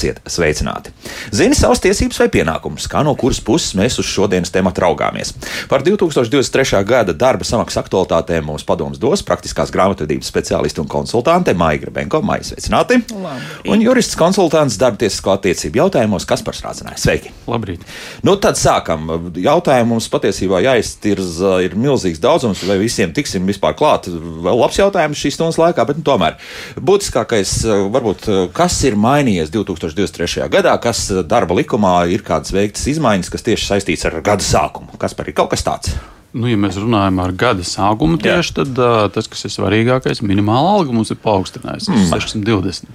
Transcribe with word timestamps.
Esiet 0.00 0.20
sveicināti! 0.32 0.94
Zini 1.30 1.54
savas 1.54 1.80
tiesības 1.82 2.18
vai 2.20 2.28
pienākumus, 2.32 2.88
kā 2.90 3.02
no 3.06 3.14
kuras 3.18 3.40
puses 3.44 3.74
mēs 3.78 3.98
uz 4.02 4.08
šodienas 4.10 4.52
tematu 4.54 4.82
raugāmies. 4.84 5.32
Par 5.70 5.84
2023. 5.86 6.80
gada 6.86 7.14
darba 7.16 7.46
samaksas 7.46 7.82
aktualitātēm 7.84 8.48
mums 8.48 8.66
padoms 8.66 8.98
dos 9.00 9.22
praktiskās 9.26 9.72
grāmatvedības 9.74 10.30
speciālisti 10.30 10.82
un 10.82 10.88
konsultante 10.90 11.54
Maija 11.54 11.84
Grabenko. 11.84 12.22
Maija, 12.26 12.48
sveicināti! 12.50 13.00
Labi. 13.14 13.70
Un 13.70 13.84
jurists 13.84 14.18
konsultants 14.18 14.78
darba 14.80 15.00
tiesisko 15.02 15.34
attiecību 15.36 15.82
jautājumos 15.84 16.26
Kaspars 16.28 16.62
Rācinājs. 16.66 17.04
Sveiki! 17.06 17.34
Labrīt! 17.50 17.86
Nu, 18.26 18.36
tad 18.42 18.58
sākam. 18.60 19.32
Jautājumu 19.38 19.94
mums 19.94 20.10
patiesībā 20.12 20.62
jāiztirza 20.66 21.58
ir 21.64 21.78
milzīgs 21.78 22.22
daudzums, 22.22 22.64
vai 22.66 22.80
visiem 22.82 23.14
tiksim 23.16 23.46
vispār 23.48 23.78
klāt. 23.78 24.10
Vēl 24.10 24.60
labs 24.60 24.80
jautājums 24.80 25.22
šīs 25.22 25.38
stundas 25.38 25.60
laikā, 25.62 25.86
bet 25.88 26.02
nu, 26.02 26.06
tomēr 26.06 26.36
būtiskākais 26.80 27.56
varbūt, 27.94 28.28
kas 28.56 28.82
ir 28.88 28.98
mainījies 29.00 29.54
2023. 29.54 30.00
2023. 30.00 30.48
gadā, 30.52 30.74
kas 30.80 31.10
darba 31.26 31.56
likumā 31.58 31.94
ir 32.12 32.24
kādas 32.26 32.54
veiktas 32.54 32.86
izmaiņas, 32.92 33.32
kas 33.32 33.46
tieši 33.46 33.68
saistīts 33.72 34.06
ar 34.08 34.20
gada 34.24 34.46
sākumu. 34.46 34.96
Kas 35.00 35.16
par 35.16 35.28
ir 35.30 35.36
kaut 35.36 35.52
kas 35.54 35.66
tāds? 35.66 35.94
Nu, 36.30 36.46
ja 36.46 36.54
mēs 36.60 36.76
runājam 36.78 37.16
par 37.18 37.32
gada 37.34 37.64
sākumu, 37.66 38.14
tieši, 38.22 38.52
tad 38.60 38.76
uh, 38.78 39.08
tas, 39.10 39.26
kas 39.30 39.48
ir 39.48 39.50
svarīgākais, 39.50 40.22
minimāla 40.22 40.76
alga 40.76 40.94
mums 40.94 41.10
ir 41.10 41.18
paaugstinājusies 41.24 41.90
mm. 41.90 42.10
620. 42.12 42.92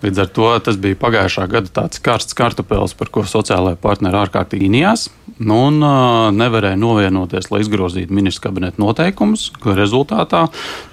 Līdz 0.00 0.22
ar 0.24 0.30
to 0.32 0.48
tas 0.64 0.80
bija 0.80 0.96
pagājušā 1.02 1.44
gada 1.52 1.68
tāds 1.80 2.00
karsts 2.00 2.36
kartupēlis, 2.38 2.96
par 2.96 3.12
ko 3.12 3.26
sociālajā 3.28 3.76
partneri 3.84 4.22
ārkārtīgi 4.22 4.70
inījās. 4.70 5.10
Nu, 5.40 5.56
un 5.70 5.78
uh, 5.80 6.28
nevarēja 6.36 6.76
novienoties, 6.76 7.46
lai 7.48 7.62
izgrozītu 7.62 8.12
ministru 8.12 8.48
kabineta 8.48 8.80
noteikumus, 8.80 9.46
ko 9.60 9.72
rezultātā 9.76 10.42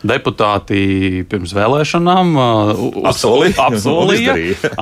deputāti 0.08 1.24
pirms 1.28 1.52
vēlēšanām 1.56 2.32
uh, 2.36 2.84
apsolīja, 3.12 3.56
apsolīja, 3.68 4.38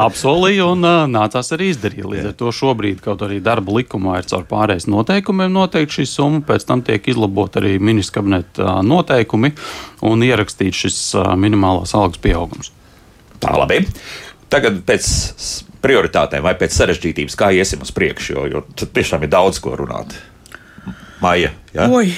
apsolīja 0.06 0.68
un 0.70 0.86
uh, 0.86 1.00
nācās 1.10 1.50
arī 1.58 1.72
izdarīt. 1.74 2.06
Līdz 2.06 2.30
ar 2.30 2.38
to 2.38 2.54
šobrīd, 2.54 3.02
kaut 3.06 3.26
arī 3.26 3.40
darba 3.46 3.80
likumā 3.80 4.20
ir 4.22 4.30
caur 4.30 4.46
pārējais 4.50 4.86
noteikumiem 4.92 5.54
noteikti 5.58 6.02
šī 6.02 6.08
summa, 6.14 6.44
pēc 6.46 6.68
tam 6.70 6.86
tiek 6.86 6.95
tiek 6.96 7.12
izlabot 7.14 7.60
arī 7.60 7.76
ministra 7.84 8.22
kabineta 8.22 8.80
noteikumi 8.86 9.54
un 10.08 10.26
ierakstīts 10.26 10.84
šis 10.86 11.00
minimālās 11.40 11.94
algas 11.98 12.22
pieaugums. 12.24 12.72
Tā 13.44 13.54
labi. 13.60 13.84
Tagad 14.50 14.82
pēc 14.88 15.10
prioritātēm 15.86 16.46
vai 16.46 16.56
pēc 16.58 16.74
sarežģītības, 16.80 17.36
kā 17.38 17.52
iesim 17.54 17.84
uz 17.86 17.92
priekšu, 17.94 18.38
jo, 18.38 18.46
jo 18.50 18.88
tiešām 18.88 19.26
ir 19.26 19.34
daudz 19.34 19.62
ko 19.62 19.76
runāt. 19.78 20.16
Maija. 21.22 21.52
Ja? 21.74 21.88
Oi, 21.92 22.12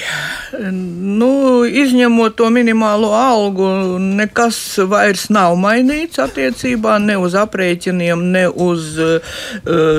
nu, 1.18 1.30
izņemot 1.66 2.34
to 2.38 2.48
minimālo 2.54 3.12
algu, 3.14 3.68
nekas 4.02 4.58
vairs 4.90 5.28
nav 5.34 5.54
mainīts 5.58 6.20
attiecībā 6.22 6.98
ne 7.02 7.16
uz 7.18 7.36
aprēķiniem, 7.38 8.24
ne 8.34 8.44
uz 8.50 8.90
uh, 9.02 9.38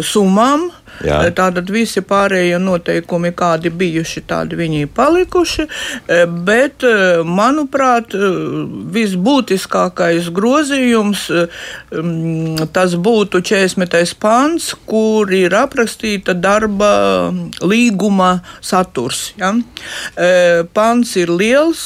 summām. 0.06 0.70
Jā. 1.06 1.20
Tātad 1.36 1.70
visi 1.72 2.02
pārējie 2.06 2.58
noteikumi, 2.62 3.32
kādi 3.38 3.72
bijuši, 3.72 4.24
tādi 4.28 4.58
viņi 4.60 4.84
ir 4.84 4.92
palikuši. 4.96 5.66
Bet, 6.48 6.84
manuprāt, 7.28 8.16
visbūtiskākais 8.96 10.30
grozījums 10.36 11.26
tas 12.76 12.96
būtu 13.00 13.42
40. 13.46 14.16
pants, 14.20 14.72
kur 14.90 15.32
ir 15.36 15.56
aprakstīta 15.58 16.36
darba 16.36 16.92
līguma 17.64 18.32
saturs. 18.62 19.34
Ja? 19.40 19.54
Pants 20.74 21.16
ir 21.20 21.32
liels, 21.32 21.86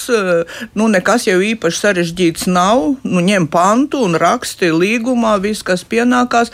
nu 0.73 0.89
nekas 0.91 1.27
jau 1.29 1.37
īpaši 1.43 1.83
sarežģīts 1.83 2.49
nav. 2.49 2.95
Nu, 3.03 3.21
ņem 3.23 3.47
pantu 3.53 4.03
un 4.07 4.17
raksti 4.19 4.71
līgumā, 4.73 5.35
viss, 5.43 5.65
kas 5.65 5.85
pienākās, 5.87 6.51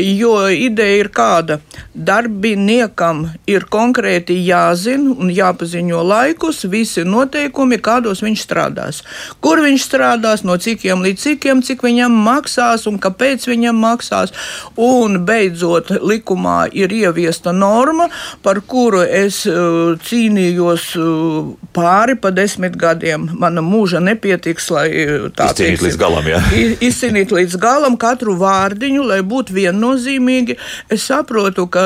jo 0.00 0.34
ideja 0.50 1.04
ir 1.04 1.12
kāda 1.14 1.60
darbiniekam 1.92 3.26
ir 3.50 3.66
konkrēti 3.70 4.38
jāzina 4.46 5.12
un 5.12 5.30
jāpaziņo 5.32 6.00
laikus, 6.08 6.62
visi 6.72 7.04
noteikumi, 7.04 7.78
kādos 7.84 8.22
viņš 8.24 8.44
strādās. 8.46 9.02
Kur 9.44 9.60
viņš 9.60 9.84
strādās, 9.84 10.44
no 10.48 10.56
cikiem 10.56 11.04
līdz 11.04 11.20
cikiem, 11.26 11.60
cik 11.62 11.84
viņam 11.84 12.14
maksās 12.24 12.86
un 12.88 12.98
kāpēc 13.02 13.44
viņam 13.50 13.76
maksās. 13.82 14.32
Un 14.80 15.20
beidzot, 15.28 15.92
likumā 16.00 16.70
ir 16.72 16.92
ieviesta 16.96 17.52
norma, 17.52 18.08
par 18.42 18.62
kuru 18.66 19.02
es 19.04 19.42
uh, 19.50 19.92
cīnījos 20.08 20.88
uh, 20.96 21.52
pāri 21.76 22.16
pa 22.16 22.32
desmit 22.32 22.78
gadiem. 22.80 23.28
Mana 23.42 23.64
mūža 23.64 24.00
nepietiks, 24.00 24.70
lai 24.72 24.86
uh, 25.04 25.28
tā 25.36 25.50
izcīnītu 25.52 25.88
līdz 25.90 26.00
galam. 26.00 26.32
Ja? 26.32 26.40
Izcīnīt 26.80 27.36
līdz 27.36 27.60
galam 27.60 28.00
katru 28.00 28.38
vārdiņu, 28.40 29.04
lai 29.12 29.20
būtu 29.26 29.60
viennozīmīgi. 29.60 30.56
Es 30.92 31.04
saprotu, 31.10 31.68
ka 31.68 31.81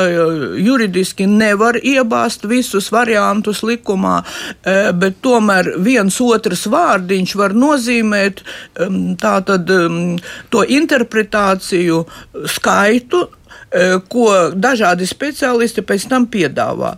juridiski 0.61 1.27
nevar 1.29 1.77
iebāzt 1.81 2.45
visus 2.49 2.91
variantus 2.93 3.63
likumā, 3.65 4.19
e, 4.63 4.91
bet 4.93 5.21
tomēr 5.25 5.73
viens 5.83 6.19
otrs 6.23 6.67
vārdiņš 6.71 7.35
var 7.39 7.55
nozīmēt 7.57 8.43
tātad 9.21 9.71
to 10.53 10.63
interpretāciju 10.63 12.03
skaitu, 12.53 13.27
e, 13.27 13.99
ko 14.09 14.27
dažādi 14.55 15.07
speciālisti 15.09 15.83
pēc 15.85 16.07
tam 16.09 16.27
piedāvā. 16.31 16.95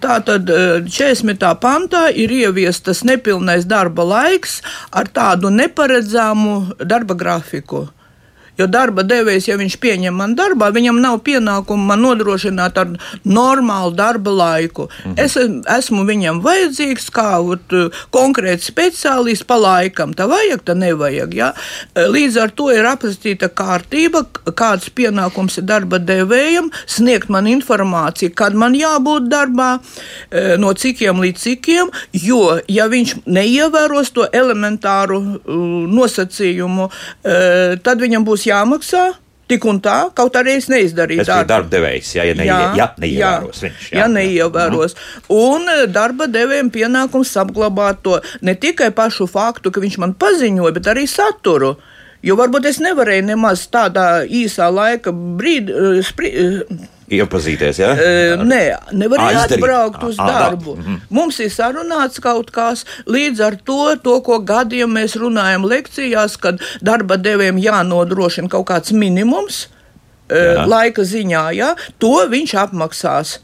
Tātad 0.00 0.50
40. 0.88 1.54
pantā 1.60 2.08
ir 2.10 2.32
ieviestas 2.40 3.04
nepilnais 3.04 3.68
darba 3.68 4.06
laiks 4.06 4.60
ar 4.92 5.08
tādu 5.08 5.52
neparedzamu 5.54 6.84
darba 6.84 7.14
grafiku. 7.14 7.88
Jo 8.60 8.68
darba 8.68 9.04
devējs, 9.06 9.48
ja 9.48 9.56
viņš 9.60 9.78
pieņem 9.80 10.16
man 10.20 10.36
darbā, 10.36 10.70
viņam 10.74 11.00
nav 11.00 11.20
pienākumu 11.24 11.90
man 11.90 12.02
nodrošināt 12.04 12.78
ar 12.80 12.92
normālu 13.24 13.94
darba 13.96 14.34
laiku. 14.36 14.88
Mhm. 15.04 15.14
Es 15.16 15.36
esmu 15.36 16.04
viņam 16.08 16.42
vajadzīgs 16.44 17.08
kā 17.14 17.40
ot, 17.40 17.72
konkrēts 18.12 18.68
speciālists 18.68 19.46
pa 19.48 19.56
laikam. 19.60 20.12
Tā 20.16 20.28
vajag, 20.28 20.64
tā 20.66 20.76
nevajag. 20.76 21.34
Ja? 21.34 21.52
Līdz 21.96 22.40
ar 22.42 22.52
to 22.56 22.68
ir 22.74 22.84
aprakstīta 22.88 23.48
kārtība, 23.48 24.24
kāds 24.56 24.90
pienākums 24.92 25.58
ir 25.60 25.66
darba 25.68 26.00
devējam, 26.02 26.70
sniegt 26.90 27.30
man 27.32 27.48
informāciju, 27.50 28.34
kad 28.36 28.54
man 28.54 28.76
jābūt 28.76 29.28
darbā, 29.30 29.70
e, 30.30 30.56
no 30.60 30.72
cikiem 30.74 31.22
līdz 31.22 31.46
cikiem, 31.46 31.90
jo 32.12 32.58
ja 32.68 32.88
viņš 32.90 33.14
neievēros 33.26 34.12
to 34.16 34.26
elementāru 34.32 35.20
nosacījumu, 35.90 36.90
e, 37.24 37.36
tad 37.84 38.02
viņam 38.02 38.26
būs 38.26 38.46
jāmaksā. 38.50 39.08
Tik 39.50 39.64
un 39.66 39.80
tā, 39.82 39.96
kaut 40.14 40.36
arī 40.38 40.52
es 40.60 40.68
neizdarīju 40.70 41.24
darbu 41.26 41.72
devējs, 41.72 42.12
ja, 42.14 42.22
ja, 42.28 42.34
neie, 42.38 42.46
jā, 42.46 42.58
ja 42.78 42.84
neievēros 43.02 43.56
jā, 43.58 43.64
viņš. 43.64 43.88
Jā, 43.90 43.98
ja 43.98 44.04
neievēros. 44.12 44.94
Jā. 44.94 45.24
Un 45.34 45.72
eh, 45.72 45.80
darba 45.90 46.28
devējiem 46.30 46.70
pienākums 46.70 47.32
apglabāt 47.42 47.98
to 48.06 48.20
ne 48.46 48.54
tikai 48.54 48.92
pašu 48.94 49.26
faktu, 49.30 49.72
ka 49.74 49.82
viņš 49.82 49.98
man 50.04 50.14
paziņoja, 50.14 50.76
bet 50.78 50.92
arī 50.94 51.08
saturu. 51.10 51.74
Jo 52.22 52.36
varbūt 52.38 52.68
es 52.70 52.78
nevarēju 52.84 53.26
nemaz 53.32 53.64
tādā 53.72 54.22
īsā 54.28 54.68
laika 54.70 55.10
brīdī 55.10 55.74
iepazīties. 57.10 57.80
Ja? 57.82 57.90
Uh, 57.94 58.44
nē, 58.46 58.60
nevar 58.96 59.24
atbraukt 59.44 60.02
uz 60.06 60.16
darbu. 60.16 60.76
Mm 60.76 60.84
-hmm. 60.84 61.00
Mums 61.10 61.40
ir 61.40 61.50
sarunāts 61.50 62.20
kaut 62.22 62.50
kas 62.50 62.84
līdz 63.06 63.44
ar 63.46 63.56
to, 63.64 63.96
to 64.04 64.20
ko 64.20 64.38
gadiem 64.38 64.90
mēs 64.96 65.16
runājam 65.18 65.66
lekcijās, 65.66 66.36
kad 66.36 66.60
darba 66.82 67.16
devējiem 67.16 67.58
jānodrošina 67.58 68.48
kaut 68.48 68.66
kāds 68.70 68.92
minimums. 68.92 69.68
Jā. 70.30 70.66
Laika 70.66 71.02
ziņā, 71.02 71.52
ja, 71.52 71.74
to 71.98 72.26
viņš 72.30 72.54
apmaksās. 72.54 73.40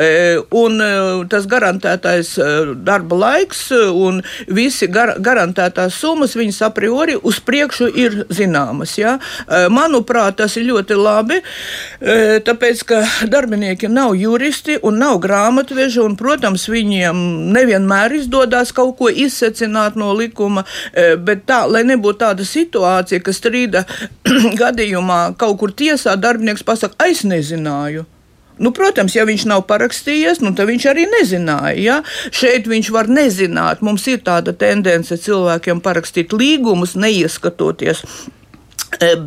E, 0.00 0.40
un 0.56 0.80
e, 0.80 0.88
tas 1.28 1.44
garantētais 1.50 2.30
e, 2.40 2.48
darba 2.86 3.18
laiks 3.20 3.66
un 3.76 4.22
visi 4.48 4.88
gar, 4.88 5.12
garantētās 5.20 5.98
summas, 6.00 6.36
viņas 6.38 6.60
a 6.64 6.70
priori 6.72 7.18
uz 7.20 7.40
priekšu 7.44 7.88
ir 8.00 8.16
zināmas. 8.32 8.94
Ja? 8.96 9.18
Manuprāt, 9.72 10.38
tas 10.40 10.56
ir 10.56 10.66
ļoti 10.70 10.96
labi, 10.96 11.40
tāpēc, 12.46 12.82
ka 12.88 13.00
darbinieki 13.30 13.90
nav 13.92 14.14
juristi 14.18 14.78
un 14.86 15.00
nav 15.02 15.18
grāmatveži, 15.22 16.00
un, 16.04 16.16
protams, 16.20 16.66
viņiem 16.70 17.20
nevienmēr 17.54 18.14
izdodas 18.20 18.72
kaut 18.76 18.96
ko 19.00 19.10
izsecināt 19.10 19.98
no 20.00 20.12
likuma, 20.16 20.64
bet 20.94 21.44
tā, 21.50 21.64
lai 21.70 21.82
nebūtu 21.88 22.22
tāda 22.24 22.46
situācija, 22.46 23.24
ka 23.24 23.34
strīda 23.36 23.84
gadījumā 24.62 25.20
kaut 25.40 25.60
kur 25.60 25.74
tiesā 25.76 26.16
darbinieks 26.20 26.66
pasaka, 26.66 27.10
es 27.10 27.26
nezināju. 27.28 28.06
Nu, 28.60 28.74
protams, 28.76 29.16
ja 29.16 29.24
viņš 29.28 29.46
nav 29.48 29.64
parakstījies, 29.70 30.42
nu, 30.44 30.52
tad 30.56 30.68
viņš 30.68 30.88
arī 30.92 31.06
nezināja. 31.08 31.76
Ja? 31.80 32.00
Šeit 32.28 32.68
viņš 32.68 32.90
var 32.92 33.08
nezināt. 33.08 33.80
Mums 33.84 34.04
ir 34.12 34.20
tāda 34.26 34.52
tendence 34.56 35.16
cilvēkiem 35.16 35.80
parakstīt 35.84 36.36
līgumus, 36.36 36.96
neieskatoties 37.00 38.04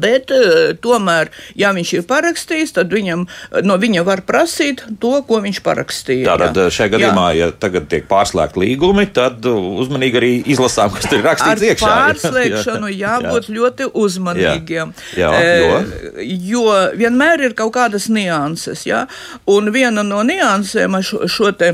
bet 0.04 0.31
e, 0.33 0.74
tomēr, 0.83 1.31
ja 1.60 1.71
viņš 1.75 1.94
ir 2.00 2.06
parakstījis, 2.10 2.75
tad 2.77 2.94
viņam, 2.94 3.25
no 3.63 3.77
viņa 3.80 4.04
var 4.07 4.24
prasīt 4.27 4.83
to, 5.01 5.15
ko 5.27 5.39
viņš 5.44 5.62
parakstīja. 5.65 6.27
Tātad 6.31 6.60
jā. 6.65 6.68
šajā 6.77 6.94
gadījumā, 6.95 7.27
jā. 7.38 7.48
ja 7.48 7.57
tagad 7.65 7.88
tiek 7.92 8.07
pārslēgti 8.10 8.63
līgumi, 8.63 9.07
tad 9.15 9.45
uzmanīgi 9.48 10.19
arī 10.19 10.31
izlasām, 10.54 10.94
kas 10.94 11.07
tur 11.10 11.21
ir 11.21 11.27
rakstīts 11.30 11.63
Ar 11.63 11.68
iekšā. 11.69 11.92
Pārslēgšanu 12.04 12.92
jā. 12.92 13.15
jābūt 13.18 13.50
jā. 13.50 13.56
ļoti 13.57 13.89
uzmanīgiem. 14.04 14.94
Jā. 15.18 15.31
Jā, 15.33 15.54
jo? 15.62 15.80
E, 15.80 16.27
jo 16.50 16.65
vienmēr 17.00 17.48
ir 17.48 17.57
kaut 17.57 17.74
kādas 17.77 18.10
nianses. 18.12 18.86
Ja? 18.89 19.06
Un 19.50 19.71
viena 19.74 20.04
no 20.06 20.21
niansēm 20.27 20.98
ar 21.00 21.06
šo, 21.06 21.24
šo 21.31 21.51
te 21.57 21.74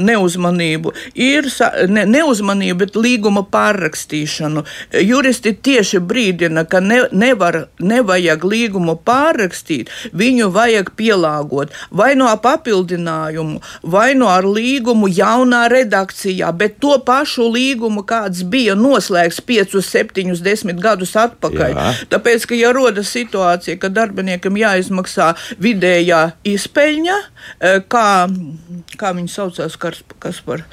neuzmanību 0.00 0.94
ir 1.20 1.48
ne, 1.90 2.06
neuzmanība, 2.08 2.84
bet 2.84 2.98
līguma 2.98 3.44
pārrakstīšanu. 3.52 4.64
Juristi 5.04 5.54
tieši 5.54 6.00
brīdina, 6.04 6.64
ka 6.70 6.82
ne, 6.84 7.02
nevar, 7.12 7.66
nevajag 7.78 8.44
līgumu 8.44 8.96
pārrakstīt, 9.06 9.90
viņu 10.16 10.50
vajag 10.54 10.92
pielāgot 10.98 11.74
vai 11.90 12.12
no 12.18 12.28
papildinājumu, 12.42 13.60
vai 13.82 14.12
no 14.18 14.30
ar 14.30 14.46
līgumu 14.46 15.10
jaunā 15.10 15.66
redakcijā, 15.72 16.50
bet 16.56 16.78
to 16.82 16.96
pašu 17.06 17.48
līgumu, 17.50 18.04
kāds 18.06 18.42
bija 18.46 18.76
noslēgts 18.78 19.42
5, 19.46 19.78
7, 19.84 20.36
10 20.40 20.82
gadus 20.82 21.16
atpakaļ. 21.18 21.74
Jā. 21.76 21.88
Tāpēc, 22.14 22.46
ka 22.50 22.58
ja 22.58 22.72
rodas 22.76 23.12
situācija, 23.14 23.78
ka 23.80 23.90
darbiniekam 23.92 24.58
jāizmaksā 24.60 25.32
vidējā 25.60 26.22
izpeļņa, 26.54 27.18
eh, 27.60 27.80
kā, 27.88 28.06
kā 29.00 29.12
viņi 29.16 29.30
saucās, 29.32 29.76
kas, 29.80 30.02
kas 30.22 30.40
par 30.46 30.64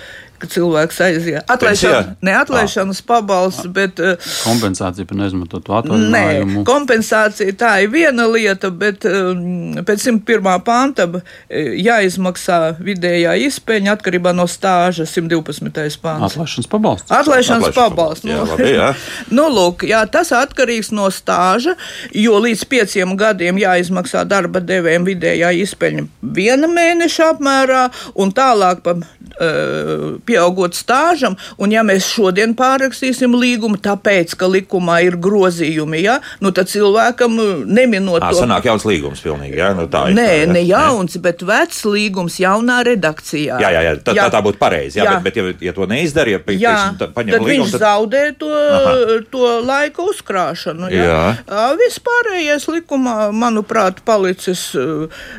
ka 0.41 0.49
cilvēks 0.51 0.99
aiziet. 1.05 1.51
Atlaišana, 1.51 2.15
ne 2.25 2.33
atlaišanas 2.37 3.01
pabalsts, 3.07 3.67
bet. 3.73 3.99
Eh, 3.99 4.29
kompensācija 4.43 5.07
par 5.09 5.19
neizmantotu 5.21 5.75
atvaļinājumu. 5.79 6.61
Nē, 6.61 6.65
kompensācija 6.67 7.55
tā 7.57 7.73
ir 7.83 7.91
viena 7.93 8.27
lieta, 8.29 8.71
bet 8.71 9.05
um, 9.09 9.77
pēc 9.87 10.07
101. 10.07 10.49
panta 10.67 11.07
eh, 11.15 11.73
jāizmaksā 11.83 12.59
vidējā 12.83 13.35
izpēņa 13.47 13.97
atkarībā 13.97 14.33
no 14.37 14.47
stāža 14.51 15.07
112. 15.09 15.99
pants. 16.03 16.33
Atlaišanas 16.33 16.71
pabalsts. 16.71 17.13
Atlaišanas 17.19 17.75
pabalsts. 17.75 18.27
Jā, 18.27 18.43
labi, 18.51 18.71
jā. 18.75 18.91
nu, 19.37 19.47
lūk, 19.53 19.87
jā, 19.89 20.03
tas 20.11 20.33
atkarīgs 20.35 20.93
no 20.95 21.09
stāža, 21.13 21.77
jo 22.15 22.37
līdz 22.43 22.67
pieciem 22.69 23.17
gadiem 23.19 23.59
jāizmaksā 23.61 24.25
darba 24.27 24.61
devējiem 24.63 25.07
vidējā 25.07 25.53
izpēņa 25.63 26.07
viena 26.37 26.69
mēneša 26.71 27.31
apmērā 27.33 27.83
un 28.19 28.31
tālāk 28.35 28.83
pa 28.85 28.95
uh, 28.97 30.17
pieaugot 30.27 30.77
stāžam, 30.77 31.37
un 31.57 31.73
ja 31.73 31.83
mēs 31.87 32.07
šodien 32.11 32.55
pārrakstīsim 32.57 33.35
līgumu, 33.37 33.79
tāpēc, 33.83 34.35
ka 34.39 34.49
likumā 34.51 34.99
ir 35.07 35.17
grozījumi, 35.21 36.01
ja, 36.03 36.19
nu 36.43 36.51
tad 36.55 36.71
cilvēkam 36.71 37.37
uh, 37.41 37.63
neminot 37.65 38.21
to. 38.23 38.41
Sanāk 38.41 38.67
jauns 38.69 38.85
līgums 38.87 39.23
pilnīgi, 39.23 39.57
ja? 39.59 39.71
Nu, 39.77 39.87
tā 39.91 40.07
ir. 40.11 40.17
Nē, 40.17 40.29
tā, 40.45 40.51
ne 40.55 40.63
jauns, 40.67 41.17
ne? 41.17 41.23
bet 41.25 41.43
vecs 41.47 41.83
līgums 41.87 42.39
jaunā 42.41 42.79
redakcijā. 42.87 43.59
Jā, 43.63 43.71
jā, 43.73 43.83
jā 43.87 43.95
tā, 44.01 44.15
jā. 44.17 44.27
tā, 44.27 44.37
tā 44.37 44.43
būtu 44.45 44.61
pareizi, 44.61 44.99
jā, 44.99 45.07
jā. 45.07 45.17
Bet, 45.17 45.27
bet 45.27 45.39
ja, 45.39 45.69
ja 45.69 45.75
to 45.75 45.87
neizdara, 45.89 46.35
ja, 46.35 46.41
jā, 46.41 46.47
teiksim, 46.47 47.13
paņem 47.15 47.35
tad 47.35 47.45
līgumu, 47.47 47.67
viņš 47.67 47.75
tad... 47.75 47.85
zaudē 47.85 48.23
to, 48.39 48.51
Aha. 48.53 48.95
to 49.33 49.51
laika 49.67 50.05
uzkrāšanu. 50.07 50.91
Ja? 50.93 51.07
Jā. 51.07 51.67
Vispārējais 51.81 52.67
likumā, 52.71 53.17
manuprāt, 53.35 54.01
palicis, 54.07 54.69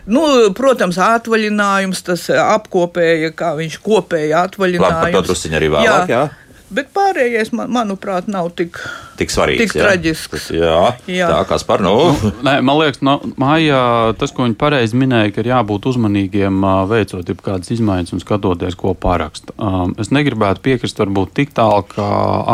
nu, 0.08 0.24
protams, 0.56 0.98
atvaļinājums, 1.02 2.04
tas 2.06 2.28
apkopēja, 2.32 3.32
kā 3.36 3.54
viņš 3.58 3.78
kopēja 3.84 4.44
atvaļinājums 4.78 5.00
Labi, 5.02 5.16
par 5.16 5.16
to 5.18 5.26
drusciņu 5.28 5.58
arī 5.60 5.72
vēlāk. 5.74 6.12
Jā. 6.12 6.20
jā. 6.28 6.48
Bet 6.68 6.90
pārējais, 6.92 7.48
man, 7.56 7.70
manuprāt, 7.72 8.26
nav 8.28 8.50
tik, 8.56 8.76
tik 9.16 9.30
svarīgs. 9.32 9.62
Tik 9.62 9.78
jā. 9.78 9.84
traģisks. 9.86 10.48
Jā, 10.52 10.80
jā. 11.08 11.28
tā 11.32 11.38
kā 11.48 11.56
par 11.64 11.80
nu. 11.84 11.94
nu. 12.12 12.32
Nē, 12.44 12.58
man 12.60 12.76
liekas, 12.82 13.00
no, 13.06 13.14
mājā 13.40 13.80
tas, 14.20 14.34
ko 14.36 14.44
viņi 14.44 14.56
pareizi 14.60 14.98
minēja, 15.00 15.32
ka 15.32 15.40
ir 15.40 15.48
jābūt 15.54 15.88
uzmanīgiem 15.88 16.66
veicot 16.90 17.32
kādas 17.44 17.72
izmaiņas 17.72 18.12
un 18.12 18.20
skatoties, 18.20 18.76
ko 18.76 18.92
parakst. 18.92 19.54
Um, 19.56 19.94
es 20.00 20.12
negribētu 20.12 20.60
piekrist 20.66 21.00
varbūt 21.00 21.32
tik 21.40 21.54
tālu, 21.56 21.86
ka 21.88 22.08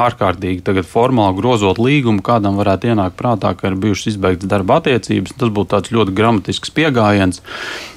ārkārtīgi 0.05 0.63
tagad 0.67 0.87
formāli 0.87 1.41
grozot 1.41 1.83
līgumu, 1.83 2.23
kādam 2.23 2.61
varētu 2.61 2.93
ienākt 2.93 3.19
prātā, 3.19 3.51
ka 3.59 3.73
ir 3.73 3.81
bijušas 3.83 4.15
izbeigtas 4.15 4.51
darba 4.53 4.79
attiecības. 4.79 5.35
Tas 5.43 5.51
būtu 5.51 5.75
tāds 5.75 5.91
ļoti 5.95 6.15
gramatisks 6.15 6.71
pieejams. 6.75 7.43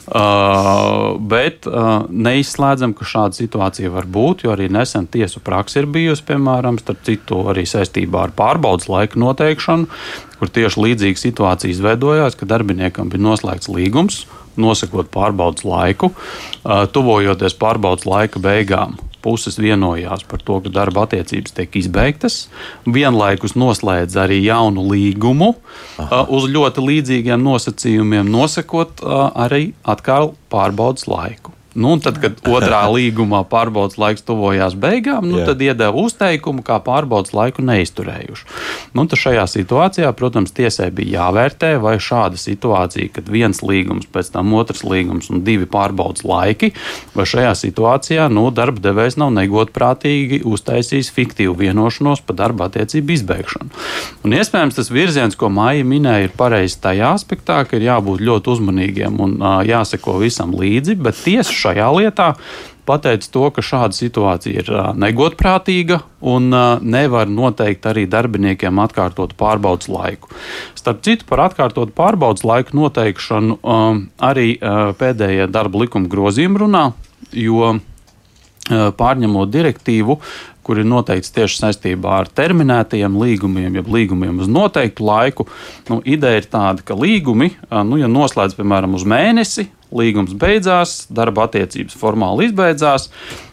Uh, 0.07 1.17
bet 1.19 1.65
uh, 1.67 2.05
neizslēdzam, 2.07 2.93
ka 2.95 3.03
šāda 3.03 3.35
situācija 3.35 3.91
var 3.91 4.05
būt, 4.07 4.45
jo 4.45 4.53
arī 4.53 4.69
nesen 4.71 5.03
tiesu 5.11 5.41
praksa 5.43 5.81
ir 5.81 5.89
bijusi, 5.91 6.23
piemēram, 6.29 6.77
starp 6.79 7.01
citu, 7.03 7.41
arī 7.51 7.65
saistībā 7.67 8.21
ar 8.29 8.35
pārbaudas 8.37 8.87
laika 8.87 9.19
noteikšanu, 9.19 9.89
kur 10.39 10.53
tieši 10.55 10.83
līdzīga 10.85 11.23
situācija 11.25 11.73
izveidojās, 11.75 12.39
ka 12.39 12.47
darbiniekam 12.47 13.11
bija 13.11 13.25
noslēgts 13.25 13.67
līgums, 13.67 14.21
nosakot 14.55 15.11
pārbaudas 15.11 15.67
laiku, 15.67 16.13
uh, 16.15 16.85
tuvojoties 16.87 17.59
pārbaudas 17.59 18.07
laika 18.07 18.39
beigām 18.39 18.95
puses 19.27 19.59
vienojās 19.59 20.23
par 20.29 20.43
to, 20.47 20.61
ka 20.63 20.71
darba 20.71 21.03
attiecības 21.07 21.57
tiek 21.57 21.75
izbeigtas, 21.81 22.39
vienlaikus 22.87 23.57
noslēdz 23.59 24.15
arī 24.23 24.39
jaunu 24.45 24.87
līgumu 24.93 25.53
Aha. 25.99 26.23
uz 26.31 26.47
ļoti 26.53 26.87
līdzīgiem 26.87 27.43
nosacījumiem, 27.43 28.31
nosakot 28.31 29.03
arī 29.35 29.71
atkal 29.83 30.35
pārbaudas 30.53 31.09
laiku. 31.11 31.56
Nu, 31.77 31.93
tad, 32.01 32.17
kad 32.21 32.39
otrā 32.49 32.81
līgumā 32.95 33.43
pārbaudas 33.49 33.99
laiks 34.01 34.25
tuvojās 34.25 34.73
beigām, 34.77 35.27
nu, 35.29 35.43
tad 35.45 35.61
iedeva 35.61 35.93
uzteikumu, 36.01 36.63
kā 36.65 36.79
pārbaudas 36.81 37.35
laiku 37.37 37.61
neizturējuši. 37.65 38.47
Nu, 38.97 39.05
šajā 39.17 39.43
situācijā, 39.49 40.09
protams, 40.17 40.53
tiesai 40.57 40.89
bija 40.93 41.21
jāvērtē, 41.21 41.75
vai 41.81 41.95
šāda 42.01 42.39
situācija, 42.41 43.11
kad 43.13 43.29
viens 43.29 43.61
līgums, 43.65 44.07
pēc 44.09 44.31
tam 44.33 44.55
otrs 44.57 44.83
līgums 44.87 45.29
un 45.33 45.43
divi 45.45 45.67
pārbaudas 45.69 46.25
laiki, 46.25 46.71
vai 47.17 47.27
šajā 47.29 47.53
situācijā 47.61 48.27
nu, 48.33 48.47
darba 48.53 48.81
devējs 48.87 49.19
nav 49.21 49.33
negodprātīgi 49.37 50.41
uztaisījis 50.49 51.13
fiktīvu 51.13 51.55
vienošanos 51.61 52.23
par 52.25 52.39
darba 52.41 52.71
attiecību 52.71 53.15
izbeigšanu. 53.17 53.69
Un, 54.25 54.35
iespējams, 54.37 54.77
tas 54.79 54.91
virziens, 54.93 55.37
ko 55.37 55.51
Maija 55.53 55.85
minēja, 55.87 56.27
ir 56.27 56.35
pareizs 56.37 56.79
tajā 56.81 57.13
aspektā, 57.17 57.61
ka 57.67 57.77
ir 57.77 57.87
jābūt 57.87 58.23
ļoti 58.25 58.53
uzmanīgiem 58.55 59.21
un 59.23 59.37
uh, 59.37 59.59
jāseko 59.67 60.17
visam 60.23 60.53
līdzi, 60.57 60.97
bet 61.05 61.21
tiesa 61.21 61.53
šajā 61.67 61.91
lietā 61.99 62.31
pateica 62.87 63.27
to, 63.33 63.43
ka 63.51 63.63
šāda 63.65 63.95
situācija 63.97 64.61
ir 64.63 64.69
negodprātīga 64.95 65.99
un 66.23 66.47
nevar 66.87 67.27
noteikt 67.27 67.89
arī 67.91 68.05
darbiniekiem 68.07 68.79
atkārtot 68.79 69.35
pārbaudas 69.39 69.91
laiku. 69.91 70.31
Starp 70.79 71.03
citu, 71.03 71.27
par 71.27 71.49
atkārtotu 71.49 71.91
pārbaudas 71.97 72.47
laiku 72.47 72.79
noteikšanu 72.79 73.59
arī 74.23 74.53
pēdējie 75.01 75.51
darba 75.51 75.83
likuma 75.83 76.07
grozījumi 76.11 76.63
runā, 76.63 76.85
jo 77.35 77.75
pārņemot 78.67 79.51
direktīvu, 79.51 80.21
kur 80.67 80.79
ir 80.81 80.87
noteikts 80.87 81.31
tieši 81.31 81.61
saistībā 81.61 82.17
ar 82.21 82.27
terminētajiem 82.35 83.13
līgumiem, 83.15 83.77
jeb 83.79 83.87
līgumiem 83.87 84.41
uz 84.43 84.49
noteiktu 84.51 85.05
laiku. 85.07 85.45
Nu, 85.87 86.01
ideja 86.03 86.41
ir 86.41 86.47
tāda, 86.51 86.83
ka 86.83 86.95
līgumi, 86.99 87.53
nu, 87.87 87.99
ja 87.99 88.09
noslēdz 88.11 88.57
piemēram 88.57 88.97
uz 88.99 89.07
mēnesi, 89.07 89.69
līgums 89.95 90.33
beidzās, 90.37 91.05
darba 91.09 91.47
attiecības 91.47 91.97
formāli 91.97 92.49
izbeidzās, 92.49 93.09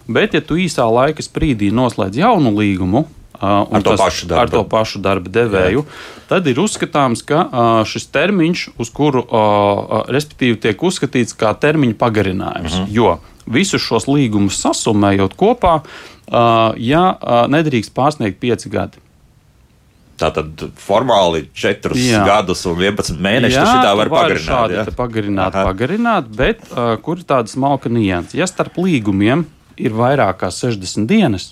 bet, 0.06 0.34
ja 0.34 0.42
tu 0.44 0.58
īsā 0.60 0.86
laika 0.90 1.24
sprīdī 1.24 1.70
noslēdz 1.74 2.24
jaunu 2.24 2.54
līgumu, 2.58 3.06
Uh, 3.34 3.66
ar, 3.76 3.82
to 3.82 3.96
tas, 3.98 4.20
ar 4.30 4.48
to 4.48 4.60
pašu 4.70 5.00
darba 5.02 5.28
devēju. 5.28 5.80
Jā. 5.82 6.22
Tad 6.30 6.46
ir 6.46 6.60
uzskatāms, 6.62 7.20
ka 7.26 7.40
uh, 7.42 7.70
šis 7.82 8.06
termiņš, 8.14 8.62
uz 8.80 8.92
kuru 8.94 9.24
uh, 9.26 10.04
respektīvi 10.06 10.60
tiek 10.62 10.84
uzskatīts 10.86 11.34
kā 11.36 11.50
termiņa 11.58 11.98
pagarinājums, 11.98 12.76
uh 12.78 12.84
mhm. 12.84 12.88
-huh. 12.88 12.94
jo 12.94 13.18
visus 13.58 13.82
šos 13.82 14.06
līgumus 14.08 14.56
sasumējot 14.62 15.34
kopā, 15.36 15.80
ja 16.80 17.02
nedrīkst 17.52 17.92
pārsniegt 17.92 18.38
pieci 18.40 18.70
gadi. 18.72 19.03
Tātad 20.20 20.62
formāli 20.78 21.48
4 21.58 21.98
jā. 21.98 22.20
gadus 22.28 22.62
un 22.70 22.78
11 22.78 23.18
mēnešus 23.18 23.56
jā, 23.56 23.64
šitā 23.66 23.94
var 23.98 24.10
pagarināt. 24.12 24.46
Šādi 24.46 24.76
ja? 24.78 24.84
pagarināt, 24.94 25.56
Aha. 25.56 25.64
pagarināt, 25.66 26.30
bet 26.38 26.62
uh, 26.70 26.94
kur 27.02 27.18
ir 27.18 27.26
tāda 27.26 27.50
smalka 27.50 27.90
nianses? 27.90 28.36
Ja 28.38 28.46
starp 28.46 28.78
līgumiem 28.78 29.42
ir 29.74 29.96
vairāk 29.98 30.38
kā 30.44 30.52
60 30.54 31.10
dienas, 31.10 31.48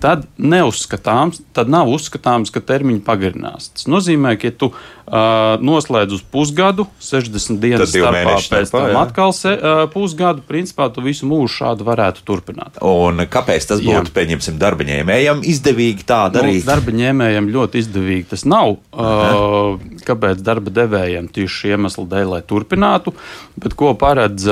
tad 0.00 0.24
neuzskatāms, 0.40 1.42
tad 1.56 1.70
nav 1.72 1.92
uzskatāms, 1.92 2.52
ka 2.52 2.64
termiņi 2.64 3.04
pagarinās. 3.04 3.70
Tas 3.76 3.88
nozīmē, 3.92 4.34
ka, 4.40 4.48
ja 4.48 4.56
tu 4.64 4.70
uh, 5.06 5.56
noslēdz 5.64 6.16
uz 6.18 6.22
pusgadu, 6.34 6.86
60 7.02 7.60
dienas 7.62 7.92
starpā, 7.92 8.36
pēc 8.50 8.72
tam 8.72 8.88
jā. 8.90 9.02
atkal 9.02 9.34
se, 9.36 9.54
uh, 9.54 9.84
pusgadu, 9.92 10.44
principā 10.48 10.88
tu 10.94 11.04
visu 11.04 11.28
mūžu 11.30 11.52
šādu 11.58 11.86
varētu 11.86 12.24
turpināt. 12.26 12.80
Un 12.84 13.24
kāpēc 13.30 13.68
tas 13.70 13.82
būtu, 13.84 14.10
jā. 14.10 14.14
pieņemsim, 14.16 14.58
darba 14.60 14.86
ņēmējam 14.88 15.44
izdevīgi 15.54 16.06
tā 16.08 16.24
nu, 16.28 16.36
darīt? 16.38 16.62
Nu, 16.62 16.68
darba 16.72 16.96
ņēmējam 16.96 17.50
ļoti 17.54 17.82
izdevīgi 17.84 18.28
tas 18.34 18.46
nav. 18.48 18.76
Uh, 18.92 19.80
kāpēc 20.06 20.42
darba 20.44 20.72
devējiem 20.74 21.28
tieši 21.34 21.60
šī 21.60 21.74
iemesla 21.76 22.06
dēļ, 22.10 22.30
lai 22.34 22.42
turpinātu. 22.46 23.14
Bet 23.60 23.76
ko 23.78 23.92
paredz 23.98 24.46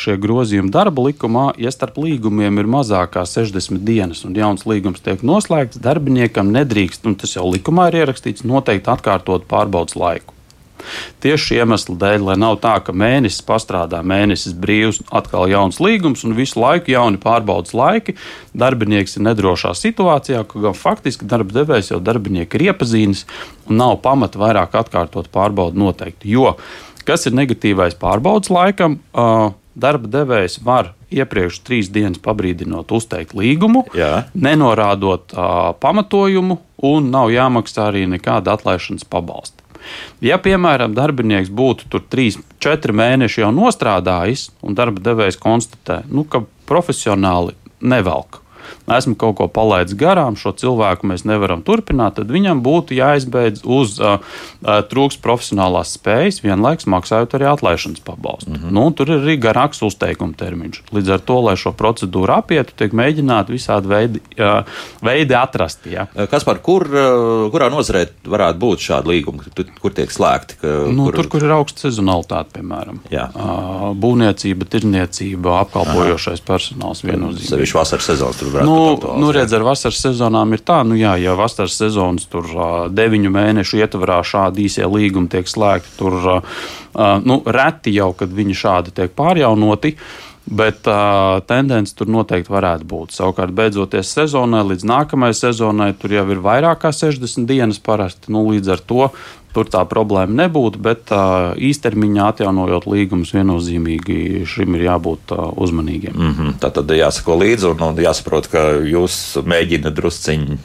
šie 0.00 0.16
grozījumi 0.20 0.72
darba 0.74 1.08
likumā, 1.08 1.46
ja 1.60 1.72
starp 1.74 1.98
līgumiem 2.02 2.60
ir 2.62 2.70
mazākā 2.70 3.24
60 3.28 3.82
dienas 3.86 4.24
un 4.26 4.36
jauns 4.38 4.66
līgums 4.68 5.02
tiek 5.04 5.22
noslēgts, 5.26 5.80
darbiniekam 5.84 6.52
nedrīkst, 6.54 7.06
un 7.08 7.18
tas 7.20 7.34
jau 7.36 7.46
likumā 7.50 7.88
ir 7.90 8.02
ierakstīts, 8.04 8.46
noteikti 8.46 8.92
atkārtot 8.94 9.48
pārbaudas 9.50 9.93
laiku. 9.98 10.34
Tieši 11.24 11.58
iemesla 11.60 11.94
dēļ, 11.96 12.24
lai 12.28 12.34
nav 12.40 12.58
tā, 12.62 12.74
ka 12.84 12.92
mēnesis 12.92 13.44
pastrādā, 13.46 14.02
mēnesis 14.04 14.52
brīvs, 14.60 15.00
atkal 15.14 15.48
jauns 15.48 15.80
līgums 15.80 16.24
un 16.26 16.36
visu 16.36 16.60
laiku 16.60 16.92
jauni 16.92 17.20
pārbaudas 17.20 17.72
laiki. 17.76 18.16
Darbinieks 18.52 19.16
ir 19.16 19.24
nedrošā 19.30 19.72
situācijā, 19.78 20.42
ka 20.48 20.64
gan 20.66 20.76
faktiski 20.76 21.28
darba 21.30 21.56
devējs 21.62 21.94
jau 21.94 22.00
darbinieku 22.04 22.58
ir 22.58 22.68
iepazīstināts 22.70 23.24
un 23.70 23.80
nav 23.80 23.96
pamata 24.04 24.40
vairāk 24.40 24.76
atkārtot 24.76 25.30
pārbaudu 25.32 25.80
noteikti. 25.80 26.34
Jo 26.34 26.58
kas 27.08 27.26
ir 27.28 27.36
negatīvais 27.36 27.96
pārbaudas 28.00 28.52
laikam? 28.52 28.98
Uh, 29.16 29.54
darba 29.74 30.10
devējs 30.10 30.60
var 30.64 30.92
iepriekš 31.14 31.60
trīs 31.66 31.90
dienas 31.92 32.20
pabrīdinot, 32.22 32.90
uzteikt 32.94 33.34
līgumu, 33.38 33.84
Jā. 33.96 34.26
nenorādot 34.34 35.34
uh, 35.34 35.72
pamatojumu, 35.80 36.58
un 36.84 37.10
nav 37.14 37.32
jāmaksā 37.32 37.90
arī 37.90 38.06
nekāda 38.10 38.56
atlaišanas 38.58 39.06
pabalsta. 39.08 39.63
Ja, 40.24 40.38
piemēram, 40.42 40.94
darbinieks 40.96 41.52
būtu 41.52 41.90
tur 41.92 42.04
3, 42.10 42.38
4 42.64 42.96
mēneši 43.00 43.44
jau 43.44 43.50
nostrādājis, 43.54 44.48
un 44.64 44.78
darba 44.78 45.02
devējs 45.04 45.40
konstatē, 45.40 46.02
nu, 46.10 46.24
ka 46.28 46.44
profesionāli 46.68 47.56
nevelk 47.84 48.43
esmu 48.96 49.16
kaut 49.20 49.36
ko 49.38 49.48
palaidis 49.48 49.96
garām, 49.98 50.38
šo 50.38 50.54
cilvēku 50.58 51.08
mēs 51.10 51.26
nevaram 51.28 51.62
turpināt, 51.66 52.18
tad 52.18 52.32
viņam 52.32 52.62
būtu 52.64 52.96
jāizbeidz 52.98 53.64
uz 53.64 53.98
uh, 54.00 54.18
uh, 54.18 54.80
trūks 54.90 55.18
profesionālās 55.24 55.94
spējas, 55.98 56.42
vienlaikus 56.44 56.88
maksājot 56.90 57.36
arī 57.38 57.48
atlaišanas 57.52 58.04
pabalstu. 58.04 58.50
Mm 58.50 58.56
-hmm. 58.56 58.74
nu, 58.78 58.90
tur 58.90 59.10
ir 59.10 59.22
arī 59.22 59.38
garāks 59.40 59.82
uzteikuma 59.86 60.34
termiņš. 60.38 60.82
Līdz 60.92 61.12
ar 61.16 61.20
to, 61.20 61.40
lai 61.40 61.56
šo 61.56 61.72
procedūru 61.72 62.38
apietu, 62.38 62.72
tiek 62.76 62.92
mēģināti 62.92 63.56
visādi 63.56 63.88
veidi, 63.88 64.22
uh, 64.38 64.64
veidi 65.02 65.34
atrast. 65.34 65.86
Ja. 65.86 66.06
Kas 66.30 66.44
par 66.44 66.58
kur, 66.58 66.86
kurā 67.52 67.70
nozarē 67.70 68.06
varētu 68.24 68.58
būt 68.58 68.78
šādi 68.78 69.08
līgumi, 69.08 69.38
kur 69.80 69.92
tiek 69.92 70.10
slēgti? 70.10 70.60
Ka, 70.60 70.68
nu, 70.88 71.04
kur... 71.08 71.14
Tur, 71.14 71.28
kur 71.28 71.44
ir 71.44 71.52
augsta 71.56 71.86
sezonalitāte, 71.88 72.58
piemēram, 72.58 73.00
uh, 73.10 73.92
būvniecība, 73.98 74.68
tirniecība, 74.70 75.58
apkalpojošais 75.64 76.40
Aha. 76.40 76.46
personāls 76.48 77.04
viennozīmīgi. 77.04 77.50
Sevišķi 77.52 77.78
vasaras 77.78 78.08
sezonas 78.10 78.40
tur 78.40 78.52
varētu 78.54 78.70
nu, 78.70 78.76
būt. 78.94 79.06
Nu, 79.20 79.30
redz, 79.34 79.54
ar 79.56 79.66
vasaras 79.66 80.00
sezonām 80.04 80.54
ir 80.56 80.62
tā, 80.66 80.80
nu 80.86 80.98
jā, 80.98 81.14
ja 81.20 81.36
vasaras 81.38 81.76
sezonas 81.80 82.28
tur 82.30 82.48
deviņu 82.94 83.32
mēnešu 83.34 83.80
ietvarā 83.82 84.20
šādi 84.26 84.68
īsie 84.68 84.86
līgumi 84.88 85.30
tiek 85.32 85.50
slēgti, 85.50 85.96
tur 85.98 86.20
nu, 87.26 87.40
reti 87.44 87.94
jau, 87.96 88.12
kad 88.16 88.32
viņi 88.34 88.60
šādi 88.64 88.94
tiek 88.94 89.14
pārjaunoti. 89.18 89.96
Bet 90.44 90.84
uh, 90.84 91.40
tendence 91.48 91.94
tur 91.96 92.10
noteikti 92.12 92.52
varētu 92.52 92.84
būt. 92.88 93.14
Savukārt, 93.16 93.54
beidzoties 93.56 94.10
sezonai, 94.12 94.60
līdz 94.74 94.84
nākamajai 94.90 95.38
sezonai, 95.38 95.94
tur 95.96 96.12
jau 96.12 96.26
ir 96.34 96.42
vairāk 96.44 96.82
kā 96.82 96.92
60 96.92 97.48
dienas 97.48 97.80
parasti. 97.80 98.28
Nu, 98.34 98.44
līdz 98.50 98.74
ar 98.76 98.82
to 98.84 99.08
tur 99.54 99.70
tā 99.70 99.80
problēma 99.88 100.34
nebūtu, 100.42 100.82
bet 100.84 101.14
uh, 101.14 101.54
īstermiņā 101.56 102.28
atjaunojot 102.34 102.88
līgumus, 102.90 103.32
viennozīmīgi 103.36 104.44
šim 104.50 104.76
ir 104.76 104.88
jābūt 104.90 105.32
uh, 105.32 105.46
uzmanīgiem. 105.64 106.12
Mm 106.12 106.34
-hmm. 106.34 106.54
Tā 106.60 106.72
tad 106.74 106.90
jāsako 106.90 107.38
līdzi 107.40 107.70
un, 107.70 107.88
un 107.88 108.04
jāsaprot, 108.04 108.50
ka 108.50 108.68
jūs 108.84 109.38
mēģināt 109.46 109.96
drusciņi. 109.96 110.58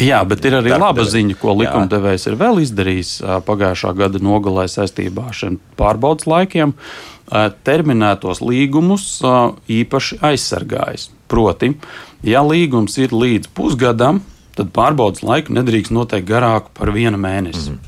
Jā, 0.00 0.22
bet 0.24 0.44
ir 0.48 0.56
arī 0.56 0.72
laba 0.80 1.04
ziņa, 1.04 1.34
ko 1.36 1.52
likumdevējs 1.60 2.26
ir 2.30 2.36
vēl 2.40 2.62
izdarījis 2.62 3.10
pagājušā 3.44 3.92
gada 3.98 4.20
nogalē 4.22 4.64
saistībā 4.70 5.26
ar 5.28 5.36
šiem 5.36 5.58
pārbaudas 5.76 6.24
laikiem. 6.30 6.72
Terminētos 7.64 8.40
līgumus 8.42 9.20
īpaši 9.70 10.18
aizsargājis. 10.30 11.10
Proti, 11.30 11.76
ja 12.26 12.42
līgums 12.42 12.96
ir 12.98 13.14
līdz 13.14 13.52
pusgadam, 13.54 14.24
tad 14.58 14.72
pārbaudas 14.74 15.22
laiku 15.22 15.54
nedrīkst 15.54 15.94
noteikt 15.94 16.26
garāku 16.28 16.74
par 16.74 16.90
vienu 16.90 17.20
mēnesi. 17.20 17.70
Mm 17.70 17.76
-hmm. 17.76 17.86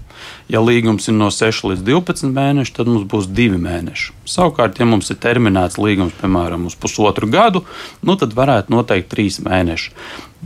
Ja 0.49 0.61
līgums 0.61 1.09
ir 1.09 1.15
no 1.17 1.31
6 1.31 1.65
līdz 1.71 1.83
12 1.87 2.33
mēneši, 2.35 2.75
tad 2.77 2.91
mums 2.91 3.07
būs 3.11 3.27
2 3.27 3.59
mēneši. 3.63 4.13
Savukārt, 4.29 4.79
ja 4.79 4.87
mums 4.87 5.11
ir 5.11 5.17
terminēts 5.23 5.79
līgums, 5.79 6.17
piemēram, 6.21 6.67
uz 6.67 6.75
pusotru 6.75 7.27
gadu, 7.27 7.65
nu, 8.03 8.17
tad 8.17 8.35
varētu 8.37 8.75
noteikt 8.75 9.13
3 9.15 9.41
mēneši. 9.49 9.93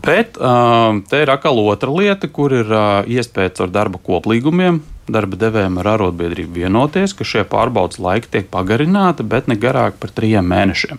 Bet 0.04 0.36
uh, 0.36 1.00
te 1.08 1.22
ir 1.24 1.32
atkal 1.32 1.58
otra 1.58 1.90
lieta, 1.90 2.28
kur 2.28 2.52
ir 2.52 2.68
uh, 2.68 3.08
iespējas 3.08 3.64
ar 3.64 3.72
darba 3.72 3.98
koplīgumiem. 3.98 4.82
Darba 5.06 5.38
devējiem 5.38 5.76
ar 5.82 5.92
arotbiedrību 5.94 6.64
vienoties, 6.64 7.14
ka 7.14 7.26
šie 7.26 7.44
pārbaudas 7.46 8.00
laiki 8.02 8.32
tiek 8.32 8.48
pagarināti, 8.50 9.22
bet 9.22 9.46
ne 9.46 9.54
garāk 9.54 10.00
par 10.02 10.10
trim 10.10 10.48
mēnešiem. 10.50 10.98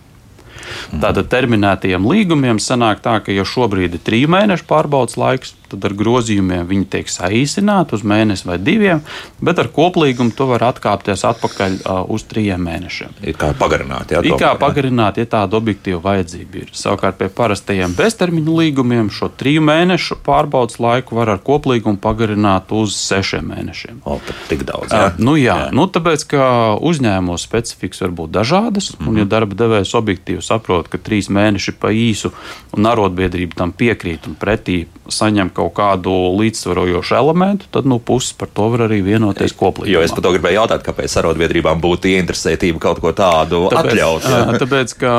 Tātad 0.88 1.28
terminētajiem 1.32 2.06
līgumiem 2.08 2.58
sanāk 2.60 3.02
tā, 3.04 3.18
ka 3.24 3.32
ja 3.32 3.44
šobrīd 3.46 3.96
ir 3.98 4.04
trīs 4.04 4.28
mēnešu 4.32 4.66
pārbaudas 4.68 5.18
laiks, 5.20 5.54
tad 5.68 5.84
ar 5.88 5.94
grozījumiem 5.98 6.66
viņi 6.68 6.86
tiek 6.92 7.10
saīsināti 7.12 7.96
uz 7.98 8.04
mēnesi 8.06 8.48
vai 8.48 8.58
diviem, 8.62 9.02
bet 9.44 9.60
ar 9.62 9.70
koplīgumu 9.74 10.34
to 10.36 10.48
var 10.50 10.64
atkāpties 10.70 11.24
atpakaļ 11.28 11.78
uh, 11.78 12.00
uz 12.12 12.24
trijiem 12.28 12.62
mēnešiem. 12.64 13.18
Ir 13.28 13.38
kā 13.38 13.52
pagarināt, 13.58 14.14
jā, 14.14 14.22
Ir 14.24 14.38
kā 14.40 14.52
pagarināt, 14.60 15.20
ja 15.20 15.28
tāda 15.28 15.58
objektīva 15.58 16.00
vajadzība 16.04 16.62
ir. 16.62 16.72
Savukārt 16.76 17.18
pie 17.20 17.28
parastajiem 17.32 17.94
beztermiņu 17.98 18.56
līgumiem 18.62 19.10
šo 19.14 19.30
triju 19.40 19.62
mēnešu 19.68 20.20
pārbaudas 20.26 20.80
laiku 20.82 21.18
var 21.18 21.34
ar 21.36 21.42
koplīgumu 21.44 22.00
pagarināt 22.02 22.72
uz 22.76 22.96
sešiem 22.98 23.48
mēnešiem. 23.52 24.02
O, 24.08 24.18
tik 24.50 24.64
daudz. 24.68 24.92
Jā, 24.92 25.12
uh, 25.12 25.20
nu, 25.22 25.36
jā, 25.40 25.56
jā. 25.66 25.70
Nu, 25.76 25.88
tāpēc, 25.92 26.26
ka 26.32 26.48
uzņēmuma 26.88 27.38
specifikas 27.40 28.02
var 28.06 28.14
būt 28.22 28.34
dažādas, 28.38 28.92
mm 28.92 28.98
-hmm. 28.98 29.08
un 29.08 29.16
ja 29.16 29.24
mhm. 29.24 29.30
darba 29.34 29.58
devējs 29.58 29.94
objektīvi 29.94 30.42
saprot, 30.42 30.88
ka 30.88 30.98
trīs 30.98 31.28
mēneši 31.28 31.76
pa 31.80 31.92
īsu 31.92 32.32
un 32.76 32.86
arotbiedrība 32.86 33.58
tam 33.58 33.72
piekrīt 33.72 34.28
un 34.28 34.36
pretī 34.38 34.86
saņem 35.08 35.50
kaut 35.58 35.74
kādu 35.76 36.14
līdzsvarojošu 36.38 37.16
elementu, 37.18 37.68
tad 37.74 37.88
nu, 37.88 37.98
puses 38.02 38.34
par 38.38 38.50
to 38.54 38.68
var 38.72 38.86
arī 38.88 39.00
vienoties 39.06 39.54
koplīgi. 39.58 39.94
Jo 39.94 40.02
es 40.04 40.14
par 40.14 40.24
to 40.26 40.34
gribēju 40.36 40.60
jautāt, 40.60 40.84
kāpēc 40.86 41.16
arotbiedrībām 41.22 41.82
būtu 41.82 42.12
ieinteresētība 42.12 42.82
kaut 42.82 43.02
ko 43.04 43.12
tādu 43.16 43.64
tāpēc, 43.72 43.92
atļaut. 43.94 44.28
Jā. 44.28 44.60
Tāpēc, 44.62 44.94
ka 45.00 45.14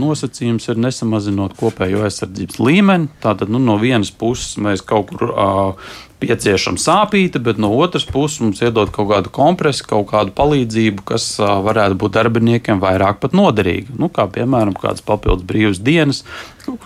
nosacījums 0.00 0.70
ir 0.72 0.80
nesamazinot 0.86 1.56
kopējo 1.60 2.06
aizsardzības 2.08 2.62
līmeni. 2.62 3.12
Tātad 3.22 3.52
nu, 3.52 3.60
no 3.62 3.76
vienas 3.82 4.12
puses 4.14 4.56
mēs 4.62 4.84
kaut 4.86 5.12
kur 5.12 5.32
uh, 5.32 5.92
pieciešama 6.22 6.80
sāpīta, 6.80 7.42
bet 7.42 7.60
no 7.62 7.72
otras 7.82 8.06
puses 8.08 8.40
mums 8.44 8.62
iedod 8.64 8.92
kaut 8.94 9.10
kādu 9.12 9.32
kompresu, 9.34 9.86
kaut 9.90 10.08
kādu 10.14 10.34
palīdzību, 10.38 11.04
kas 11.12 11.28
varētu 11.38 11.98
būt 12.00 12.16
darbiniekiem 12.16 12.82
vairāk 12.82 13.20
pat 13.22 13.36
noderīga. 13.36 13.98
Nu, 13.98 14.10
kā 14.12 14.28
piemēram, 14.30 14.76
kādas 14.78 15.04
papildus 15.04 15.46
brīvas 15.48 15.82
dienas, 15.82 16.22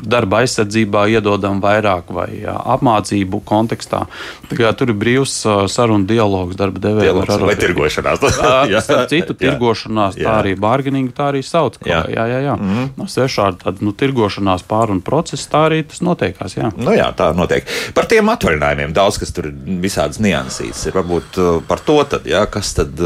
darba 0.00 0.40
aizsardzībā 0.42 1.06
iedodam 1.12 1.60
vairāk 1.62 2.10
vai 2.14 2.26
jā, 2.40 2.54
apmācību 2.76 3.40
kontekstā. 3.46 4.04
Tur 4.48 4.90
ir 4.90 4.94
brīvs 4.96 5.34
sarunu 5.72 6.06
dialogs 6.08 6.56
darba 6.58 6.80
devējiem 6.82 7.20
ar 7.22 7.32
arotbiedrību. 7.36 7.82
Vai 7.82 7.90
tirgošanās? 7.90 8.24
Starp 8.86 9.10
citu, 9.12 9.36
tirgošanās, 9.38 10.18
tā 10.20 10.36
arī 10.40 10.54
bārginīga, 10.60 11.12
tā 11.16 11.28
arī 11.32 11.42
sauc. 11.46 11.78
Jā, 11.86 12.04
jā, 12.12 12.26
jā. 12.30 12.40
jā. 12.48 12.56
Mm 12.56 12.72
-hmm. 12.72 12.88
no 12.96 13.08
svešādi 13.10 13.62
tāda 13.64 13.84
nu, 13.84 13.92
tirgošanās 13.92 14.64
pārunu 14.68 15.00
procesa, 15.00 15.50
tā 15.52 15.64
arī 15.70 15.82
tas 15.84 16.00
notiekās. 16.00 16.56
Jā. 16.56 16.72
Nu 16.76 16.96
jā, 16.96 17.10
tā 17.16 17.32
notiek. 17.36 17.66
Par 17.94 18.06
tiem 18.06 18.28
atvaļinājumiem 18.28 18.92
daudz, 18.92 19.18
kas 19.18 19.25
tur 19.34 19.50
ir 19.50 19.78
visādas 19.82 20.20
niansītas. 20.22 20.86
Ir 20.86 20.96
varbūt 20.96 21.38
par 21.68 21.82
to, 21.86 21.98
tad, 22.10 22.26
jā, 22.28 22.44
kas 22.50 22.74
tad 22.78 23.00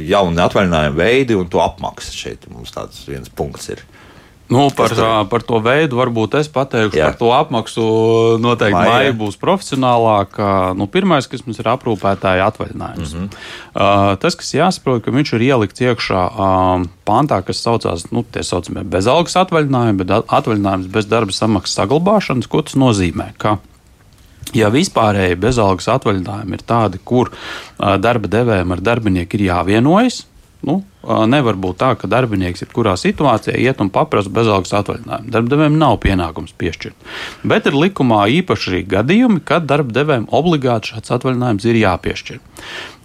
jauni 0.00 0.44
atvaļinājumu 0.46 0.98
veidi 0.98 1.38
un 1.38 1.50
to 1.50 1.62
apmaksa 1.64 2.14
šeit 2.14 2.48
mums 2.50 2.74
tāds 2.74 3.04
viens 3.08 3.30
punkts 3.30 3.70
ir. 3.74 3.84
Nu, 4.48 4.68
par, 4.76 4.92
par 5.30 5.42
to 5.42 5.58
veidu 5.64 5.96
varbūt 5.96 6.36
es 6.36 6.50
pateikšu, 6.52 6.98
Jā. 6.98 7.08
par 7.08 7.16
to 7.16 7.30
apmaksu 7.32 7.84
noteikti 8.44 8.76
maija, 8.76 8.92
maija 8.92 9.14
būs 9.16 9.38
profesionālāka. 9.40 10.74
Nu, 10.76 10.84
pirmais, 10.90 11.24
kas 11.30 11.46
mums 11.46 11.62
ir 11.62 11.70
aprūpētāja 11.72 12.44
atvaļinājums. 12.52 13.14
Mm 13.14 13.22
-hmm. 13.22 13.46
uh, 13.72 14.12
tas, 14.20 14.36
kas 14.36 14.52
jāsaprot, 14.52 15.00
ka 15.04 15.14
viņš 15.16 15.34
ir 15.38 15.46
ielikts 15.48 15.80
iekšā 15.80 16.24
uh, 16.28 16.84
pantā, 17.08 17.40
kas 17.40 17.64
saucās 17.64 18.10
nu, 18.12 18.22
tie 18.22 18.44
saucamie 18.44 18.84
bezalgas 18.84 19.36
atvaļinājumi, 19.40 20.04
bet 20.04 20.12
atvaļinājums 20.28 20.92
bez 20.92 21.08
darba 21.08 21.32
samaksas 21.32 21.80
saglabāšanas. 21.80 22.48
Ko 22.48 22.60
tas 22.62 22.76
nozīmē? 22.76 23.32
Ka, 23.40 23.56
Ja 24.52 24.68
vispārēji 24.70 25.40
bezalgas 25.40 25.88
atvaļinājumi 25.94 26.58
ir 26.58 26.62
tādi, 26.68 27.00
kur 27.02 27.32
darba 27.78 28.30
devējiem 28.30 28.74
ar 28.76 28.82
darbinieku 28.84 29.38
ir 29.38 29.48
jāvienojas, 29.48 30.20
nu, 30.64 30.80
Nevar 31.04 31.56
būt 31.60 31.78
tā, 31.82 31.90
ka 32.00 32.08
darbinieks 32.08 32.64
jebkurā 32.64 32.94
situācijā 32.96 33.58
iet 33.60 33.80
un 33.84 33.90
paprasa 33.92 34.30
bezalgas 34.32 34.72
atvaļinājumu. 34.78 35.30
Darbdevējiem 35.34 35.76
nav 35.80 35.98
pienākums 36.00 36.54
piešķirt. 36.60 36.96
Bet 37.44 37.68
ir 37.68 37.76
likumā 37.76 38.22
īpaši 38.38 38.70
arī 38.70 38.80
gadījumi, 38.94 39.42
kad 39.44 39.68
darbdevējiem 39.68 40.26
obligāti 40.34 40.94
šāds 40.94 41.12
atvaļinājums 41.18 41.68
ir 41.68 41.80
jāpiešķir. 41.82 42.42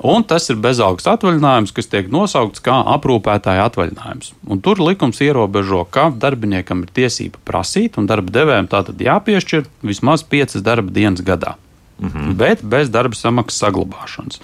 Un 0.10 0.24
tas 0.24 0.48
ir 0.48 0.62
bezalgas 0.64 1.10
atvaļinājums, 1.12 1.76
kas 1.76 1.92
tiek 1.92 2.12
nosaukts 2.14 2.64
kā 2.64 2.80
aprūpētāja 2.96 3.68
atvaļinājums. 3.68 4.34
Un 4.48 4.64
tur 4.64 4.80
likums 4.84 5.20
ierobežo, 5.26 5.84
ka 5.92 6.08
darbiniekam 6.16 6.86
ir 6.86 6.94
tiesība 7.02 7.42
prasīt, 7.44 8.00
un 8.00 8.08
darba 8.08 8.32
devējiem 8.40 8.72
tātad 8.72 9.02
jāpiešķir 9.04 9.68
vismaz 9.84 10.24
piecas 10.24 10.64
darba 10.64 10.96
dienas 10.96 11.26
gadā. 11.26 11.58
-hmm. 12.00 12.36
bet 12.38 12.64
bez 12.64 12.90
darba 12.90 13.16
samaksas 13.16 13.60
saglabāšanas. 13.60 14.40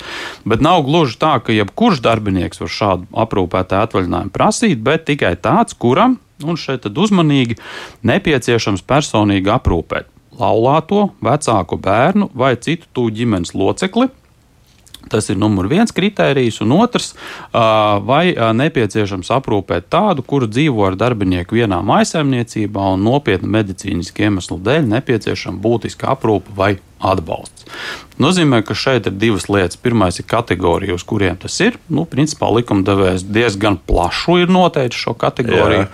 Bet 0.46 0.62
nav 0.62 0.84
gluži 0.84 1.18
tā, 1.18 1.40
ka 1.40 1.54
jebkurš 1.54 2.02
darbinieks 2.02 2.60
var 2.60 2.70
šādu 2.70 3.08
aprūpētāju 3.14 3.88
atvaļinājumu 3.88 4.32
prasīt, 4.32 4.84
bet 4.84 5.06
tikai 5.06 5.36
tāds, 5.36 5.74
kuram, 5.74 6.20
un 6.44 6.58
šeit 6.58 6.86
uzmanīgi, 6.86 7.56
nepieciešams 8.04 8.82
personīgi 8.82 9.50
aprūpēt 9.50 10.12
laulāto, 10.40 11.10
vecāku 11.24 11.78
bērnu 11.80 12.30
vai 12.34 12.56
citu 12.60 12.86
tuvu 12.92 13.10
ģimenes 13.10 13.56
locekli 13.56 14.10
Tas 15.10 15.30
ir 15.30 15.38
numurs 15.38 15.70
viens 15.70 15.94
kritērijs, 15.94 16.62
un 16.66 16.74
otrs, 16.80 17.14
vai 17.54 18.34
nepieciešams 18.34 19.30
aprūpēt 19.38 19.90
tādu, 19.94 20.26
kuru 20.26 20.50
dzīvo 20.50 20.88
ar 20.88 20.98
darbinieku 21.00 21.60
vienā 21.60 21.82
maisaimniecībā 21.86 22.90
un 22.96 23.06
nopietnu 23.06 23.50
medicīnisku 23.58 24.26
iemeslu 24.26 24.60
dēļ 24.66 24.90
nepieciešama 24.96 25.62
būtiska 25.62 26.10
aprūpe 26.16 26.56
vai 26.58 26.76
atbalsts. 27.00 27.66
Nozīmē, 28.22 28.62
ka 28.64 28.76
šeit 28.78 29.10
ir 29.10 29.18
divas 29.20 29.50
lietas. 29.52 29.80
Pirmais 29.82 30.20
ir 30.22 30.28
kategorija, 30.30 30.96
uz 30.96 31.04
kuriem 31.04 31.36
tas 31.42 31.58
ir. 31.64 31.76
Nu, 31.92 32.06
principā 32.08 32.48
likumdevējs 32.56 33.28
diezgan 33.28 33.80
plašu 33.88 34.40
ir 34.46 34.54
noteicis 34.54 35.02
šo 35.08 35.16
kategoriju. 35.20 35.88
Jā. 35.88 35.92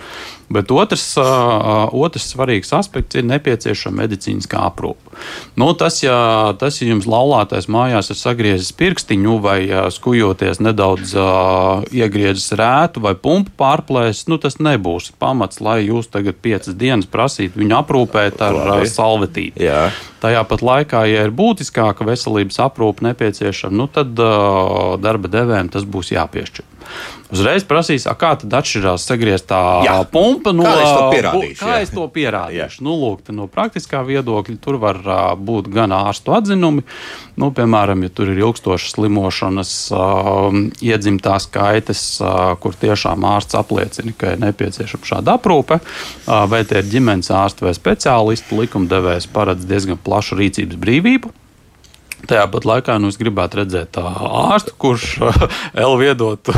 Bet 0.52 0.68
otrs, 0.74 1.04
uh, 1.16 1.88
otrs 1.96 2.26
svarīgs 2.34 2.74
aspekts 2.76 3.16
ir 3.16 3.24
nepieciešama 3.24 4.02
medicīniskā 4.02 4.60
aprūpe. 4.68 5.14
Nu, 5.56 5.70
tas, 5.78 6.02
ja, 6.02 6.52
tas, 6.60 6.80
ja 6.82 6.90
jums 6.90 7.08
laulātais 7.08 7.70
mājās 7.72 8.12
ir 8.12 8.18
sagriezis 8.20 8.74
pirkstiņu 8.76 9.38
vai 9.44 9.58
uh, 9.70 9.86
skujoties 9.92 10.60
nedaudz 10.60 11.14
uh, 11.16 11.86
iegriezis 11.88 12.52
rētu 12.58 13.00
vai 13.06 13.14
pumpu 13.16 13.54
pārplēsis, 13.62 14.26
nu, 14.28 14.36
tas 14.42 14.58
nebūs 14.60 15.14
pamats, 15.22 15.62
lai 15.64 15.80
jūs 15.86 16.12
tagad 16.12 16.36
piecas 16.44 16.76
dienas 16.76 17.08
prasītu 17.08 17.62
viņu 17.62 17.78
aprūpēt 17.80 18.44
ar 18.44 18.60
uh, 18.60 18.84
salvetīti. 18.88 19.64
Jā. 19.64 19.86
Tajā 20.22 20.44
pat 20.46 20.60
laikā, 20.62 20.91
ja 21.08 21.24
ir 21.26 21.32
būtiskāka 21.36 22.06
veselības 22.06 22.60
aprūpe 22.64 23.04
nepieciešama, 23.06 23.76
nu, 23.76 23.88
tad 23.92 24.18
uh, 24.20 24.94
darba 25.02 25.30
devējiem 25.32 25.72
tas 25.72 25.88
būs 25.88 26.12
jāpiešķir. 26.14 26.71
Uzreiz 27.32 27.64
prasīs, 27.64 28.04
kā 28.20 28.34
tad 28.42 28.52
atšķirās 28.58 29.06
sagrieztā 29.08 29.58
jā. 29.86 29.94
pumpa 30.12 30.52
no 30.52 30.66
pierādīšu. 30.66 31.58
Kā 31.62 31.78
es 31.80 31.92
to 31.94 32.04
pierādīšu? 32.12 32.82
Nu, 32.84 32.96
lūk, 33.00 33.30
no 33.32 33.46
praktiskā 33.48 34.02
viedokļa 34.04 34.58
tur 34.60 34.76
var 34.82 35.00
būt 35.40 35.70
gan 35.72 35.94
ārstu 35.96 36.34
atzinumi, 36.36 36.84
nu, 37.40 37.50
piemēram, 37.56 38.04
ja 38.04 38.12
tur 38.12 38.34
ir 38.34 38.42
ilgstošas 38.42 38.96
slimošanas, 38.98 39.72
uh, 39.96 40.60
iedzimtās 40.84 41.48
kaitas, 41.52 42.04
uh, 42.20 42.52
kur 42.60 42.76
tiešām 42.76 43.24
ārsts 43.32 43.56
apliecina, 43.58 44.12
ka 44.18 44.34
ir 44.34 44.42
nepieciešama 44.44 45.08
šāda 45.08 45.38
aprūpe, 45.40 45.80
uh, 45.80 46.42
vai 46.52 46.64
tie 46.68 46.82
ir 46.82 46.90
ģimenes 46.98 47.32
ārsti 47.32 47.64
vai 47.64 47.76
speciālisti, 47.78 48.60
likumdevējs 48.60 49.30
paredz 49.32 49.64
diezgan 49.68 50.00
plašu 50.04 50.36
rīcības 50.42 50.80
brīvību. 50.84 51.32
Tajā 52.28 52.44
pat 52.52 52.66
laikā 52.68 52.96
nu, 53.02 53.10
es 53.10 53.18
gribētu 53.18 53.62
redzēt 53.62 53.98
ārstu, 53.98 54.74
kurš 54.78 55.06
vēl 55.74 56.04
iedotu 56.06 56.54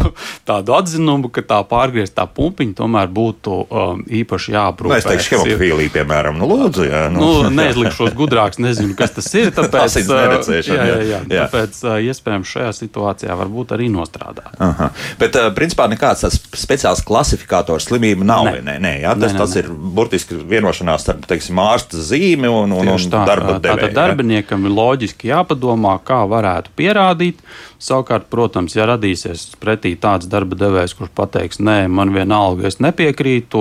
tādu 0.49 0.75
atzinumu, 0.77 1.31
ka 1.33 1.45
tā 1.47 1.61
pārgrieztā 1.69 2.27
pumpiņa 2.29 2.77
tomēr 2.81 3.09
būtu 3.15 3.57
um, 3.65 4.03
īpaši 4.05 4.55
jāaprūpē. 4.55 4.93
Nu, 4.93 4.99
es 4.99 5.09
teikšu, 5.09 5.41
hemofīlija, 5.41 5.93
piemēram, 5.95 6.39
nu, 6.41 6.49
lūdzu, 6.51 6.85
jā. 6.89 7.03
Nu, 7.15 7.31
nu 7.47 7.53
neizlikšos 7.55 8.13
gudrāks, 8.19 8.61
nezinu, 8.63 8.97
kas 8.99 9.17
tas 9.17 9.31
ir. 9.41 9.53
Tāpēc, 9.57 9.99
uh, 10.05 10.59
jā, 10.61 10.77
jā, 10.77 10.99
jā, 11.09 11.21
jā. 11.23 11.47
tāpēc 11.47 11.81
uh, 11.87 11.97
iespējams 12.11 12.55
šajā 12.57 12.75
situācijā 12.81 13.39
varbūt 13.41 13.75
arī 13.79 13.89
nostrādāt. 13.93 14.53
Aha. 14.63 14.91
Bet, 15.21 15.39
uh, 15.41 15.49
principā, 15.57 15.89
nekāds 15.93 16.27
tāds 16.27 16.41
speciāls 16.61 17.05
klasifikators 17.07 17.89
slimību 17.89 18.27
nav. 18.29 18.51
Nē, 18.51 18.61
nē, 18.67 18.77
nē, 18.85 18.95
jā, 19.07 19.17
tas, 19.17 19.33
nē, 19.33 19.39
nē, 19.39 19.41
tas 19.41 19.57
ir 19.63 19.71
burtiski 19.73 20.39
vienošanās 20.53 21.07
starp, 21.07 21.25
teiksim, 21.31 21.61
ārsta 21.65 22.01
zīmi 22.05 22.51
un, 22.51 22.75
un, 22.77 22.93
un 22.95 23.09
tā, 23.09 23.25
darba 23.29 23.57
devēju. 23.59 23.89
Tātad 23.89 23.97
darbiniekam 23.97 24.69
ir 24.69 24.75
loģiski 24.75 25.31
jāpadomā 25.31 25.54
jāpadomā, 25.55 25.99
kā 26.05 26.25
varētu 26.27 26.71
pierādīt. 26.77 27.39
Savukārt, 27.85 28.31
protams, 28.33 28.77
ja 28.79 28.87
radīsies 28.89 29.51
pretī 29.61 29.93
tāds 30.01 30.29
darba 30.31 30.57
devējs, 30.57 30.97
kurš 30.97 31.13
pateiks, 31.17 31.61
nē, 31.61 31.85
man 31.93 32.15
vienalga, 32.15 32.65
es 32.71 32.81
nepiekrītu, 32.81 33.61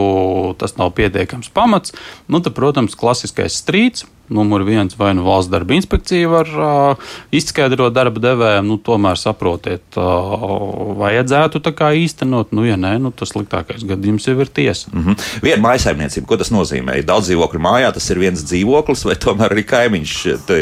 tas 0.61 0.77
nav 0.79 0.93
pietiekams 0.95 1.51
pamats, 1.51 1.95
nu, 2.31 2.39
tad, 2.39 2.55
protams, 2.55 2.95
klasiskais 2.99 3.59
strīds 3.59 4.07
numur 4.33 4.63
viens, 4.63 4.95
vai 4.97 5.13
nu 5.13 5.23
valsts 5.23 5.51
darba 5.51 5.75
inspekcija 5.75 6.29
var 6.31 6.47
uh, 6.47 7.09
izskaidrot 7.35 7.93
darba 7.93 8.21
devējiem, 8.23 8.67
nu, 8.67 8.77
tomēr 8.81 9.19
saprotiet, 9.19 9.83
uh, 9.99 10.95
vajadzētu 10.99 11.61
tā 11.63 11.73
kā 11.75 11.91
īstenot. 11.99 12.53
Nu, 12.55 12.63
ja 12.67 12.77
nē, 12.79 12.95
nu, 13.03 13.11
tas 13.15 13.33
sliktākais 13.33 13.83
gadījums 13.87 14.27
jau 14.29 14.37
ir 14.39 14.49
tiesa. 14.49 14.89
Mm 14.93 15.03
-hmm. 15.05 15.27
Viena 15.43 15.61
maisaimniecība, 15.67 16.27
ko 16.27 16.37
tas 16.37 16.51
nozīmē? 16.55 17.01
Daudz 17.05 17.29
dzīvokļu 17.29 17.59
mājā 17.67 17.91
tas 17.93 18.09
ir 18.09 18.19
viens 18.19 18.43
dzīvoklis, 18.43 19.05
vai 19.05 19.15
tomēr 19.15 19.57
arī 19.57 19.65
kaimiņš 19.67 20.13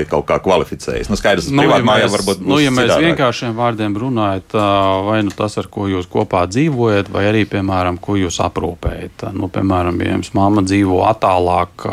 kaut 0.09 0.25
kā 0.25 0.39
kvalificējas? 0.41 1.09
Nu, 1.09 1.15
skaidrs, 1.15 1.49
nu, 1.49 1.63
ja 1.63 1.79
mēs, 1.79 2.11
varbūt 2.11 2.41
nu, 2.41 2.59
ja 2.59 2.71
mēs 2.71 2.89
citādāk. 2.89 3.50
Vienkāršiem 3.51 3.55
vārdiem 3.55 3.95
runājam, 3.97 5.05
vai 5.05 5.21
nu 5.23 5.31
tas, 5.31 5.57
ar 5.57 5.67
ko 5.67 5.87
jūs 5.87 6.07
kopā 6.07 6.47
dzīvojat, 6.47 7.09
vai 7.11 7.27
arī, 7.29 7.45
piemēram, 7.45 7.99
ko 7.99 8.15
jūs 8.15 8.39
aprūpējat. 8.39 9.33
Nu, 9.33 9.49
piemēram, 9.49 9.99
ja 10.01 10.15
jums 10.15 10.33
mamma 10.33 10.61
dzīvo 10.63 11.03
attālāk 11.07 11.85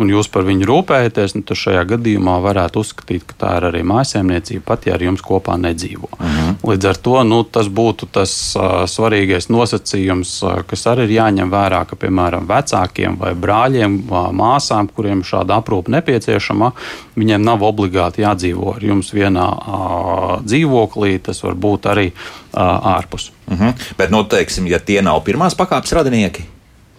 un 0.00 0.08
jūs 0.08 0.28
par 0.28 0.44
viņu 0.44 0.66
rūpējaties, 0.66 1.36
nu, 1.36 1.42
tad 1.42 1.56
šajā 1.56 1.84
gadījumā 1.94 2.40
varētu 2.40 2.80
uzskatīt, 2.80 3.24
ka 3.26 3.34
tā 3.38 3.56
ir 3.58 3.68
arī 3.70 3.82
mājsaimniecība, 3.84 4.64
pat 4.64 4.86
ja 4.86 4.94
ar 4.96 5.02
jums 5.02 5.22
kopā 5.22 5.58
nedzīvo. 5.60 6.10
Mhm. 6.18 6.49
-huh. 6.52 6.70
Līdz 6.70 6.88
ar 6.90 6.96
to 6.96 7.22
nu, 7.24 7.42
tas 7.44 7.66
būtu 7.66 8.08
tas 8.12 8.56
uh, 8.56 8.86
svarīgais 8.86 9.48
nosacījums, 9.48 10.42
uh, 10.42 10.62
kas 10.66 10.86
arī 10.86 11.04
ir 11.08 11.16
jāņem 11.18 11.50
vērā, 11.50 11.84
ka 11.86 11.96
piemēram 11.96 12.46
vecākiem 12.46 13.18
vai 13.18 13.34
brāļiem, 13.34 13.96
uh, 14.10 14.30
māsām, 14.32 14.88
kuriem 14.88 15.22
šāda 15.22 15.60
aprūpe 15.60 15.90
nepieciešama, 15.90 16.72
viņiem 17.16 17.42
nav 17.42 17.62
obligāti 17.62 18.22
jādzīvo 18.22 18.74
ar 18.76 18.82
jums 18.84 19.12
vienā 19.12 19.46
uh, 19.46 20.40
dzīvoklī. 20.44 21.18
Tas 21.22 21.42
var 21.42 21.54
būt 21.54 21.86
arī 21.86 22.10
uh, 22.10 22.96
ārpus. 22.96 23.32
Mhm. 23.46 23.62
-huh. 23.62 23.94
Bet, 23.96 24.10
nu, 24.10 24.24
teiksim, 24.24 24.66
ja 24.66 24.78
tie 24.78 25.02
nav 25.02 25.24
pirmās 25.24 25.54
pakāpes 25.54 25.92
radinieki, 25.92 26.44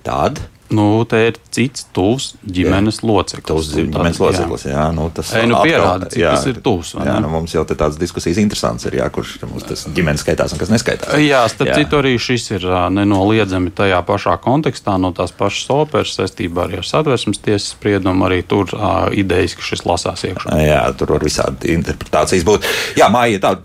tad 0.03 0.39
Nu, 0.71 1.03
te 1.09 1.19
ir 1.27 1.37
cits 1.51 1.83
tuvs 1.95 2.31
ģimenes 2.47 3.01
jā. 3.01 3.07
loceklis. 3.09 3.47
Tuvs 3.49 3.71
ģimenes 3.75 4.17
tad, 4.17 4.23
loceklis, 4.23 4.65
jā. 4.69 4.75
jā 4.77 4.85
nu, 4.95 5.07
tas 5.13 5.33
Ei, 5.35 5.49
nu, 5.49 5.57
pierāda, 5.65 6.07
cik 6.11 6.21
jā, 6.23 6.31
tas 6.37 6.47
ir 6.47 6.61
tuvs. 6.63 6.93
Jā, 6.95 7.17
nu, 7.23 7.31
mums 7.33 7.55
jau 7.55 7.65
tādas 7.67 7.99
diskusijas 7.99 8.39
interesants 8.39 8.87
ir, 8.87 8.95
jā, 9.01 9.09
kurš 9.13 9.35
mums 9.49 9.67
tas 9.67 9.83
ģimenes 9.91 10.23
skaitās 10.23 10.55
un 10.55 10.61
kas 10.61 10.71
neskaitās. 10.71 11.17
Jā, 11.19 11.43
starp 11.51 11.73
citu 11.75 11.99
arī 11.99 12.15
šis 12.21 12.47
ir 12.55 12.67
nenoliedzami 12.95 13.73
tajā 13.75 13.99
pašā 14.07 14.37
kontekstā 14.43 14.95
no 15.01 15.11
tās 15.17 15.35
pašas 15.35 15.67
operas 15.75 16.15
saistībā 16.19 16.67
arī 16.67 16.79
ar 16.79 16.87
satversmes 16.87 17.43
tiesas 17.43 17.73
spriedumu. 17.75 18.29
Arī 18.29 18.41
tur 18.47 18.71
uh, 18.77 19.09
idejas, 19.17 19.57
ka 19.57 19.65
šis 19.65 19.83
lasās 19.87 20.23
iekšā. 20.29 20.55
Jā, 20.63 20.81
tur 20.95 21.17
var 21.17 21.25
visādi 21.25 21.75
interpretācijas 21.75 22.47
būt. 22.47 22.67
Jā, 22.99 23.11
māja 23.11 23.43
tā, 23.43 23.55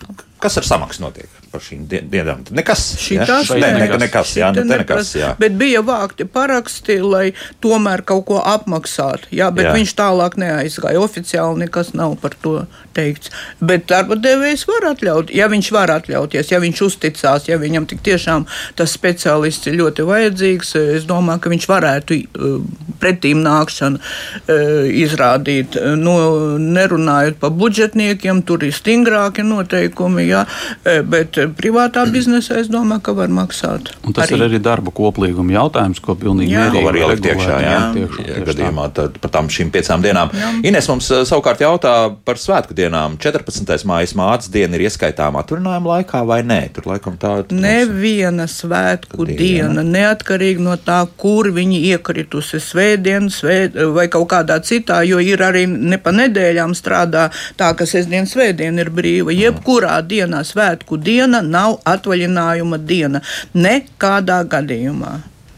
kas 0.42 0.58
ar 0.58 0.66
samaksu 0.74 1.06
notiek? 1.06 1.35
Par 1.52 1.62
šīm 1.64 1.86
dienām. 1.88 2.44
Nekas. 2.56 2.84
Šitās, 3.00 3.50
ja? 3.50 3.60
ne, 3.60 3.72
nekas, 3.80 4.00
nekas, 4.02 4.34
jā, 4.38 4.50
ne, 4.54 4.64
nekas, 4.66 4.82
nekas, 4.82 5.12
jā. 5.18 5.32
Bet 5.40 5.56
bija 5.58 5.82
vākti 5.86 6.26
paraksti, 6.28 6.98
lai 7.04 7.26
tomēr 7.64 8.02
kaut 8.06 8.26
ko 8.30 8.40
apmaksātu. 8.42 9.30
Jā, 9.36 9.50
bet 9.54 9.68
jā. 9.68 9.74
viņš 9.76 9.94
tālāk 9.98 10.38
neaizgāja. 10.40 11.02
Oficiāli 11.02 11.64
nekas 11.64 11.92
nav 11.96 12.16
par 12.22 12.36
to 12.42 12.56
teikts. 12.96 13.32
Bet 13.60 13.86
darba 13.90 14.16
devējs 14.20 14.66
var 14.68 14.90
atļaut, 14.92 15.32
ja 15.34 15.48
viņš 15.52 15.70
var 15.74 15.92
atļauties, 15.98 16.52
ja 16.52 16.60
viņš 16.62 16.82
uzticās, 16.86 17.48
ja 17.50 17.58
viņam 17.60 17.88
tik 17.90 18.02
tiešām 18.06 18.46
tas 18.76 18.94
speciālists 18.96 19.68
ir 19.70 19.78
ļoti 19.80 20.06
vajadzīgs. 20.08 20.74
Es 20.96 21.08
domāju, 21.08 21.44
ka 21.44 21.52
viņš 21.52 21.68
varētu 21.70 22.18
uh, 22.18 22.56
pretīm 23.02 23.42
nākšanu 23.44 24.00
uh, 24.00 24.86
izrādīt. 25.04 25.78
Nu, 26.00 26.16
nerunājot 26.60 27.40
par 27.42 27.54
budžetniekiem, 27.56 28.42
tur 28.46 28.64
ir 28.66 28.74
stingrāki 28.76 29.44
noteikumi, 29.46 30.28
jā, 30.30 30.44
uh, 30.46 31.00
bet 31.06 31.38
privātā 31.56 32.04
biznesā 32.10 32.60
es 32.62 32.70
domāju, 32.72 33.02
ka 33.06 33.14
var 33.16 33.32
maksāt. 33.32 33.92
Un 34.06 34.16
tas 34.16 34.26
arī. 34.28 34.38
ir 34.38 34.46
arī 34.48 34.60
darba 34.62 34.92
koplīguma 34.94 35.56
jautājums, 35.56 36.00
ko 36.02 36.16
pilnīgi 36.18 36.54
jā. 36.54 36.66
mierīgi 36.66 36.86
var 36.86 36.98
ielikt 37.00 37.28
iekšā. 37.30 37.56
Jā, 37.62 37.72
jā. 37.72 37.80
Tiekšā, 37.96 38.44
gadījumā 38.50 38.86
tad 38.96 39.18
par 39.22 39.32
tām 39.34 39.50
šīm 39.52 39.72
piecām 39.74 40.04
dienām. 40.04 40.32
Jā. 40.36 40.52
Ines 40.70 40.88
mums 40.90 41.10
uh, 41.12 41.24
savukārt 41.28 41.64
jautā 41.64 41.94
par 42.26 42.40
svētku 42.40 42.76
dienām. 42.76 43.18
14. 43.22 43.74
mājas 43.88 44.14
mācas 44.18 44.50
diena 44.52 44.78
ir 44.78 44.86
ieskaitāma 44.86 45.42
atvaļinājuma 45.42 45.92
laikā 45.96 46.22
vai 46.28 46.40
nē? 46.46 46.60
Tur 46.76 46.90
laikam 46.92 47.18
tā 47.20 47.32
ir. 47.42 47.50
Neviena 47.56 48.46
svētku 48.50 49.26
diena, 49.28 49.40
diena, 49.42 49.86
neatkarīgi 49.96 50.62
no 50.64 50.76
tā, 50.80 51.02
kur 51.18 51.50
viņi 51.54 51.82
iekritusi 51.92 52.60
svētdien 52.62 53.30
svēt, 53.32 53.76
vai 53.96 54.06
kaut 54.12 54.28
kādā 54.32 54.58
citā, 54.64 55.02
jo 55.06 55.20
ir 55.22 55.42
arī 55.44 55.66
ne 55.66 55.98
pa 56.02 56.14
nedēļām 56.14 56.74
strādā 56.78 57.28
tā, 57.58 57.72
ka 57.76 57.86
sestdien 57.88 58.28
svētdien 58.28 58.78
ir 58.82 58.92
brīva. 58.94 59.34
Jebkurā 59.34 59.98
dienā 60.06 60.42
svētku 60.46 60.98
diena 61.00 61.25
diena 61.26 61.42
nav 61.42 61.80
atvaļinājuma 61.84 62.78
diena. 62.86 63.22
Nekādā 63.54 64.42
gadījumā. 64.50 65.16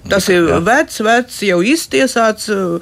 Tas 0.08 0.28
ir 0.32 0.46
vecs, 0.64 1.00
vecs, 1.04 1.40
jau 1.42 1.58
iztiesāts 1.62 2.48
uh, 2.54 2.80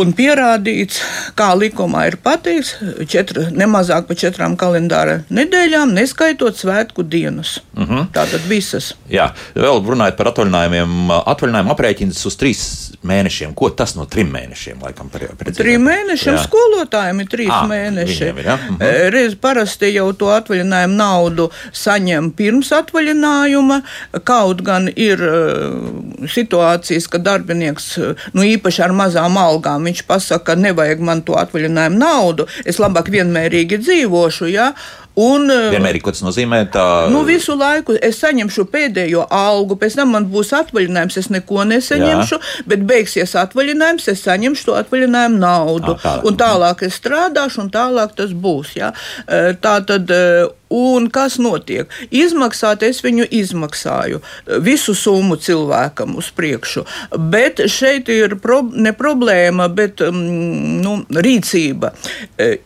un 0.00 0.12
pierādīts, 0.16 1.00
kā 1.36 1.50
likumā 1.58 2.06
ir 2.08 2.16
pateikts, 2.22 2.76
četri, 3.10 3.48
nemazāk 3.52 4.06
par 4.08 4.16
četrām 4.16 4.56
kalendāra 4.60 5.20
nedēļām, 5.30 5.92
neskaitot 5.96 6.56
svētku 6.56 7.02
dienas. 7.02 7.58
Uh 7.74 7.80
Mhm. 7.80 7.98
-huh. 7.98 8.06
Tātad 8.12 8.40
visas. 8.48 8.94
Jā, 9.10 9.30
vēl 9.54 9.80
runājot 9.86 10.16
par 10.16 10.26
atvaļinājumiem, 10.26 11.10
atvaļinājumu 11.26 11.70
aprēķins 11.74 12.26
uz 12.26 12.36
trīs 12.36 12.60
mēnešiem. 13.04 13.54
Ko 13.54 13.70
tas 13.70 13.94
no 13.96 14.04
trim 14.06 14.28
mēnešiem 14.32 14.82
laikam 14.82 15.08
precīzāk? 15.10 15.56
Trim 15.56 15.82
mēnešiem 15.88 16.34
Jā. 16.36 16.44
skolotājiem 16.46 17.20
ir 17.20 17.26
trīs 17.26 17.48
Ā, 17.50 17.66
mēneši. 17.68 18.22
ir, 18.28 18.44
ja? 18.44 18.56
Mhm. 18.56 18.82
E, 18.82 19.10
Reiz 19.10 19.34
parasti 19.34 19.92
jau 19.94 20.12
to 20.12 20.26
atvaļinājumu 20.26 20.94
naudu 20.96 21.50
saņem 21.72 22.32
pirms 22.32 22.70
atvaļinājuma, 22.72 23.82
kaut 24.24 24.62
gan 24.62 24.88
ir 24.96 25.18
e, 25.22 26.19
situācijas, 26.28 27.08
ka 27.10 27.20
darbinieks, 27.22 27.90
nu 28.36 28.44
īpaši 28.46 28.84
ar 28.86 28.94
mazām 28.96 29.38
algām, 29.40 29.86
viņš 29.88 30.04
pasaka, 30.08 30.52
ka 30.52 30.58
nevajag 30.60 31.04
man 31.04 31.22
to 31.26 31.36
atvaļinājumu 31.40 32.00
naudu, 32.00 32.48
es 32.64 32.80
labāk 32.82 33.10
vienmērīgi 33.12 33.80
dzīvošu, 33.84 34.50
ja, 34.52 34.72
un 35.20 35.50
e, 35.52 35.58
Vienmērīgi, 35.74 36.04
ko 36.06 36.14
tas 36.14 36.24
nozīmē? 36.24 36.62
Tā... 36.74 36.84
Nu, 37.12 37.22
visu 37.28 37.56
laiku 37.58 37.96
es 38.00 38.20
saņemšu 38.22 38.66
pēdējo 38.72 39.26
algu, 39.34 39.78
pēc 39.80 39.98
tam 40.00 40.14
man 40.16 40.28
būs 40.32 40.52
atvaļinājums, 40.60 41.18
es 41.20 41.30
neko 41.32 41.66
nesaņemšu, 41.70 42.38
Jā. 42.38 42.68
bet 42.72 42.86
beigsies 42.88 43.36
atvaļinājums, 43.40 44.08
es 44.12 44.24
saņemšu 44.26 44.70
to 44.70 44.78
atvaļinājumu 44.80 45.42
naudu. 45.42 45.96
Ā, 45.96 46.00
tālāk. 46.04 46.30
Un 46.30 46.40
tālāk 46.40 46.86
es 46.88 47.00
strādāšu, 47.00 47.66
un 47.66 47.74
tālāk 47.74 48.16
tas 48.18 48.32
būs. 48.32 48.76
Ja? 48.80 48.94
E, 49.26 49.50
Tā 49.60 49.80
tad. 49.86 50.10
e, 50.10 50.48
Un 50.70 51.08
kas 51.10 51.34
notiek? 51.42 51.90
Izmaksāt 52.14 52.84
es 52.86 53.00
viņu 53.02 53.24
izmaksāju, 53.34 54.20
visu 54.62 54.94
summu 54.94 55.34
cilvēkam 55.42 56.14
uz 56.20 56.28
priekšu. 56.30 56.84
Bet 57.32 57.58
šeit 57.66 58.06
ir 58.14 58.36
pro, 58.38 58.60
ne 58.70 58.92
problēma, 58.94 59.66
bet 59.74 59.98
mm, 60.06 60.78
nu, 60.84 60.92
rīcība. 61.10 61.90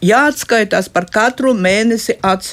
Jāatskaitās 0.04 0.92
par 0.92 1.08
katru 1.08 1.54
mēnesi 1.56 2.18
atsevišķi. 2.20 2.43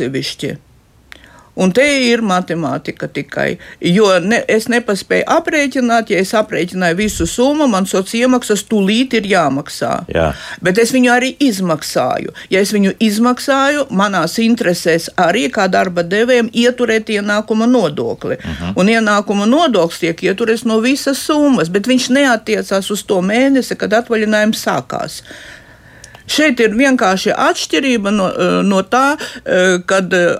Un 1.60 1.71
te 1.75 1.84
ir 1.84 2.21
matemātika 2.23 3.10
tikai. 3.12 3.58
Jo 3.84 4.08
ne, 4.23 4.39
es 4.47 4.69
nepaspēju 4.71 5.25
aprēķināt, 5.34 6.13
ja 6.13 6.21
es 6.23 6.32
aprēķināju 6.38 6.97
visu 7.01 7.27
summu, 7.27 7.67
man 7.67 7.88
sociālās 7.89 8.19
iemaksas 8.21 8.63
tūlīt 8.69 9.15
ir 9.19 9.27
jāmaksā. 9.27 9.91
Jā. 10.12 10.30
Bet 10.63 10.80
es 10.82 10.93
viņu 10.95 11.12
arī 11.12 11.34
izmaksāju. 11.43 12.32
Ja 12.54 12.63
es 12.63 12.71
viņu 12.75 12.93
izmaksāju, 13.04 13.88
manās 13.91 14.38
interesēs 14.39 15.10
arī 15.19 15.47
kā 15.51 15.67
darba 15.71 16.06
devējiem 16.08 16.51
ieturēt 16.63 17.12
ienākuma 17.12 17.67
nodokli. 17.67 18.38
Uh 18.39 18.51
-huh. 18.62 18.73
Un 18.75 18.91
ienākuma 18.95 19.45
nodoklis 19.45 19.99
tiek 19.99 20.23
ieturēts 20.23 20.65
no 20.65 20.80
visas 20.80 21.19
summas, 21.19 21.69
bet 21.69 21.88
viņš 21.88 22.10
neatiecās 22.10 22.91
uz 22.91 23.04
to 23.04 23.21
mēnesi, 23.21 23.75
kad 23.75 23.93
atvaļinājums 23.93 24.63
sākās. 24.67 25.23
Šeit 26.29 26.60
ir 26.62 26.75
vienkārši 26.77 27.34
atšķirība 27.34 28.13
no, 28.13 28.29
eh, 28.29 28.62
no 28.67 28.81
tā, 28.88 29.17
eh, 29.45 29.79
kad 29.88 30.13
eh, 30.13 30.38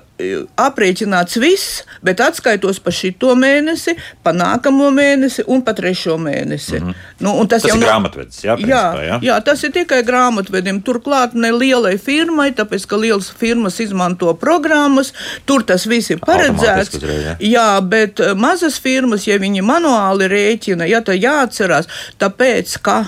aprēķināts 0.62 1.40
viss, 1.42 1.82
bet 2.06 2.22
atskaitos 2.22 2.78
par 2.84 2.94
šito 2.94 3.34
mēnesi, 3.36 3.96
pa 4.24 4.34
nākamo 4.36 4.92
mēnesi 4.94 5.46
un 5.50 5.64
pa 5.66 5.74
trešo 5.74 6.18
mēnesi. 6.22 6.78
Mm 6.80 6.88
-hmm. 6.88 7.08
nu, 7.26 7.34
tas 7.48 7.62
Tas 7.62 7.72
jau 7.72 7.78
ir 7.78 7.86
grāmatvedis, 7.86 8.44
jā, 8.44 8.52
Jā, 8.52 8.58
principā, 8.58 9.02
jā? 9.08 9.20
jā, 9.22 9.40
tas 9.44 9.64
ir 9.64 9.72
tikai 9.72 10.04
grāmatvedim. 10.04 10.82
Turklāt 10.84 11.34
ne 11.34 11.52
lielai 11.52 11.98
firmai, 11.98 12.52
tāpēc 12.52 12.86
ka 12.88 12.98
lielas 12.98 13.32
firmas 13.32 13.80
izmanto 13.80 14.34
programmas, 14.34 15.14
tur 15.46 15.64
tas 15.64 15.86
viss 15.86 16.10
ir 16.10 16.20
paredzēts. 16.20 16.96
Uzreiz, 16.98 17.26
jā. 17.26 17.36
Jā, 17.40 17.82
bet 17.82 18.20
mazas 18.36 18.80
firmas, 18.80 19.28
ja 19.28 19.38
viņi 19.38 19.62
manuāli 19.62 20.28
rēķina, 20.28 20.86
ja 20.86 21.02
tad 21.02 21.16
jāatcerās, 21.16 21.88
tāpēc 22.20 22.78
ka. 22.82 23.06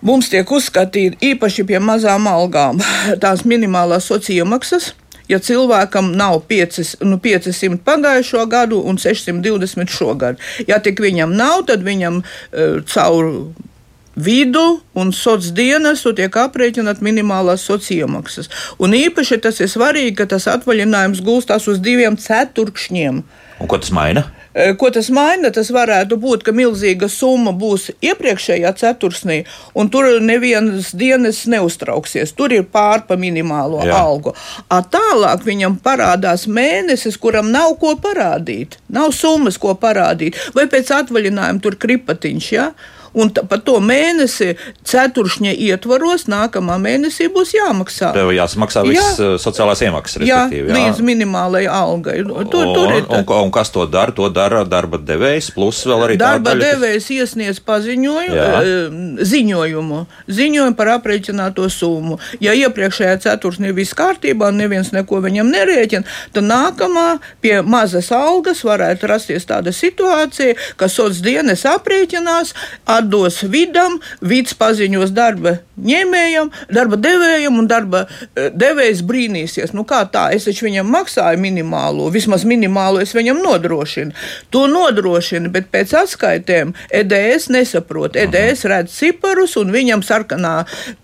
Mums 0.00 0.30
tiek 0.32 0.50
uzskatīti 0.50 1.32
īpaši 1.32 1.66
pie 1.68 1.80
mazām 1.82 2.28
algām 2.30 2.80
tās 3.22 3.44
minimālās 3.48 4.08
sociālās 4.08 4.36
iemaksas. 4.38 4.92
Ja 5.28 5.36
cilvēkam 5.44 6.14
nav 6.16 6.40
5, 6.48 7.02
nu 7.04 7.18
500 7.20 7.82
pagājušo 7.84 8.46
gadu 8.48 8.78
un 8.80 8.96
620 8.96 9.92
šogad, 9.92 10.38
ja 10.64 10.78
tik 10.80 11.02
viņam 11.04 11.34
nav, 11.36 11.66
tad 11.68 11.84
viņam 11.84 12.22
uh, 12.22 12.78
caur 12.88 13.28
vidu 14.18 14.80
un 14.98 15.12
sociālās 15.14 15.52
dienas 15.54 16.02
tiek 16.16 16.38
aprēķināta 16.42 17.04
minimālās 17.04 17.66
sociālās 17.68 17.92
iemaksas. 17.98 18.50
Un 18.82 18.96
īpaši 18.96 19.38
tas 19.44 19.60
ir 19.60 19.70
svarīgi, 19.70 20.16
ka 20.18 20.26
tas 20.32 20.48
atvaļinājums 20.50 21.22
gulstās 21.24 21.68
uz 21.70 21.78
diviem 21.84 22.16
ceturkšņiem. 22.18 23.22
Un 23.58 23.66
ko 23.66 23.78
tas 23.78 23.90
maina? 23.90 24.22
E, 24.54 24.72
Ko 24.78 24.90
tas 24.90 25.08
maina? 25.14 25.50
Tas 25.54 25.70
varētu 25.74 26.16
būt, 26.20 26.44
ka 26.46 26.54
milzīga 26.56 27.08
summa 27.12 27.52
būs 27.54 27.88
iepriekšējā 28.02 28.72
ceturksnī, 28.80 29.38
un 29.78 29.90
tur 29.92 30.08
nevienas 30.24 30.92
dienas 30.98 31.44
neuztrauksies. 31.50 32.32
Tur 32.38 32.54
ir 32.56 32.66
pārpa 32.72 33.18
minimālo 33.20 33.82
Jā. 33.82 33.92
Jā. 33.92 34.02
algu. 34.02 34.34
A 34.70 34.80
tālāk 34.82 35.44
viņam 35.46 35.78
parādās 35.84 36.46
mēnesis, 36.50 37.18
kuram 37.20 37.52
nav 37.54 37.76
ko 37.82 37.94
parādīt. 38.02 38.78
Nav 38.94 39.12
summas, 39.16 39.58
ko 39.58 39.74
parādīt. 39.78 40.38
Vai 40.54 40.66
pēc 40.70 40.94
atvaļinājuma 41.02 41.62
tur 41.62 41.78
kripatiņš. 41.78 42.52
Ja? 42.54 42.70
Un 43.14 43.30
ta- 43.30 43.42
par 43.42 43.58
to 43.64 43.78
mēnesi 43.80 44.54
ceturkšņa 44.84 45.52
ietvaros 45.68 46.26
nākamā 46.28 46.76
mēnesī 46.82 47.28
būs 47.32 47.54
jāmaksā. 47.56 48.12
Tev 48.14 48.30
jāsamaksā 48.36 48.82
viss 48.86 49.18
Jā. 49.18 49.34
uh, 49.34 49.36
sociālās 49.40 49.80
iemaksas, 49.84 50.22
Jā, 50.28 50.44
respektīvi. 50.48 50.72
līdz 50.76 51.00
minimālajai 51.08 51.70
algai. 51.72 52.16
Tur, 52.22 52.44
tur 52.74 52.86
un, 52.86 52.94
ir 52.96 53.04
un, 53.08 53.24
un 53.44 53.50
kas 53.54 53.70
to 53.74 53.86
dara? 53.86 54.12
To 54.12 54.28
dara 54.32 54.64
darba 54.64 54.98
devējs, 54.98 55.50
plus 55.54 55.82
vēl 55.88 56.04
arī 56.06 56.16
Darba 56.20 56.50
tā 56.50 56.54
daļa, 56.54 56.60
kas- 56.60 56.74
devējs 56.74 57.08
iesniedz 57.18 57.60
paziņojumu, 57.64 58.36
Jā. 58.36 58.62
eh, 58.62 59.24
ziņojumu, 59.32 60.00
ziņojumu 60.28 60.76
par 60.76 60.92
aprēķināto 60.98 61.66
summu. 61.70 62.18
Ja 62.40 62.52
iepriekšējā 62.52 63.16
ceturksnī 63.24 63.72
viss 63.74 63.94
kārtībā, 63.94 64.48
un 64.52 64.58
neviens 64.62 64.92
neko 64.92 65.20
viņam 65.24 65.50
nerēķina, 65.52 66.04
tad 66.32 66.44
nākamā 66.44 67.18
pie 67.40 67.60
mazas 67.62 68.10
algas 68.12 68.62
varētu 68.62 69.08
rasties 69.10 69.46
tāda 69.48 69.72
situācija, 69.74 70.54
ka 70.76 70.86
sociālās 70.86 71.20
dienas 71.24 71.62
aprēķinās, 71.64 72.52
atdos 72.98 73.42
vidam, 73.48 73.98
vids 74.20 74.56
paziņos 74.58 75.14
darba 75.16 75.58
ņēmējam, 75.78 76.50
darba 76.74 76.98
devējam, 77.00 77.58
un 77.60 77.68
darba 77.70 78.04
eh, 78.08 78.48
devējs 78.54 79.02
brīnīsies. 79.06 79.74
Nu, 79.76 79.84
kā 79.88 80.02
tā? 80.10 80.28
Es 80.34 80.48
taču 80.48 80.66
viņam 80.66 80.88
maksāju 80.92 81.40
minimālo, 81.42 82.08
vismaz 82.14 82.44
minimālo 82.48 83.02
es 83.02 83.14
viņam 83.16 83.40
nodrošinu. 83.44 84.14
To 84.54 84.66
nodrošina, 84.70 85.50
bet 85.54 85.70
pēc 85.74 85.94
atskaitēm 86.02 86.74
EDS 86.94 87.48
nesaprot. 87.54 88.18
EDS 88.18 88.66
redz 88.70 88.96
ciparus, 88.98 89.56
un 89.60 89.72
viņam 89.74 90.04
sarkanā, 90.06 90.56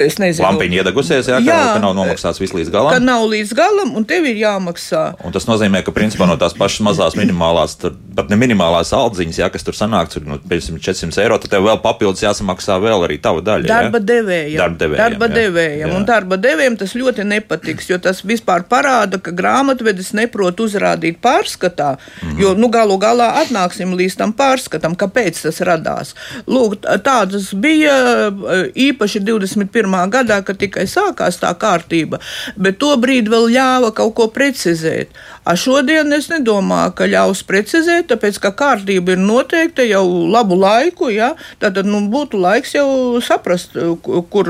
es 0.03 0.19
nezinu, 0.23 0.45
Lampiņa 0.45 0.83
iedegusies, 0.83 1.31
jā, 1.31 1.41
Jā. 1.45 1.61
ka, 1.61 1.77
ka 1.79 1.85
nav 1.85 1.95
nomaksāts 1.97 2.43
viss 2.43 2.57
līdz 2.57 2.73
ka 2.73 2.79
galam. 2.79 3.07
nav 3.07 3.27
līdz 3.31 3.55
galam, 3.57 3.95
un 3.97 4.07
tev 4.09 4.27
ir 4.29 4.41
jāmaksā. 4.43 5.05
Un 5.25 5.35
tas 5.35 5.47
nozīmē, 5.49 5.85
ka 5.87 5.95
principā 5.95 6.29
no 6.29 6.37
tās 6.41 6.57
pašas 6.59 6.85
mazās 6.89 7.19
minimālās, 7.19 7.79
tur, 7.81 7.95
pat 8.17 8.31
ne 8.31 8.39
minimālās 8.39 8.93
aldziņas, 8.97 9.39
jā, 9.43 9.49
kas 9.53 9.67
tur 9.67 9.77
sanāk, 9.77 10.11
tur 10.13 10.25
nu, 10.29 10.39
500, 10.51 10.81
400 10.83 11.23
eiro, 11.25 11.39
tad 11.43 11.53
tev 11.55 11.67
vēl 11.67 11.81
papildus 11.83 12.23
jāsamaksā 12.25 12.77
vēl 12.83 13.07
arī 13.07 13.19
tava 13.23 13.43
daļa. 13.45 13.69
Darba 13.69 14.01
jā? 14.01 14.07
devējiem. 14.11 14.59
Darba 14.61 14.81
devējiem, 14.83 15.03
darba 15.03 15.29
devējiem. 15.33 15.85
Jā. 15.85 15.91
Un 15.97 16.07
darba 16.09 16.39
devējiem 16.41 16.79
tas 16.81 16.95
ļoti 16.99 17.27
nepatiks, 17.31 17.89
jo 17.91 17.99
tas 18.03 18.23
vispār 18.27 18.67
parāda, 18.71 19.21
ka 19.23 19.35
grāmatvedis 19.35 20.13
neprot 20.17 20.63
uzrādīt 20.65 21.21
pārskatā. 21.25 21.95
Mm. 21.97 22.29
-hmm. 22.29 22.41
Jo 22.43 22.55
nu, 22.59 22.71
galu 22.73 22.99
galā 23.03 23.31
atnāksim 23.43 23.95
līdz 23.99 24.19
tam 24.21 24.35
pārskatam, 24.37 24.97
kāpēc 24.99 25.43
tas 25.47 25.61
radās. 25.61 26.15
Lūk, 26.47 26.81
tādas 27.05 27.53
bija 27.55 27.95
e, 28.29 28.59
īpaši 28.89 29.21
21. 29.25 29.99
gadā, 30.11 30.41
kad 30.45 30.59
tikai 30.59 30.87
sākās 30.91 31.41
tā 31.43 31.53
kārtība, 31.59 32.21
bet 32.57 32.79
to 32.79 32.95
brīdi 33.01 33.33
vēl 33.33 33.51
ļāva 33.55 33.93
kaut 33.95 34.15
ko 34.15 34.29
precizēt. 34.29 35.15
A 35.45 35.57
šodien 35.61 36.09
es 36.17 36.31
nedomāju, 36.33 36.95
ka 36.97 37.09
ļaus 37.11 37.43
precizēt, 37.45 38.09
tāpēc 38.09 38.39
ka 38.41 38.51
kārtība 38.57 39.13
ir 39.13 39.21
noteikta 39.21 39.85
jau 39.85 40.05
labu 40.33 40.57
laiku. 40.57 41.11
Ja? 41.13 41.35
Tad 41.61 41.77
nu, 41.85 42.01
būtu 42.09 42.41
laiks 42.41 42.73
jau 42.79 43.21
saprast, 43.21 43.77
ku- 44.03 44.23
kur 44.33 44.49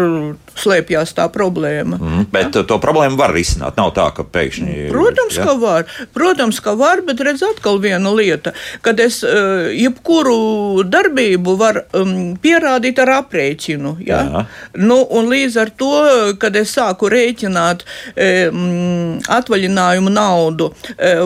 slēpjas 0.61 1.15
tā 1.17 1.27
problēma. 1.33 1.99
Mm, 1.99 2.27
bet 2.33 2.57
uh, 2.59 2.65
to 2.69 2.79
problēmu 2.83 3.19
var 3.19 3.35
risināt. 3.35 3.77
Nav 3.81 3.93
tā, 3.97 4.07
ka 4.17 4.25
pēkšņi. 4.25 4.77
Protams, 4.93 5.39
jā? 5.39 5.47
ka 5.49 5.55
var. 5.61 5.87
Protams, 6.15 6.61
ka 6.65 6.75
var, 6.79 7.03
bet 7.07 7.23
redz 7.25 7.43
atkal 7.47 7.81
viena 7.83 8.13
lieta, 8.15 8.55
kad 8.85 9.01
es 9.03 9.21
uh, 9.27 9.67
jebkuru 9.75 10.85
darbību 10.87 11.57
var 11.61 11.83
um, 11.97 12.35
pierādīt 12.41 13.01
ar 13.03 13.15
aprēķinu. 13.21 13.97
Ja? 14.07 14.23
Jā. 14.25 14.45
Nu, 14.81 15.01
un 15.11 15.31
līdz 15.33 15.59
ar 15.65 15.75
to, 15.79 15.93
kad 16.41 16.57
es 16.61 16.75
sāku 16.77 17.11
rēķināt 17.13 17.85
um, 18.15 19.19
atvaļinājumu 19.29 20.13
naudu 20.15 20.71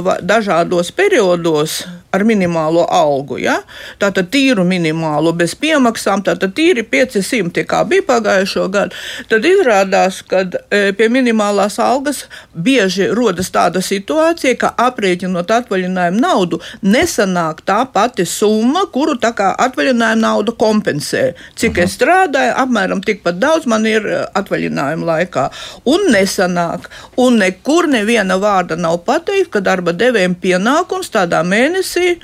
va- 0.05 0.19
dažādos 0.25 0.91
periodos 0.97 1.83
ar 2.11 2.25
minimālo 2.25 2.87
algu, 2.89 3.37
ja? 3.43 3.59
tātad 4.01 4.31
tīru 4.33 4.65
minimālo 4.65 5.35
bez 5.37 5.55
piemaksām, 5.61 6.23
tātad 6.25 6.55
tīri 6.57 6.85
500, 6.89 7.65
kā 7.69 7.83
bija 7.89 8.05
pagājušo 8.09 8.65
gadu, 8.73 8.97
tad 9.29 9.45
izrādās, 9.45 10.23
ka 10.29 10.45
e, 10.47 10.81
pie 10.97 11.09
minimālās 11.13 11.77
algas 11.83 12.25
bieži 12.55 13.11
rodas 13.13 13.53
tāda 13.53 13.83
situācija, 13.85 14.57
ka 14.61 14.73
aprēķinot 14.89 15.53
atvaļinājumu 15.59 16.23
naudu, 16.23 16.61
nesanāk 16.83 17.61
tā 17.69 17.83
pati 17.93 18.25
summa, 18.29 18.87
kuru 18.93 19.19
atvaļinājuma 19.19 20.23
nauda 20.23 20.53
kompensē. 20.57 21.35
Cik 21.57 21.77
-huh. 21.77 21.85
es 21.85 21.99
strādāju, 21.99 22.55
apmēram 22.57 23.05
tikpat 23.05 23.39
daudz 23.39 23.67
man 23.67 23.87
ir 23.87 24.07
e, 24.07 24.25
atvaļinājuma 24.35 25.05
laikā. 25.13 25.49
Un 25.85 26.09
nesanāk. 26.13 26.89
Un 27.17 27.39
nekur 27.39 27.89
neviena 27.89 28.39
vārda 28.39 28.77
nav 28.77 28.99
pateikt, 29.05 29.51
ka 29.51 29.61
darba 29.61 29.93
devējiem 29.93 30.35
pienākums 30.41 31.11
tādā 31.13 31.43
mēnesī 31.45 31.98
see 31.99 32.21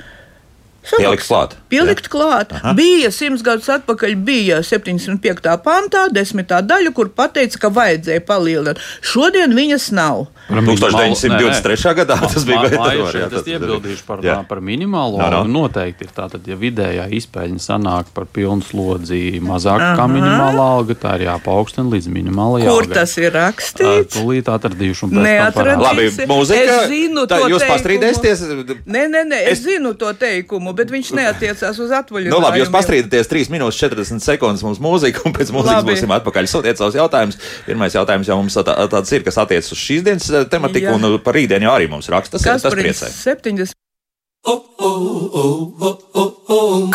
Pielikt 0.93 1.25
klāt. 1.25 1.55
Pielikt 1.71 2.09
klāt. 2.13 2.53
Aha. 2.55 2.73
Bija 2.77 3.11
simts 3.13 3.43
gadus 3.45 3.69
atpakaļ, 3.73 4.15
bija 4.27 4.61
75. 4.65 5.55
pantā, 5.65 6.05
desmitā 6.13 6.61
daļa, 6.65 6.93
kur 6.95 7.09
pateica, 7.15 7.65
ka 7.65 7.73
vajadzēja 7.73 8.23
palielināt. 8.27 8.81
Šodien 9.05 9.55
viņas 9.57 9.89
nav. 9.97 10.27
1923. 10.49 11.93
gadā 11.97 12.19
tas 12.21 12.45
bija 12.45 12.69
grūti. 12.69 13.21
Es 13.25 13.47
iebildīšu 13.49 14.05
par, 14.05 14.21
jā. 14.25 14.35
par 14.45 14.61
minimālo 14.61 15.17
no, 15.17 15.41
no. 15.41 15.63
noteikti 15.65 16.05
ir 16.05 16.11
tātad, 16.13 16.45
ja 16.45 16.57
vidējā 16.59 17.07
izpēļņa 17.17 17.63
sanāk 17.63 18.11
par 18.13 18.27
pilnu 18.29 18.61
slodzi 18.65 19.39
mazāk 19.41 19.81
Aha. 19.81 19.95
kā 19.97 20.05
minimālā 20.11 20.67
alga, 20.75 20.97
tā 21.01 21.15
ir 21.17 21.25
jāpaukstina 21.25 21.89
līdz 21.95 22.11
minimālajai 22.13 22.69
algai. 22.69 22.85
Kur 22.85 22.99
tas 22.99 23.15
ir 23.17 23.33
rakstīts? 23.33 24.19
Tūlīt 24.19 24.51
atradīšu 24.53 25.09
Labi, 25.15 26.07
mūzika. 26.29 26.77
Es 26.77 26.93
zinu 26.93 27.25
tā, 27.25 27.41
to 27.41 27.49
jūs 27.55 27.65
pastrīdēsieties? 27.65 28.45
Nē, 28.85 29.07
nē, 29.09 29.25
nē, 29.31 29.41
es, 29.49 29.57
es 29.57 29.65
zinu 29.65 29.95
to 29.97 30.13
teikumu, 30.19 30.74
bet 30.77 30.91
viņš 30.93 31.11
neatiecās 31.17 31.79
uz 31.81 31.93
atvaļinājumu. 31.99 32.33
Nu, 32.35 32.41
labi, 32.43 32.61
jūs 32.61 32.71
pastrīdaties 32.73 33.31
3 33.31 33.53
minūtes 33.53 33.79
40 33.81 34.25
sekundes 34.25 34.65
mums 34.65 34.81
mūzika, 34.83 35.23
un 35.27 35.35
pēc 35.35 35.53
mūzikas 35.55 35.81
labi. 35.81 35.93
būsim 35.93 36.15
atpakaļ. 36.17 36.49
Sūtiet 36.51 36.81
savus 36.81 36.97
jautājumus. 36.99 37.39
Pirmais 37.67 37.95
jautājums 37.95 38.29
jau 38.31 38.37
mums 38.41 38.57
tā, 38.59 38.75
tāds 38.91 39.15
ir, 39.15 39.25
kas 39.25 39.39
attiecas 39.43 39.71
uz 39.75 39.81
šīs 39.81 40.05
dienas 40.05 40.29
tematiku, 40.51 40.91
Jā. 40.91 40.97
un 40.99 41.17
par 41.25 41.37
rītdienu 41.39 41.71
arī 41.71 41.89
mums 41.91 42.11
raksta. 42.11 42.41
Tas, 42.41 42.63
tas 42.63 42.75
priecē. 42.75 43.09
70. 43.09 43.75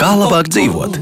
Kā 0.00 0.12
labāk 0.20 0.50
dzīvot? 0.52 1.00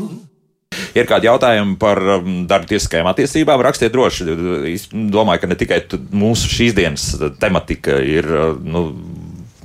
Ir 0.97 1.07
kādi 1.09 1.29
jautājumi 1.29 1.77
par 1.81 2.01
um, 2.17 2.43
darba 2.49 2.69
tiesiskajām 2.71 3.09
attiecībām, 3.11 3.61
rakstiet 3.65 3.93
droši. 3.93 4.27
Es 4.73 4.89
domāju, 4.93 5.43
ka 5.43 5.51
ne 5.51 5.57
tikai 5.59 5.79
mūsu 6.17 6.51
šīs 6.53 6.77
dienas 6.77 7.07
tematika 7.41 7.99
ir. 8.05 8.29
Uh, 8.29 8.57
nu, 8.65 8.85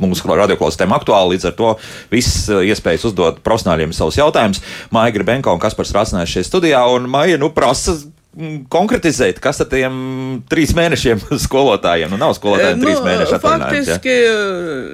Mūsu 0.01 0.25
radioklausītājiem 0.25 0.95
aktuāli, 0.95 1.35
līdz 1.35 1.51
ar 1.51 1.57
to 1.57 1.75
viss 2.13 2.47
uh, 2.49 2.63
iespējas 2.65 3.05
uzdot 3.11 3.43
profesionāļiem 3.45 3.93
savus 3.93 4.17
jautājumus. 4.17 4.63
Maija 4.95 5.13
Gribenko 5.13 5.53
un 5.53 5.61
Kaspars 5.61 5.93
Rasnēs 5.93 6.33
šeit 6.33 6.49
studijā, 6.49 6.81
un 6.95 7.05
Maija 7.11 7.37
nu, 7.41 7.51
prasa 7.53 7.99
konkretizēt, 8.73 9.37
kas 9.41 9.61
ar 9.61 9.67
tiem 9.69 9.95
trīs 10.49 10.73
mēnešiem 10.73 11.21
skolotājiem? 11.45 12.11
Nu, 12.13 12.19
nav 12.21 12.33
skolotājiem 12.37 12.79
nu, 12.81 12.87
trīs 12.87 13.01
mēneši 13.05 13.35
atvaļinājums. 13.37 13.89
Faktiski, 13.91 14.15
ja? 14.17 14.37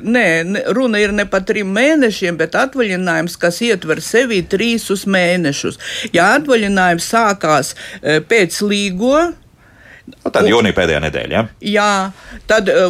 nē, 0.03 0.63
runa 0.75 1.01
ir 1.01 1.13
ne 1.15 1.25
par 1.29 1.45
trim 1.47 1.71
mēnešiem, 1.75 2.39
bet 2.39 2.57
atvaļinājums, 2.59 3.37
kas 3.39 3.61
ietver 3.65 4.03
sevi 4.03 4.41
trīsus 4.43 5.05
mēnešus. 5.09 5.79
Ja 6.15 6.33
atvaļinājums 6.39 7.11
sākās 7.13 7.75
pēc 8.01 8.59
līgo, 8.67 9.29
nu, 10.09 10.33
tad 10.33 10.49
jūnija 10.49 10.75
pēdējā 10.75 11.05
nedēļa. 11.07 11.39
Ja? 11.39 11.45
Jā, 11.77 11.93
tad. 12.49 12.73
E, 12.73 12.89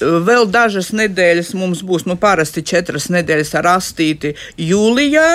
vēl 0.00 0.48
dažas 0.52 0.92
nedēļas 0.96 1.54
mums 1.58 1.82
būs, 1.86 2.06
nu, 2.08 2.16
parasti 2.20 2.64
četras 2.66 3.08
nedēļas 3.12 3.54
ar 3.60 3.70
astīti 3.76 4.34
jūlijā, 4.60 5.28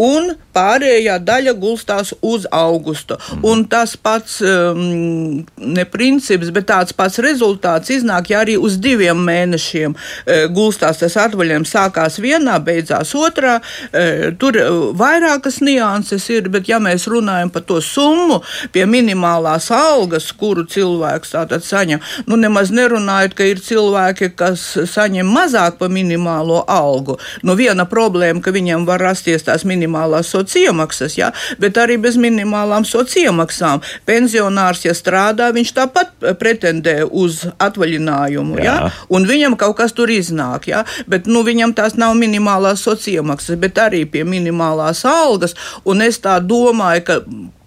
un 0.00 0.34
pārējā 0.56 1.16
daļa 1.24 1.54
gulstās 1.60 2.12
uz 2.24 2.46
augustu. 2.54 3.16
Mm. 3.16 3.44
Un 3.48 3.64
tas 3.70 3.96
pats, 3.96 4.38
um, 4.44 5.42
ne 5.56 5.84
princips, 5.88 6.52
bet 6.54 6.68
tāds 6.70 6.96
pats 6.96 7.20
rezultāts 7.24 7.92
iznāk, 7.92 8.30
ja 8.32 8.42
arī 8.44 8.56
uz 8.60 8.78
diviem 8.82 9.18
mēnešiem 9.26 9.96
uh, 9.96 10.46
gulstās 10.52 11.00
tas 11.02 11.16
atvaļinājums, 11.26 11.72
sākās 11.72 12.20
vienā, 12.22 12.58
beidzās 12.64 13.12
otrā. 13.16 13.58
Uh, 13.88 14.30
tur 14.40 14.60
uh, 14.60 14.78
vairākas 14.96 15.60
nianses 15.64 16.28
ir, 16.32 16.50
bet 16.52 16.70
ja 16.70 16.80
mēs 16.82 17.08
runājam 17.10 17.52
par 17.52 17.66
to 17.68 17.80
summu 17.84 18.40
pie 18.72 18.86
minimālās 18.88 19.70
algas, 19.74 20.30
kuru 20.36 20.66
cilvēks 20.68 21.34
tātad 21.36 21.64
saņem, 21.64 22.02
nu 22.28 22.40
nemaz 22.40 22.72
nerunājot, 22.74 23.36
ka 23.36 23.48
ir 23.48 23.60
cilvēki, 23.64 24.32
kas 24.36 24.68
saņem 24.92 25.28
mazāk 25.28 25.80
par 25.80 25.92
minimālo 25.92 26.62
algu. 26.70 27.18
Nu 27.46 27.56
viena 27.58 27.86
problēma, 27.88 28.42
ka 28.44 28.52
viņiem 28.54 28.86
var 28.88 29.02
rasties 29.04 29.44
tās 29.46 29.64
minimālās 29.64 29.85
minimālās 29.86 30.30
sociālās 30.30 30.54
iemaksas, 30.56 31.16
ja? 31.18 31.32
bet 31.58 31.76
arī 31.78 31.96
bez 32.00 32.16
minimālām 32.20 32.84
sociālām 32.84 33.06
iemaksām. 33.16 33.82
Pensionārs, 34.06 34.84
ja 34.84 34.94
strādā, 34.94 35.50
viņš 35.54 35.72
tāpat 35.76 36.26
pretendē 36.40 37.04
uz 37.06 37.44
atvaļinājumu, 37.62 38.58
ja? 38.62 38.90
un 39.08 39.26
viņam 39.28 39.56
kaut 39.56 39.76
kas 39.80 39.94
tur 39.96 40.10
iznāk. 40.12 40.68
Ja? 40.68 40.84
Bet 41.06 41.26
nu, 41.26 41.42
viņam 41.46 41.74
tās 41.76 41.96
nav 41.96 42.16
minimālās 42.18 42.82
sociālās 42.82 42.94
iemaksas, 43.06 43.58
bet 43.60 43.78
arī 43.78 44.04
pie 44.10 44.24
minimālās 44.26 45.04
algas. 45.06 45.54
Un 45.84 46.02
es 46.02 46.18
tā 46.22 46.38
domāju, 46.42 47.04
ka 47.06 47.20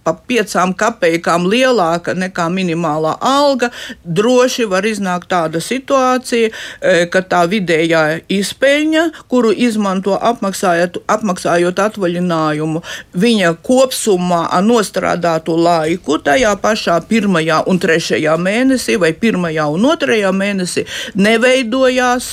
pa 0.03 0.13
piecām 0.29 0.73
kapekām 0.77 1.45
lielāka 1.49 2.15
nekā 2.17 2.47
minimālā 2.53 3.15
alga, 3.25 3.69
droši 4.03 4.67
var 4.71 4.87
iznākt 4.87 5.29
tāda 5.31 5.61
situācija, 5.63 6.49
e, 6.49 7.05
ka 7.11 7.21
tā 7.21 7.43
vidējā 7.51 8.03
izpēļņa, 8.39 9.05
kuru 9.31 9.51
izmanto 9.51 10.15
apmaksājot, 10.15 11.01
apmaksājot 11.11 11.83
atvaļinājumu, 11.85 12.83
viņa 13.13 13.53
kopsumā 13.65 14.43
nostrādātu 14.65 15.57
laiku 15.59 16.19
tajā 16.23 16.55
pašā 16.61 16.99
pirmajā 17.09 17.63
un 17.69 17.79
trešajā 17.79 18.35
mēnesī 18.39 18.99
vai 18.99 19.13
pirmajā 19.13 19.69
un 19.73 19.89
otrajā 19.93 20.33
mēnesī 20.35 20.85
neveidojās 21.15 22.29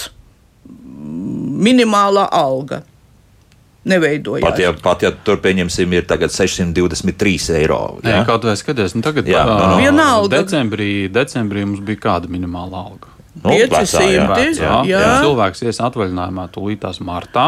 minimālā 1.67 2.29
alga 2.33 2.83
neveidojās. 3.89 4.45
Pat 4.45 4.63
ja, 4.63 4.73
pat 4.83 5.05
ja 5.07 5.13
tur 5.15 5.41
pieņemsim, 5.45 5.97
ir 5.97 6.07
tagad 6.09 6.35
623 6.35 7.59
eiro. 7.61 7.81
Jā, 8.07 8.23
kaut 8.29 8.47
vai 8.49 8.57
skaties, 8.59 8.97
nu 8.99 9.05
tagad 9.07 9.29
jā, 9.31 9.45
no, 9.49 9.59
no. 9.63 9.83
Vienalga. 9.83 10.41
Decembrī, 10.41 10.91
decembrī 11.13 11.67
mums 11.67 11.85
bija 11.87 12.09
kāda 12.11 12.33
minimāla 12.33 12.87
alga. 12.87 13.17
Nu, 13.37 13.53
500. 13.53 14.57
Jā, 14.57 14.71
jā. 14.89 15.01
jā. 15.03 15.09
cilvēks 15.21 15.61
ies 15.67 15.79
atvaļinājumā 15.85 16.47
tūlītās 16.55 17.03
martā. 17.05 17.47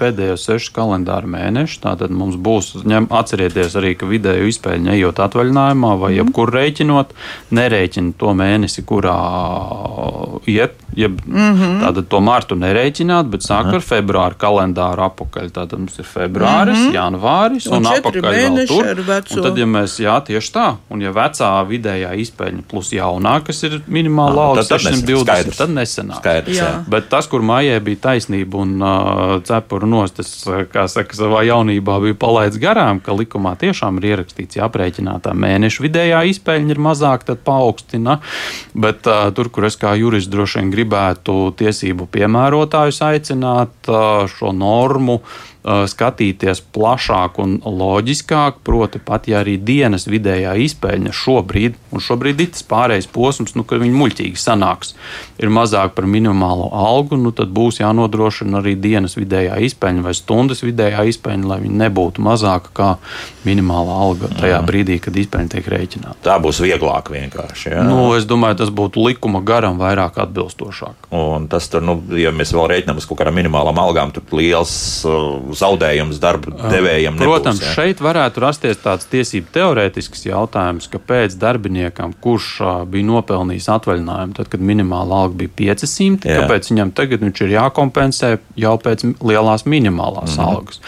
Pēdējos 0.00 0.46
sešus 0.48 0.72
kalendāra 0.74 1.28
mēnešus. 1.28 1.82
Tātad 1.84 2.14
mums 2.14 2.38
būs, 2.40 2.72
ņem, 2.88 3.10
atcerieties 3.20 3.76
arī, 3.78 3.92
ka 4.00 4.08
vidēju 4.08 4.48
izpēļņu 4.50 4.94
ejot 4.96 5.20
atvaļinājumā 5.26 5.92
vai 6.00 6.12
mm. 6.14 6.16
jebkur 6.22 6.54
rēķinot, 6.56 7.12
nerēķina 7.56 8.16
to 8.20 8.34
mēnesi, 8.40 8.86
kurā 8.88 9.18
iet. 10.48 10.80
Jeb, 10.96 11.20
mm 11.26 11.54
-hmm. 11.54 11.80
Tātad 11.80 12.08
to 12.08 12.20
martu 12.20 12.56
nerēķināt, 12.58 13.28
bet 13.30 13.44
sāk 13.46 13.74
ar 13.74 13.80
februāra 13.80 14.34
kalendāru 14.34 15.04
apakaļ. 15.06 15.50
Tātad 15.50 15.78
mums 15.78 15.98
ir 15.98 16.04
februāris, 16.04 16.78
mm 16.78 16.88
-hmm. 16.88 16.94
janvāris 16.94 17.66
un, 17.70 17.76
un 17.76 17.86
apakaļ 17.86 18.20
vēl 18.20 18.66
tur. 18.66 18.86
Un 19.36 19.42
tad, 19.42 19.58
ja 19.58 19.66
mēs, 19.66 19.98
jā, 20.02 20.16
tieši 20.24 20.52
tā, 20.52 20.76
un 20.90 21.00
ja 21.00 21.12
vecā 21.12 21.50
vidējā 21.68 22.10
izpēļņa 22.24 22.62
plus 22.68 22.92
jaunā, 22.92 23.40
kas 23.44 23.62
ir 23.62 23.80
minimāla 23.86 24.46
alga, 24.50 24.62
600 24.62 25.06
20, 25.06 25.24
skaidrs. 25.24 25.56
tad 25.56 25.70
nesenāk. 25.70 26.16
Skaidrs, 26.16 26.56
jā. 26.56 26.64
Jā. 26.64 26.84
Bet 26.88 27.08
tas, 27.08 27.26
kur 27.30 27.42
mājai 27.42 27.80
bija 27.80 27.96
taisnība 27.96 28.58
un 28.58 28.82
uh, 28.82 29.42
cepura 29.46 29.86
nost, 29.86 30.20
es, 30.20 30.44
kā 30.72 30.86
saka, 30.88 31.16
savā 31.16 31.44
jaunībā 31.46 32.00
biju 32.00 32.18
palaidis 32.20 32.58
garām, 32.58 33.00
ka 33.00 33.12
likumā 33.16 33.54
tiešām 33.60 34.00
ir 34.00 34.08
ierakstīts, 34.12 34.58
ja 34.58 34.68
aprēķinātā 34.68 35.34
mēneša 35.34 35.82
vidējā 35.86 36.22
izpēļņa 36.34 36.70
ir 36.74 36.82
mazāk, 36.82 37.24
tad 37.24 37.38
paaugstina. 37.46 38.18
Bet 38.74 39.06
uh, 39.06 39.30
tur, 39.34 39.50
kur 39.54 39.64
es 39.64 39.78
kā 39.80 39.94
jurists 39.98 40.30
droši 40.32 40.60
vien 40.60 40.70
gribētu 40.80 41.52
tiesību 41.60 42.08
piemērotājus 42.12 43.00
aicināt 43.04 43.90
šo 44.32 44.52
normu, 44.56 45.20
skatīties 45.62 46.62
plašāk 46.72 47.38
un 47.42 47.58
loģiskāk, 47.60 48.62
proti, 48.64 49.00
pat 49.04 49.28
ja 49.28 49.42
arī 49.44 49.58
dienas 49.60 50.06
vidējā 50.08 50.54
izpēļņa 50.64 51.12
šobrīd, 51.12 51.76
un 51.92 52.04
šobrīd 52.04 52.40
ir 52.40 52.52
tas 52.54 52.64
pārējais 52.70 53.08
posms, 53.12 53.52
nu, 53.58 53.66
kad 53.68 53.82
viņi 53.82 53.98
muļķīgi 54.00 54.40
sanāks, 54.40 54.94
ir 55.40 55.52
mazāk 55.52 55.92
par 55.98 56.08
minimālo 56.08 56.70
algu, 56.72 57.18
nu, 57.20 57.32
tad 57.36 57.52
būs 57.52 57.82
jānodrošina 57.82 58.62
arī 58.62 58.72
dienas 58.80 59.18
vidējā 59.18 59.58
izpēļņa 59.68 60.06
vai 60.06 60.14
stundas 60.16 60.64
vidējā 60.64 61.04
izpēļņa, 61.12 61.50
lai 61.52 61.60
viņi 61.66 61.80
nebūtu 61.82 62.24
mazāka 62.24 62.72
kā 62.76 62.88
minimālā 63.44 63.98
alga 64.06 64.32
tajā 64.32 64.62
mm. 64.62 64.70
brīdī, 64.70 64.96
kad 65.04 65.20
izpēļņa 65.20 65.54
tiek 65.56 65.70
rēķināta. 65.74 66.18
Tā 66.24 66.38
būs 66.40 66.62
vieglāk 66.64 67.12
vienkārši. 67.12 67.74
Ja? 67.74 67.84
Nu, 67.84 68.14
es 68.16 68.24
domāju, 68.28 68.62
tas 68.62 68.72
būtu 68.72 69.04
likuma 69.04 69.44
garam 69.44 69.76
vairāk 69.80 70.16
atbilstošāk. 70.24 71.10
Un 71.16 71.48
tas 71.52 71.68
tur, 71.72 71.84
nu, 71.84 71.98
ja 72.16 72.32
mēs 72.32 72.54
vēl 72.56 72.68
rēķinām 72.74 73.00
uz 73.00 73.08
kaut 73.08 73.20
kādām 73.20 73.36
minimālām 73.40 73.80
algām, 73.82 74.12
tur 74.14 74.24
liels 74.36 74.72
uh, 75.08 75.49
zaudējums 75.58 76.20
darba 76.22 76.52
devējiem. 76.70 77.18
Protams, 77.20 77.60
nebūs, 77.60 77.68
ja? 77.68 77.74
šeit 77.78 78.02
varētu 78.04 78.42
rasties 78.44 78.80
tāds 78.82 79.08
tiesību 79.10 79.50
teorētisks 79.54 80.26
jautājums, 80.28 80.88
ka 80.90 81.00
pēc 81.02 81.36
darbiniekam, 81.40 82.14
kurš 82.22 82.50
bija 82.90 83.08
nopelnījis 83.08 83.68
atvaļinājumu, 83.76 84.36
tad, 84.38 84.50
kad 84.52 84.64
minimāla 84.64 85.24
alga 85.24 85.40
bija 85.42 85.54
500, 85.60 86.28
Jā. 86.28 86.42
kāpēc 86.42 86.70
viņam 86.72 86.92
tagad 86.96 87.24
viņš 87.26 87.44
ir 87.46 87.54
jākompensē 87.56 88.32
jau 88.60 88.76
pēc 88.82 89.06
lielās 89.18 89.66
minimālās 89.66 90.36
mm 90.36 90.38
algas. 90.40 90.80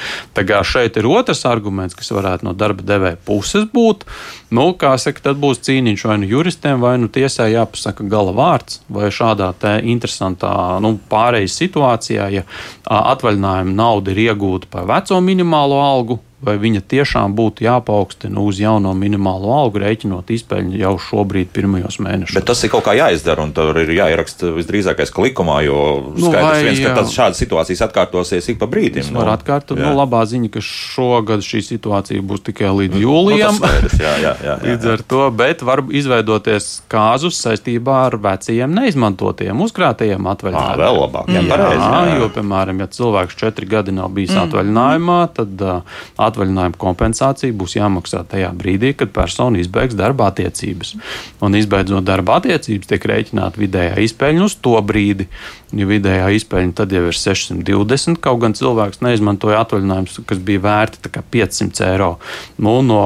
Kā 0.52 0.62
šeit 0.66 0.96
ir 0.98 1.06
otrs 1.08 1.44
arguments, 1.48 1.94
kas 1.96 2.10
varētu 2.14 2.46
no 2.46 2.54
darba 2.56 2.84
devēja 2.86 3.18
puses 3.26 3.66
būt. 3.72 4.04
Nu, 4.52 4.72
kā 4.76 4.94
saka, 5.00 5.22
tad 5.28 5.38
būs 5.40 5.62
cīniņš 5.64 6.04
vai 6.08 6.16
nu 6.20 6.28
juristiem, 6.28 6.80
vai 6.82 6.94
nu 7.00 7.08
tiesai 7.12 7.52
jāpasaka 7.54 8.04
gala 8.08 8.34
vārds, 8.36 8.82
vai 8.92 9.08
šādā 9.12 9.52
interesantā 9.88 10.52
nu, 10.84 10.98
pārejas 11.08 11.56
situācijā, 11.60 12.28
ja 12.32 12.42
atvaļinājuma 12.84 13.72
nauda 13.76 14.12
ir 14.12 14.18
iegūta 14.26 14.51
par 14.70 14.84
veco 14.88 15.20
minimālo 15.20 15.80
algu, 15.82 16.18
vai 16.42 16.56
viņa 16.58 16.82
tiešām 16.90 17.34
būtu 17.38 17.64
jāpaukstina 17.66 18.42
uz 18.42 18.58
jauno 18.60 18.92
minimālo 18.98 19.52
algu, 19.54 19.80
rēķinot 19.82 20.30
izpēļņu 20.34 20.80
jau 20.80 20.92
šobrīd, 21.06 21.52
pirmajos 21.54 22.00
mēnešos. 22.02 22.36
Bet 22.38 22.48
tas 22.50 22.62
ir 22.66 22.72
kaut 22.72 22.84
kā 22.88 22.96
jāizdara, 22.98 23.44
un 23.46 23.54
tur 23.54 23.78
ir 23.82 23.92
jāieraksta 23.94 24.50
visdrīzākais, 24.56 25.12
ka 25.14 25.24
likumā, 25.26 25.60
jo 25.66 25.78
nu, 26.10 26.26
skaidrs 26.26 26.48
vai, 26.48 26.64
viens, 26.66 26.82
ka 26.82 26.94
tas 26.98 27.14
šādas 27.14 27.42
situācijas 27.42 27.84
atkārtosies 27.86 28.50
ik 28.52 28.58
pa 28.60 28.68
brīdim. 28.70 29.06
Tas 29.06 29.12
var 29.14 29.30
nu, 29.30 29.34
atkārtot, 29.36 29.78
nu, 29.78 29.92
labā 29.98 30.24
ziņa, 30.28 30.50
ka 30.56 30.64
šogad 30.66 31.46
šī 31.46 31.62
situācija 31.68 32.24
būs 32.26 32.44
tikai 32.50 32.72
līdz 32.80 32.98
nu, 32.98 33.04
jūlijam. 33.06 33.56
Nu, 33.56 33.62
skaidrs, 33.62 33.96
jā, 34.02 34.14
jā, 34.24 34.34
jā, 34.42 34.56
jā, 34.56 34.58
līdz 34.66 34.90
ar 34.96 35.06
to, 35.14 35.22
bet 35.38 35.62
var 35.66 35.84
izveidoties 35.94 36.70
kāzus 36.90 37.38
saistībā 37.42 38.00
ar 38.08 38.18
vecajiem 38.22 38.74
neizmantotiem, 38.82 39.62
uzkrātajiem 39.66 40.30
atvaļinājumiem. 40.34 40.82
Vēl 40.82 41.00
labāk, 41.04 41.30
jā, 41.30 41.38
jā, 41.38 41.46
pareizi, 41.54 41.86
jā, 41.86 42.02
jā. 42.10 42.18
jo, 42.18 42.28
piemēram, 42.34 42.82
ja 42.82 42.90
cilvēks 42.98 43.38
četri 43.38 43.70
gadi 43.70 43.94
nav 43.94 44.10
bijis 44.16 44.34
mm. 44.34 44.42
atvaļinājumā, 44.46 45.18
tad 45.38 45.64
uh, 45.64 45.98
atvaļinājuma 46.32 46.80
kompensācija 46.80 47.54
būs 47.54 47.76
jāmaksā 47.78 48.24
tajā 48.32 48.50
brīdī, 48.58 48.94
kad 48.98 49.12
persona 49.14 49.60
izbeigs 49.62 49.96
darba 49.98 50.32
attiecības. 50.32 50.96
Un 51.44 51.58
izbeidzot 51.58 52.04
darba 52.08 52.40
attiecības, 52.40 52.90
tiek 52.90 53.06
rēķināta 53.12 53.60
vidējā 53.60 53.98
izpēļņa 54.08 54.46
uz 54.48 54.56
to 54.64 54.78
brīdi. 54.82 55.28
Ja 55.72 55.86
vidējā 55.88 56.26
izpēļņa 56.36 56.74
tad 56.76 56.92
jau 56.92 57.06
ir 57.08 57.16
620, 57.16 58.18
kaut 58.20 58.42
gan 58.42 58.52
cilvēks 58.56 59.00
neizmantoja 59.04 59.62
atvaļinājumus, 59.64 60.18
kas 60.28 60.40
bija 60.44 60.60
vērti 60.66 61.08
500 61.32 61.86
eiro. 61.86 62.10
Nu, 62.60 62.74
no 62.84 63.00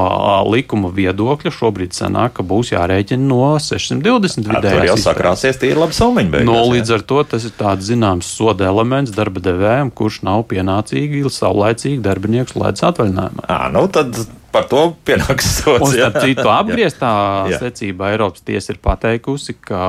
likuma 0.50 0.90
viedokļa 0.94 1.52
šobrīd 1.54 1.94
sanāk, 1.94 2.34
ka 2.38 2.46
būs 2.46 2.72
jārēķina 2.74 3.22
no 3.22 3.52
620 3.62 4.50
vidējā. 4.50 4.80
Tur 4.80 4.88
jau 4.88 4.98
sakrāsies, 4.98 5.60
tie 5.62 5.70
ir 5.70 5.78
labi 5.78 5.94
salmiņi. 5.94 6.42
No, 6.46 6.58
līdz 6.72 6.96
ar 6.98 7.06
to 7.06 7.22
tas 7.30 7.46
ir 7.46 7.54
tāds 7.54 7.86
zināms 7.86 8.32
soda 8.34 8.66
elements 8.66 9.14
darba 9.14 9.42
devējiem, 9.46 9.94
kurš 9.94 10.24
nav 10.26 10.42
pienācīgi, 10.50 11.22
saulaicīgi 11.36 12.02
darbinieks 12.02 12.56
lēdz 12.58 12.82
atvaļinājumu 12.90 13.15
risinājumā. 13.16 13.46
À, 13.48 13.68
nu 13.72 13.86
tad 13.88 14.16
par 14.56 14.68
to 14.70 14.82
pienāks 15.06 15.48
sots. 15.60 15.84
Un 15.84 15.92
starp 15.92 16.18
citu, 16.24 16.46
apgrieztā 16.60 17.12
jā. 17.52 17.60
secībā 17.60 18.12
Eiropas 18.14 18.44
tiesa 18.46 18.72
ir 18.72 18.80
pateikusi, 18.84 19.56
ka 19.66 19.80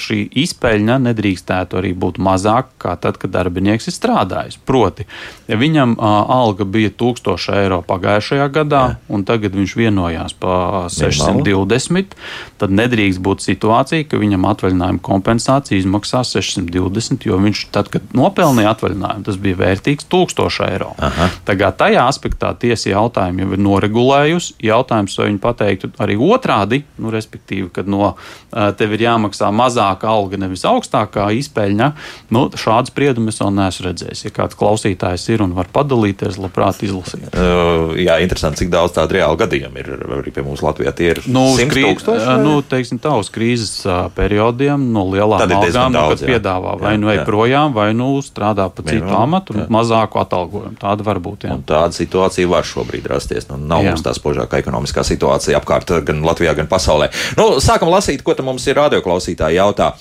šī 0.00 0.22
izpeļņa 0.44 0.98
nedrīkstētu 1.08 1.80
arī 1.80 1.92
būt 1.98 2.20
mazāka 2.22 2.70
kā 2.80 2.94
tad, 3.00 3.18
kad 3.20 3.32
darbinieks 3.34 3.90
ir 3.90 3.96
strādājis. 3.96 4.58
Proti, 4.66 5.06
ja 5.50 5.58
viņam 5.60 5.96
uh, 5.98 6.30
alga 6.30 6.66
bija 6.68 6.92
1000 6.94 7.48
eiro 7.60 7.80
pagājušajā 7.86 8.48
gadā, 8.54 8.84
jā. 8.92 9.00
un 9.16 9.26
tagad 9.28 9.56
viņš 9.58 9.76
vienojās 9.78 10.36
par 10.40 10.90
620, 10.94 12.16
tad 12.60 12.76
nedrīkst 12.76 13.22
būt 13.24 13.44
situācija, 13.44 14.06
ka 14.10 14.20
viņam 14.20 14.46
atvaļinājuma 14.52 15.02
kompensācija 15.04 15.80
izmaksās 15.80 16.34
620, 16.36 17.26
jo 17.28 17.40
viņš 17.42 17.66
tad, 17.74 17.90
kad 17.92 18.14
nopelnīja 18.16 18.74
atvaļinājumu, 18.76 19.26
tas 19.26 19.40
bija 19.40 19.60
vērtīgs 19.60 20.08
1000 20.12 20.60
eiro. 20.70 20.92
Aha. 21.00 21.30
Tagad 21.48 21.78
tajā 21.80 22.06
aspektā 22.10 22.52
tiesa 22.60 22.92
jautājumi 22.92 23.44
jau 23.44 23.52
ir 23.56 23.60
norisināti 23.60 23.79
noregulējusi. 23.80 24.54
Jautājums, 24.64 25.16
vai 25.18 25.28
viņi 25.30 25.40
pateiktu 25.42 25.90
arī 26.02 26.16
otrādi, 26.20 26.82
nu, 27.00 27.10
respektīvi, 27.12 27.70
kad 27.74 27.88
no 27.90 28.14
tev 28.50 28.94
ir 28.96 29.04
jāmaksā 29.06 29.50
mazāka 29.54 30.10
alga, 30.10 30.38
nevis 30.40 30.64
augstākā 30.68 31.30
izpēļņa. 31.40 31.90
Nu, 32.34 32.46
šādu 32.50 32.92
spriedumu 32.92 33.32
es 33.32 33.40
vēl 33.40 33.52
neesmu 33.56 33.86
redzējis. 33.88 34.24
Ja 34.26 34.34
kāds 34.34 34.58
klausītājs 34.60 35.26
ir 35.32 35.44
un 35.44 35.54
var 35.56 35.70
padalīties, 35.72 36.38
labprāt 36.40 36.82
izlasīt. 36.86 37.28
Uh, 37.30 37.94
jā, 37.98 38.18
interesanti, 38.24 38.64
cik 38.64 38.72
daudz 38.72 38.94
tādu 38.96 39.18
reālu 39.18 39.38
gadījumu 39.40 39.80
ir 39.80 39.92
arī 40.20 40.34
pie 40.34 40.44
mums 40.46 40.64
Latvijā. 40.64 40.92
Tie 40.96 41.12
ir 41.14 41.22
nu, 41.30 41.46
krīz, 41.70 42.04
nu, 42.42 42.58
teiksim, 42.66 43.00
tā, 43.02 43.14
uz 43.20 43.30
krīzes 43.32 43.72
periodiem 44.16 44.90
no 44.94 45.06
lielām 45.10 45.40
algām, 45.40 45.94
nu, 45.94 46.04
kad 46.12 46.24
jā. 46.24 46.34
piedāvā 46.34 46.76
vai 46.80 46.94
jā, 46.94 47.00
nu 47.02 47.12
ej 47.12 47.22
projām, 47.28 47.74
vai 47.76 47.90
nu 47.96 48.10
strādā 48.24 48.68
pa 48.72 48.84
citu 48.86 49.10
amatu 49.16 49.56
un 49.56 49.66
mazāku 49.72 50.20
atalgojumu. 50.22 50.76
Tāda 50.80 51.06
var 51.06 51.20
būt. 51.22 51.46
Jā. 51.46 51.56
Un 51.56 51.64
tāda 51.66 51.94
situācija 51.96 52.50
var 52.50 52.66
šobrīd 52.66 53.06
rasties. 53.10 53.48
Nu, 53.50 53.58
nav 53.70 53.84
Jā. 53.84 53.94
mums 53.94 54.04
tā 54.04 54.14
spožākā 54.16 54.60
ekonomiskā 54.60 55.04
situācija 55.06 55.58
apkārt 55.60 55.92
gan 56.06 56.24
Latvijā, 56.26 56.56
gan 56.58 56.68
pasaulē. 56.70 57.10
Nu, 57.38 57.52
sākam 57.62 57.92
lasīt, 57.92 58.24
ko 58.26 58.34
mums 58.44 58.66
ir 58.68 58.78
radioklausītāji 58.80 59.60
jautā. 59.60 59.92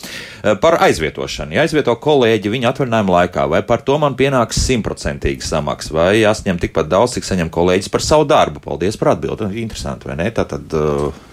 Eh, 0.43 0.55
par 0.61 0.77
aizvietošanu. 0.83 1.53
Ja 1.55 1.65
aizvieto 1.65 1.93
kolēģi 1.99 2.51
viņa 2.53 2.69
atvaļinājuma 2.71 3.15
laikā, 3.15 3.47
vai 3.51 3.59
par 3.67 3.83
to 3.83 3.97
man 3.99 4.15
pienāks 4.19 4.61
simtprocentīga 4.63 5.43
samaksa, 5.43 5.93
vai 5.95 6.11
jāsņem 6.21 6.61
tikpat 6.63 6.87
daudz, 6.91 7.17
cik 7.17 7.27
saņem 7.27 7.49
kolēģis 7.51 7.91
par 7.91 8.05
savu 8.05 8.27
darbu? 8.29 8.63
Paldies 8.63 8.95
par 8.99 9.15
atbildi. 9.15 9.49
Interesanti, 9.63 10.07
vai 10.07 10.15
ne? 10.21 10.29
Tātad, 10.31 10.77
uh... 10.79 11.25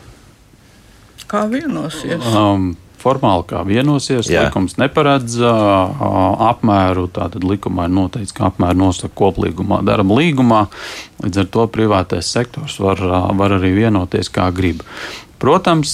Kā 1.30 1.44
vienosies? 1.50 2.22
Um, 2.34 2.72
formāli 3.06 3.46
kā 3.50 3.62
vienosies. 3.66 4.30
Jā. 4.30 4.46
Likums 4.46 4.76
neparedz 4.80 5.38
apmēru. 5.42 7.06
Tātad 7.14 7.46
likumā 7.46 7.86
ir 7.86 7.94
noteikts, 7.96 8.34
ka 8.36 8.50
apmēru 8.50 8.82
nosaka 8.86 9.14
koplīgumā, 9.16 9.82
darba 9.86 10.18
līgumā. 10.18 10.64
Līdz 11.24 11.44
ar 11.44 11.52
to 11.54 11.68
privātais 11.72 12.32
sektors 12.34 12.80
var, 12.82 13.00
var 13.38 13.56
arī 13.56 13.72
vienoties 13.78 14.32
kā 14.32 14.50
grib. 14.54 14.82
Protams, 15.36 15.90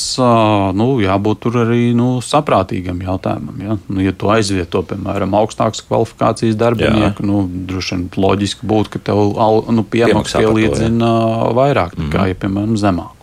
nu, 0.78 0.86
jābūt 1.02 1.40
tur 1.42 1.56
arī 1.64 1.88
nu, 1.98 2.20
saprātīgam 2.22 3.00
jautājumam. 3.02 3.56
Ja, 3.58 3.76
nu, 3.90 4.02
ja 4.04 4.12
tu 4.14 4.30
aizvieto, 4.30 4.84
piemēram, 4.86 5.34
augstākas 5.34 5.82
kvalifikācijas 5.88 6.58
darbinieku, 6.60 7.26
nu, 7.26 7.42
droši 7.70 7.96
vien 7.96 8.04
loģiski 8.22 8.68
būtu, 8.70 8.92
ka 8.94 9.02
tev 9.10 9.34
nu, 9.74 9.82
piemaksa 9.82 10.44
pielīdzina 10.44 11.10
vairāk 11.58 11.98
nekā, 11.98 12.28
mm 12.28 12.30
ja, 12.30 12.38
piemēram, 12.44 12.78
zemāk. 12.78 13.21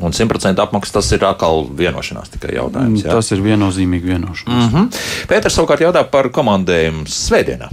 Un 0.00 0.12
100% 0.12 0.60
apmaksa 0.60 0.98
tas 0.98 1.08
ir 1.16 1.24
atkal 1.24 1.64
vienošanās 1.78 2.34
tikai 2.34 2.56
jautājums. 2.58 3.04
Jā? 3.04 3.16
Tas 3.16 3.32
ir 3.32 3.40
viennozīmīgi 3.44 4.12
vienošanās. 4.12 4.68
Mm 4.68 4.72
-hmm. 4.74 5.02
Pēters 5.30 5.56
savukārt 5.56 5.80
jautā 5.86 6.04
par 6.10 6.28
komandējumu 6.28 7.06
Svētdienā. 7.08 7.70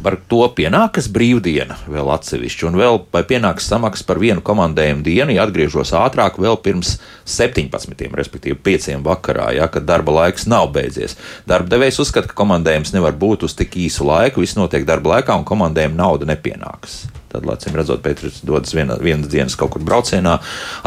Par 0.00 0.16
to 0.32 0.46
pienākas 0.56 1.10
brīvdiena 1.12 1.76
vēl 1.84 2.08
atsevišķi, 2.14 2.66
un 2.70 2.78
vēl 2.80 3.02
vai 3.12 3.20
pienāks 3.22 3.68
samaksa 3.68 4.04
par 4.08 4.18
vienu 4.18 4.40
komandējumu 4.40 5.04
dienu, 5.04 5.34
ja 5.36 5.44
atgriežos 5.44 5.92
ātrāk, 5.92 6.40
vēl 6.40 6.56
pirms 6.56 6.94
17, 7.28 8.08
respektīvi 8.16 8.56
5 8.64 9.04
vakarā, 9.04 9.50
ja, 9.52 9.68
kad 9.68 9.84
darba 9.84 10.12
laiks 10.12 10.48
nav 10.48 10.72
beidzies. 10.72 11.16
Darba 11.46 11.68
devējs 11.68 12.00
uzskata, 12.00 12.32
ka 12.32 12.34
komandējums 12.34 12.94
nevar 12.96 13.12
būt 13.12 13.44
uz 13.44 13.54
tik 13.54 13.76
īsu 13.76 14.08
laiku, 14.08 14.40
viss 14.40 14.56
notiek 14.56 14.88
darba 14.88 15.18
laikā, 15.18 15.36
un 15.36 15.44
komandējuma 15.44 16.00
nauda 16.00 16.32
nepienāks. 16.32 17.19
Tad, 17.30 17.44
acīm 17.46 17.76
redzot, 17.78 18.00
Pēters 18.02 18.40
dodas 18.46 18.74
viena, 18.74 18.96
vienas 18.98 19.30
dienas 19.30 19.54
kaut 19.58 19.70
kur 19.76 19.84
braucienā, 19.86 20.32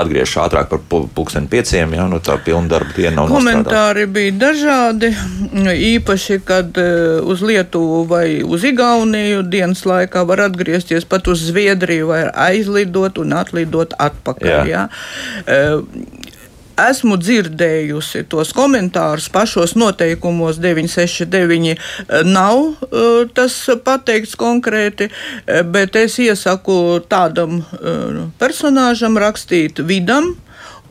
atgriežas 0.02 0.42
ātrāk 0.44 0.68
par 0.74 0.82
pulksteni 1.16 1.48
pieciem, 1.48 1.94
ja 1.96 2.08
nu 2.12 2.20
tā 2.24 2.36
pilna 2.44 2.68
darba 2.74 2.92
diena 2.98 3.16
nav. 3.22 3.32
Komentāri 3.32 4.04
nostrādā. 4.04 4.14
bija 4.18 4.34
dažādi, 4.42 5.14
īpaši, 5.94 6.40
kad 6.44 6.76
eh, 6.82 7.22
uz 7.24 7.46
Lietuvu 7.48 8.02
vai 8.10 8.26
uz 8.44 8.66
Igauniju 8.68 9.46
dienas 9.48 9.86
laikā 9.88 10.26
var 10.28 10.44
atgriezties 10.50 11.08
pat 11.08 11.32
uz 11.32 11.46
Zviedriju 11.48 12.12
vai 12.12 12.26
aizlidot 12.50 13.24
un 13.24 13.38
atlidot 13.40 13.96
atpakaļ. 14.04 14.52
Jā. 14.52 14.66
Jā. 14.68 14.84
Eh, 15.48 16.20
esmu 16.80 17.18
dzirdējusi 17.22 18.24
tos 18.32 18.54
komentārus 18.56 19.30
pašos 19.34 19.76
noteikumos 19.80 20.60
969 20.64 21.74
eh, 21.74 21.80
nav 22.26 22.62
eh, 22.64 23.26
tas 23.34 23.58
pateikts 23.86 24.36
konkrēti, 24.40 25.10
eh, 25.10 25.62
bet 25.64 25.96
es 26.00 26.20
iesaku 26.22 27.04
tādam 27.10 27.62
personāžam 28.40 29.18
rakstīt 29.20 29.82
vidam, 29.88 30.34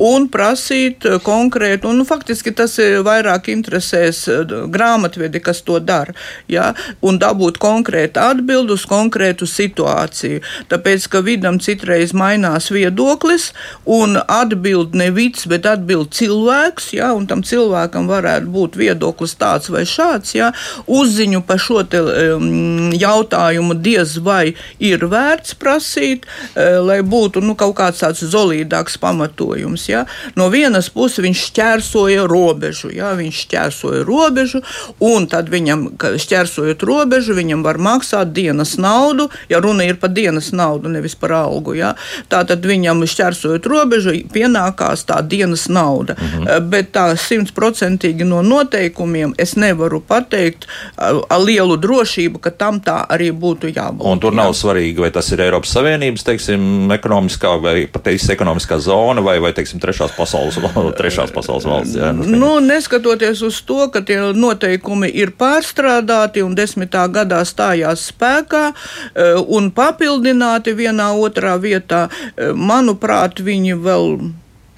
un 0.01 0.29
prasīt 0.33 1.07
eh, 1.07 1.19
konkrētu, 1.23 1.91
un 1.91 2.01
nu, 2.01 2.07
faktiski 2.09 2.53
tas 2.57 2.79
vairāk 2.79 3.51
interesēs 3.53 4.25
eh, 4.31 4.55
grāmatvedi, 4.73 5.43
kas 5.45 5.63
to 5.67 5.79
dara, 5.83 6.15
ja, 6.51 6.73
un 7.05 7.19
dabūt 7.23 7.61
konkrētu 7.63 8.23
atbildi 8.23 8.77
uz 8.77 8.87
konkrētu 8.89 9.47
situāciju. 9.49 10.43
Tāpēc, 10.73 11.09
ka 11.13 11.23
vidam 11.25 11.61
citreiz 11.63 12.15
mainās 12.17 12.71
viedoklis, 12.73 13.51
un 13.85 14.19
atbild 14.23 14.97
ne 14.99 15.11
vids, 15.15 15.47
bet 15.51 15.67
atbild 15.69 16.13
cilvēks, 16.17 16.93
ja, 16.97 17.13
un 17.17 17.29
tam 17.31 17.45
cilvēkam 17.47 18.09
varētu 18.11 18.53
būt 18.53 18.79
viedoklis 18.81 19.37
tāds 19.41 19.71
vai 19.73 19.85
šāds, 19.89 20.35
ja, 20.39 20.53
uzziņu 20.87 21.45
par 21.47 21.61
šo 21.63 21.83
te, 21.87 22.01
um, 22.03 22.91
jautājumu 22.97 23.77
diez 23.83 24.17
vai 24.23 24.55
ir 24.83 25.07
vērts 25.11 25.57
prasīt, 25.61 26.27
uh, 26.27 26.81
lai 26.83 27.01
būtu 27.07 27.43
nu, 27.45 27.57
kaut 27.59 27.77
kāds 27.79 28.03
tāds 28.03 28.25
zolīdāks 28.33 28.99
pamatojums 29.03 29.82
jautājums. 29.83 29.89
Ja? 29.89 30.07
No 30.37 30.49
vienas 30.51 30.91
puses 30.91 31.23
viņš 31.23 31.43
šķērsoja 31.51 32.27
robežu, 32.27 32.91
ja? 32.93 33.13
viņš 33.15 33.43
šķērsoja 33.47 34.05
robežu, 34.05 34.63
un 35.01 35.27
tad 35.27 35.49
viņam, 35.51 35.99
šķērsojot 35.99 36.83
robežu, 36.83 37.35
viņam 37.35 37.63
var 37.63 37.79
maksāt 37.79 38.33
dienas 38.33 38.77
naudu, 38.79 39.29
ja 39.49 39.61
runa 39.61 39.85
ir 39.85 39.99
par 40.01 40.11
dienas 40.11 40.53
naudu, 40.53 40.89
nevis 40.89 41.15
par 41.15 41.33
algu. 41.33 41.75
Ja? 41.75 41.95
Tātad 42.29 42.65
viņam 42.65 43.05
šķērsojot 43.07 43.67
robežu, 43.67 44.15
pienākās 44.33 45.07
tā 45.07 45.21
dienas 45.23 45.69
nauda. 45.69 46.17
Mhm. 46.19 46.69
Bet 46.71 46.93
tā 46.93 47.13
simtprocentīgi 47.17 48.25
no 48.25 48.43
noteikumiem 48.43 49.35
es 49.39 49.55
nevaru 49.57 50.01
pateikt 50.01 50.67
ar 50.97 51.41
lielu 51.41 51.77
drošību, 51.81 52.41
ka 52.43 52.51
tam 52.51 52.81
tā 52.81 53.03
arī 53.09 53.31
būtu 53.33 53.73
jābūt. 53.73 54.05
Un 54.07 54.21
tur 54.21 54.35
nav 54.35 54.53
jā. 54.53 54.59
svarīgi, 54.63 55.01
vai 55.03 55.11
tas 55.15 55.29
ir 55.33 55.43
Eiropas 55.45 55.73
Savienības 55.73 56.25
teiksim, 56.27 56.91
ekonomiskā 56.93 57.55
vai 57.63 57.75
pat 57.91 58.09
ekonomiskā 58.13 58.79
zona 58.83 59.23
vai, 59.25 59.39
vai 59.41 59.53
teiksim, 59.57 59.72
trešās, 59.81 60.13
pasaules, 60.17 60.59
trešās 61.01 61.33
pasaules 61.35 61.67
valsts. 61.69 61.97
Jā, 61.97 62.13
nu, 62.17 62.27
nu, 62.37 62.51
neskatoties 62.65 63.43
uz 63.47 63.63
to, 63.69 63.87
ka 63.93 64.05
tie 64.07 64.19
noteikumi 64.37 65.11
ir 65.23 65.35
pārstrādāti 65.39 66.45
un 66.45 66.57
desmitā 66.59 67.07
gadā 67.13 67.43
stājās 67.49 68.09
spēkā 68.13 68.65
e, 68.73 69.33
un 69.47 69.73
papildināti 69.75 70.77
vienā 70.79 71.13
otrā 71.17 71.57
vietā, 71.63 72.07
e, 72.37 72.53
manuprāt, 72.53 73.41
viņi 73.43 73.79
vēl 73.83 74.17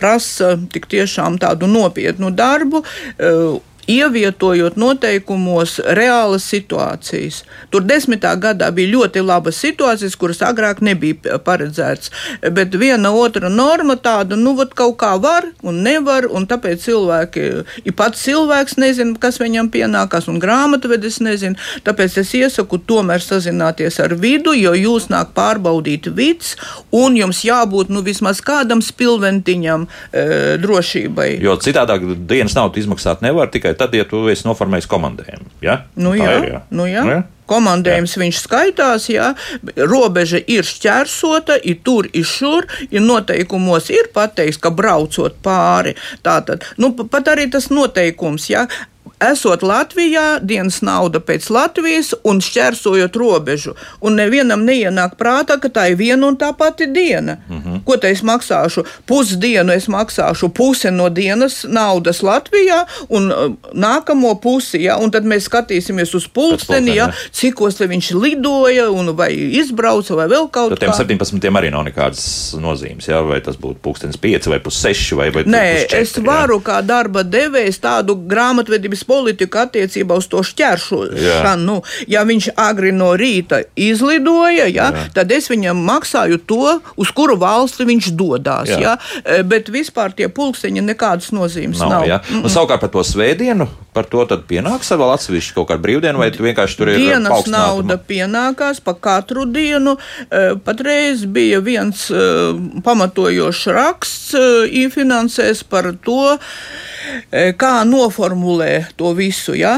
prasa 0.00 0.54
tik 0.72 0.88
tiešām 0.90 1.38
tādu 1.42 1.68
nopietnu 1.70 2.32
darbu 2.34 2.82
e, 2.82 3.32
ievietojot 3.90 4.76
noteikumos 4.80 5.78
reālas 5.96 6.46
situācijas. 6.50 7.42
Tur 7.70 7.84
desmitā 7.86 8.34
gadā 8.40 8.70
bija 8.74 8.92
ļoti 8.94 9.22
labas 9.24 9.58
situācijas, 9.62 10.16
kuras 10.18 10.42
agrāk 10.44 10.82
nebija 10.84 11.38
paredzētas. 11.44 12.10
Bet 12.54 12.74
viena 12.80 13.12
otra 13.14 13.50
norma 13.52 13.96
tāda, 14.00 14.38
nu, 14.40 14.54
vat 14.58 14.74
kaut 14.76 14.96
kā 15.02 15.14
var 15.20 15.48
un 15.62 15.82
nevar, 15.84 16.28
un 16.30 16.48
tāpēc 16.50 16.84
cilvēki, 16.84 17.44
ja 17.84 17.96
pats 17.96 18.24
cilvēks 18.24 18.78
nezina, 18.80 19.16
kas 19.20 19.40
viņam 19.42 19.70
pienākās, 19.74 20.28
un 20.30 20.40
grāmatvedis 20.42 21.20
nezina. 21.24 21.60
Tāpēc 21.84 22.18
es 22.22 22.34
iesaku 22.38 22.80
tomēr 22.88 23.22
sazināties 23.24 24.00
ar 24.02 24.16
vidu, 24.20 24.54
jo 24.56 24.74
jūs 24.78 25.10
nāk 25.12 25.34
pārbaudīt 25.36 26.08
vids, 26.14 26.54
un 26.94 27.18
jums 27.18 27.44
jābūt 27.46 27.92
nu, 27.92 28.04
vismaz 28.06 28.40
kādam 28.44 28.82
spilventiņam 28.84 29.86
e, 29.86 30.24
drošībai. 30.62 31.28
Jo 31.44 31.56
citādāk 31.60 32.06
dienas 32.28 32.56
naudu 32.56 32.80
izmaksāt 32.82 33.22
nevar 33.24 33.50
tikai 33.52 33.73
tikai 33.74 33.88
tad, 33.88 33.94
ja 33.94 34.04
tu 34.08 34.28
esi 34.30 34.46
noformējis 34.46 34.88
komandējumu. 34.88 35.50
Ja? 35.62 35.84
Nu, 35.96 36.14
jā, 36.14 36.38
ir, 36.38 36.50
jā. 36.52 36.60
Nu, 36.70 36.86
jā. 36.86 37.04
Nu, 37.04 37.10
jā. 37.10 37.22
Komandējums 37.44 38.14
jā. 38.16 38.20
viņš 38.22 38.38
skaitās, 38.40 39.08
jā, 39.12 39.34
robeža 39.76 40.40
ir 40.48 40.64
šķērsota, 40.64 41.58
ir 41.60 41.82
tur, 41.84 42.08
ir 42.08 42.24
šur, 42.24 42.64
ir 42.88 43.04
noteikumos 43.04 43.90
ir 43.92 44.08
pateikts, 44.14 44.60
ka 44.62 44.72
braucot 44.72 45.36
pāri. 45.44 45.92
Tātad, 46.24 46.64
nu, 46.80 46.94
pat 46.96 47.28
arī 47.34 47.50
tas 47.52 47.68
noteikums, 47.68 48.48
jā, 48.48 48.64
esot 49.20 49.62
Latvijā, 49.62 50.38
dienas 50.42 50.80
nauda 50.82 51.20
pēc 51.20 51.48
Latvijas 51.50 52.12
un 52.24 52.40
šķērsojot 52.44 53.16
robežu. 53.16 53.74
Un 54.04 54.18
nevienam 54.18 54.64
neienāk 54.66 55.16
prātā, 55.20 55.58
ka 55.60 55.70
tā 55.72 55.88
ir 55.92 55.98
viena 56.00 56.28
un 56.28 56.38
tā 56.40 56.52
pati 56.56 56.86
diena. 56.86 57.36
Mm 57.48 57.62
-hmm. 57.62 57.84
Ko 57.84 57.96
te 57.96 58.10
es 58.10 58.22
maksāšu? 58.22 58.84
Pusdienu 59.06 59.72
es 59.72 59.88
maksāšu 59.88 60.48
pusi 60.48 60.90
no 60.90 61.08
dienas 61.08 61.64
naudas 61.68 62.22
Latvijā 62.22 62.84
un 63.08 63.32
uh, 63.32 63.54
nākamo 63.72 64.40
pusi, 64.40 64.82
ja, 64.82 64.96
un 64.96 65.10
tad 65.10 65.24
mēs 65.24 65.48
skatīsimies 65.48 66.14
uz 66.14 66.28
pulksteni, 66.28 66.96
ja, 66.96 67.12
cikos 67.32 67.80
viņš 67.80 68.10
lidoja 68.22 68.90
un 68.90 69.16
vai 69.16 69.32
izbrauca 69.34 70.14
vai 70.14 70.26
vēl 70.26 70.48
kaut 70.50 70.70
kas 70.70 70.78
tāds. 70.78 71.06
Tiem 71.06 71.18
17 71.18 71.58
arī 71.58 71.70
nav 71.70 71.84
nekādas 71.84 72.54
nozīmes, 72.60 73.08
ja, 73.08 73.20
vai 73.22 73.40
tas 73.40 73.56
būtu 73.56 73.76
pulkstenis 73.82 74.16
5 74.16 74.50
vai 74.50 74.60
pus 74.60 74.80
6 74.86 75.16
vai, 75.18 75.30
vai 75.30 75.44
Nē, 75.44 75.64
4, 75.90 76.00
es 76.00 76.14
varu 76.24 76.58
ja. 76.60 76.64
kā 76.68 76.80
darba 76.86 77.22
devējs 77.22 77.80
tādu 77.82 78.16
grāmatvedības 78.28 79.03
politiku 79.06 79.62
attiecībā 79.64 80.16
uz 80.18 80.28
to 80.30 80.42
šķēršošanu. 80.44 81.64
Nu, 81.64 81.78
ja 82.10 82.24
viņš 82.26 82.50
agri 82.60 82.92
no 82.92 83.12
rīta 83.18 83.62
izlidoja, 83.76 84.66
ja, 84.68 84.90
jā. 84.90 85.06
tad 85.14 85.32
es 85.32 85.48
viņam 85.50 85.78
maksāju 85.86 86.40
to, 86.48 86.78
uz 87.00 87.12
kuru 87.14 87.36
valsti 87.40 87.86
viņš 87.88 88.10
dodas. 88.18 88.68
Ja, 88.68 88.96
e, 89.22 89.42
bet 89.46 89.70
vispār 89.72 90.12
tie 90.16 90.28
pulksteņi 90.32 90.84
nekādas 90.84 91.32
nozīmes 91.34 91.80
nav. 91.80 91.90
nav. 91.90 92.06
Ja. 92.08 92.20
Mm 92.28 92.42
-mm. 92.42 92.52
Savukārt 92.54 92.80
par 92.80 92.90
to 92.90 93.04
svētdienu, 93.04 93.68
par 93.92 94.04
to 94.04 94.26
pienāks 94.48 94.90
vēl 94.90 95.14
atsevišķi 95.14 95.54
kaut 95.54 95.68
kāda 95.68 95.82
brīvdiena, 95.82 96.18
vai 96.18 96.30
vienkārši 96.30 96.76
tur 96.76 96.88
ir 96.88 96.98
dienas 96.98 97.46
nauda 97.46 97.96
pienākās 97.96 98.80
pa 98.84 98.94
katru 98.94 99.44
dienu. 99.44 99.96
E, 100.30 100.54
patreiz 100.64 101.24
bija 101.24 101.60
viens 101.60 102.10
e, 102.10 102.14
pamatojošs 102.84 103.66
raksts 103.66 104.34
infinansēs 104.70 105.64
par 105.68 105.94
to, 106.04 106.38
kā 107.32 107.84
noformulē 107.84 108.86
to 108.96 109.12
visu. 109.16 109.54
Ja? 109.58 109.76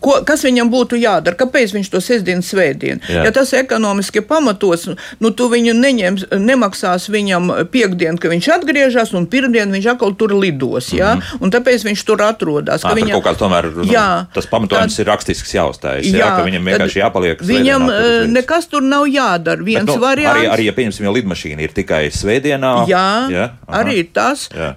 Ko, 0.00 0.18
kas 0.26 0.44
viņam 0.46 0.70
būtu 0.72 0.98
jādara? 1.00 1.36
Kāpēc 1.38 1.74
viņš 1.76 1.90
to 1.92 2.00
sestdienu, 2.04 2.44
svētdienu? 2.46 3.02
Jā. 3.10 3.26
Ja 3.28 3.32
tas 3.34 3.52
ekonomiski 3.56 4.22
pamatots, 4.26 4.88
nu 5.22 5.32
tu 5.36 5.48
viņu 5.52 5.74
neņems, 5.76 6.28
nemaksās 6.40 7.08
viņam 7.12 7.52
piekdienu, 7.72 8.20
ka 8.22 8.30
viņš 8.32 8.50
atgriežas, 8.58 9.14
un 9.16 9.28
pirmdien 9.30 9.72
viņš 9.74 9.90
atkal 9.94 10.16
tur 10.18 10.34
lidos. 10.36 10.92
Ja? 10.92 11.14
Mm 11.14 11.20
-hmm. 11.20 11.44
Un 11.46 11.54
tāpēc 11.54 11.84
viņš 11.86 12.04
tur 12.06 12.22
atrodas. 12.22 12.84
À, 12.84 12.94
viņam, 12.94 13.20
kaut 13.20 13.26
kā 13.26 13.34
tomēr 13.38 13.70
nu, 13.76 13.84
jā, 13.90 14.26
tas 14.34 14.46
pamatojums 14.46 14.96
tā, 14.96 15.00
ir 15.00 15.06
rakstisks 15.06 15.54
jāuzstājas. 15.54 16.06
Jā, 16.06 16.18
jā, 16.18 16.44
viņam 16.44 16.64
vienkārši 16.64 17.02
jāpaliek. 17.02 17.42
Viņam 17.42 17.88
svētdienā, 17.88 18.32
nekas 18.32 18.66
tur 18.66 18.82
nav 18.82 19.06
jādara. 19.06 19.62
Viens 19.62 19.86
Bet, 19.86 19.94
nu, 19.94 20.00
variants. 20.00 20.40
Arī, 20.40 20.48
arī, 20.48 20.66
ja 20.66 20.72
pieņemsim, 20.72 21.04
ja 21.04 21.12
lidmašīna 21.12 21.60
ir 21.62 21.72
tikai 21.76 22.10
svētdienā. 22.10 22.72
Jā, 22.88 23.08
jā 23.30 23.50
arī 23.66 24.04
tas, 24.12 24.48
jā. 24.54 24.72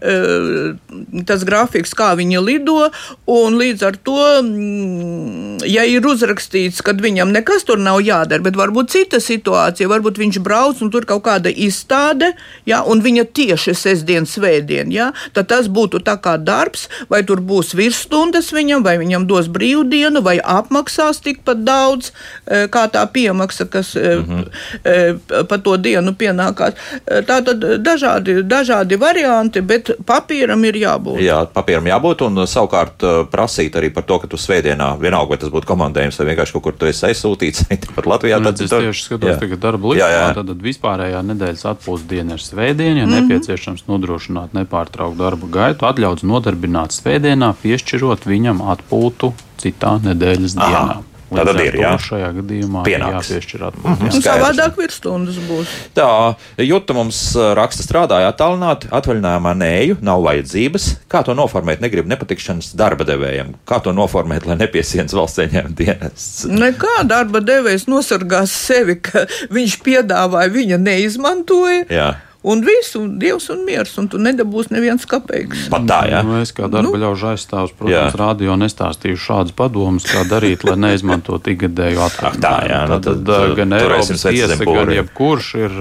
tas 1.28 1.46
grafiks, 1.48 1.94
kā 1.98 2.12
viņi 2.20 2.42
lido. 2.44 2.90
Un 3.30 3.60
līdz 3.60 3.84
ar 3.86 3.98
to, 4.02 4.18
mm, 4.42 5.60
ja 5.70 5.84
ir 5.86 6.06
uzrakstīts, 6.08 6.82
ka 6.82 6.96
viņam 6.98 7.30
nekas 7.36 7.66
tur 7.68 7.78
nav 7.78 8.00
jādara, 8.02 8.42
bet 8.42 8.56
varbūt 8.58 8.90
cita 8.90 9.20
situācija, 9.22 9.90
varbūt 9.92 10.18
viņš 10.18 10.40
brauc 10.42 10.82
un 10.82 10.90
tur 10.90 11.06
kaut 11.06 11.22
kāda 11.28 11.52
izstāde, 11.54 12.32
ja, 12.66 12.82
un 12.82 13.04
viņa 13.06 13.28
tieši 13.38 13.76
sestdien, 13.78 14.26
svētdien, 14.26 14.90
ja, 14.90 15.12
tad 15.38 15.52
tas 15.52 15.70
būtu 15.70 16.02
tā 16.08 16.16
kā 16.18 16.38
darbs, 16.42 16.88
vai 17.12 17.22
tur 17.28 17.44
būs 17.46 17.76
virsstundas 17.78 18.50
viņam, 18.56 18.82
vai 18.88 18.96
viņam 19.02 19.28
dos 19.30 19.52
brīvdienu, 19.52 20.24
vai 20.26 20.40
apmaksās 20.42 21.22
tikpat 21.22 21.62
daudz, 21.68 22.10
e, 22.48 22.66
kā 22.74 22.88
tā 22.90 23.06
piemaksa, 23.14 23.70
kas 23.70 23.94
mm 23.94 24.26
-hmm. 24.26 25.46
pa 25.48 25.58
to 25.58 25.78
dienu 25.78 26.16
pienākās. 26.18 26.74
Tā 27.06 27.40
tad 27.46 27.62
dažādi, 27.86 28.42
dažādi 28.42 28.98
varianti, 28.98 29.62
bet 29.62 29.92
papīram 30.06 30.66
ir 30.66 30.76
jābūt. 30.76 31.22
Jā, 31.22 31.46
papīram 31.54 31.86
jābūt, 31.86 32.26
un 32.26 32.48
savukārt 32.48 33.19
prasīt 33.32 33.76
arī 33.80 33.90
par 33.94 34.06
to, 34.08 34.20
ka 34.22 34.30
tu 34.32 34.40
svētdienā, 34.40 34.94
vienalga, 35.02 35.34
vai 35.34 35.40
tas 35.42 35.52
būtu 35.54 35.70
komandējums 35.70 36.20
vai 36.22 36.28
vienkārši 36.32 36.56
kaut 36.56 36.66
kur 36.68 36.78
tu 36.80 36.90
esi 36.90 37.06
aizsūtīts, 37.10 37.68
pat 37.98 38.10
Latvijā. 38.10 38.40
Nu, 38.40 38.52
tad 38.52 38.64
es 38.66 38.74
tieši 38.74 39.06
skatos, 39.06 39.34
jā. 39.34 39.38
tagad 39.42 39.64
darba 39.66 39.94
likumā, 39.94 40.32
tad 40.38 40.66
vispārējā 40.70 41.22
nedēļas 41.34 41.66
atpūtas 41.74 42.08
diena 42.10 42.38
ir 42.38 42.46
svētdiena, 42.46 43.04
ja 43.04 43.06
mm 43.06 43.14
-hmm. 43.14 43.30
nepieciešams 43.30 43.86
nodrošināt 43.90 44.56
nepārtrauktu 44.58 45.20
darba 45.20 45.52
gaitu, 45.60 45.86
atļauts 45.90 46.24
nodarbināt 46.24 46.96
svētdienā, 46.96 47.54
piešķirot 47.64 48.28
viņam 48.30 48.64
atpūtu 48.76 49.34
citā 49.60 50.00
nedēļas 50.04 50.58
Aha. 50.58 50.68
dienā. 50.68 50.98
Tātad 51.30 51.60
ir 51.62 51.78
jā. 51.80 51.92
šajā 52.02 52.30
gadījumā 52.40 52.84
Pienāks. 52.88 53.30
jāpiešķir 53.30 53.66
atpūta. 53.68 53.90
Mm 53.90 54.10
-hmm. 54.10 54.24
Savādāk 54.26 54.78
virsstundas 54.78 55.38
būs. 55.50 55.74
Tā, 55.96 56.36
Jūta 56.58 56.94
mums 56.94 57.20
raksta 57.58 57.84
strādāja 57.86 58.32
attālināti, 58.34 58.90
atvaļinājumā 58.92 59.54
neju, 59.58 59.98
nav 60.02 60.24
vajadzības. 60.26 60.88
Kā 61.10 61.24
to 61.24 61.36
noformēt? 61.38 61.82
Negribu 61.82 62.10
nepatikšanas 62.10 62.74
darba 62.76 63.04
devējiem. 63.04 63.54
Kā 63.66 63.82
to 63.84 63.94
noformēt, 63.94 64.46
lai 64.46 64.58
nepiesienas 64.60 65.14
valsts 65.14 65.40
ieņēmuma 65.46 65.76
dienests? 65.76 66.46
Nekā 66.46 67.04
darba 67.04 67.40
devējs 67.40 67.88
nosargās 67.88 68.52
sevi, 68.52 69.00
ka 69.02 69.26
viņš 69.50 69.80
piedāvāja, 69.86 70.50
viņa 70.54 70.78
neizmantoja. 70.78 71.86
Jā. 71.90 72.10
Un 72.42 72.62
viss, 72.64 72.94
un 72.96 73.18
dievs 73.20 73.50
un 73.52 73.66
miers, 73.68 73.92
un 74.00 74.06
tu 74.08 74.20
nedabūsi 74.22 74.72
neviens 74.72 75.04
kapeiks. 75.12 75.66
Pat 75.74 75.84
tā, 75.90 75.98
jā. 76.08 76.22
Nu, 76.24 76.38
es 76.40 76.54
kā 76.56 76.70
darba 76.72 76.94
nu. 76.96 77.02
ļaužu 77.02 77.34
aizstāvs, 77.34 77.74
protams, 77.76 78.14
jā. 78.14 78.20
radio 78.22 78.56
nestāstīšu 78.62 79.20
šādus 79.26 79.56
padomus, 79.58 80.08
kā 80.08 80.24
darīt, 80.24 80.64
lai 80.64 80.78
neizmantotu 80.80 81.52
ikgadēju 81.52 82.00
atpakaļ. 82.06 82.40
Tā, 82.46 82.54
jā. 82.72 82.80
Nu, 82.88 83.02
tad, 83.04 83.26
tad, 83.28 83.34
tad 83.44 83.56
gan 83.60 83.76
Eiropas 83.76 84.24
tiesa, 84.24 84.60
gan 84.64 84.94
jebkurš 84.96 85.50
ir 85.60 85.76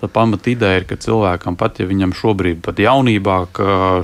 tā 0.00 0.08
pamat 0.08 0.48
ideja, 0.48 0.80
ir, 0.80 0.88
ka 0.88 0.96
cilvēkam 0.96 1.56
pat, 1.60 1.80
ja 1.80 1.86
viņam 1.86 2.16
šobrīd 2.16 2.62
pat 2.64 2.80
jaunībā 2.80 3.38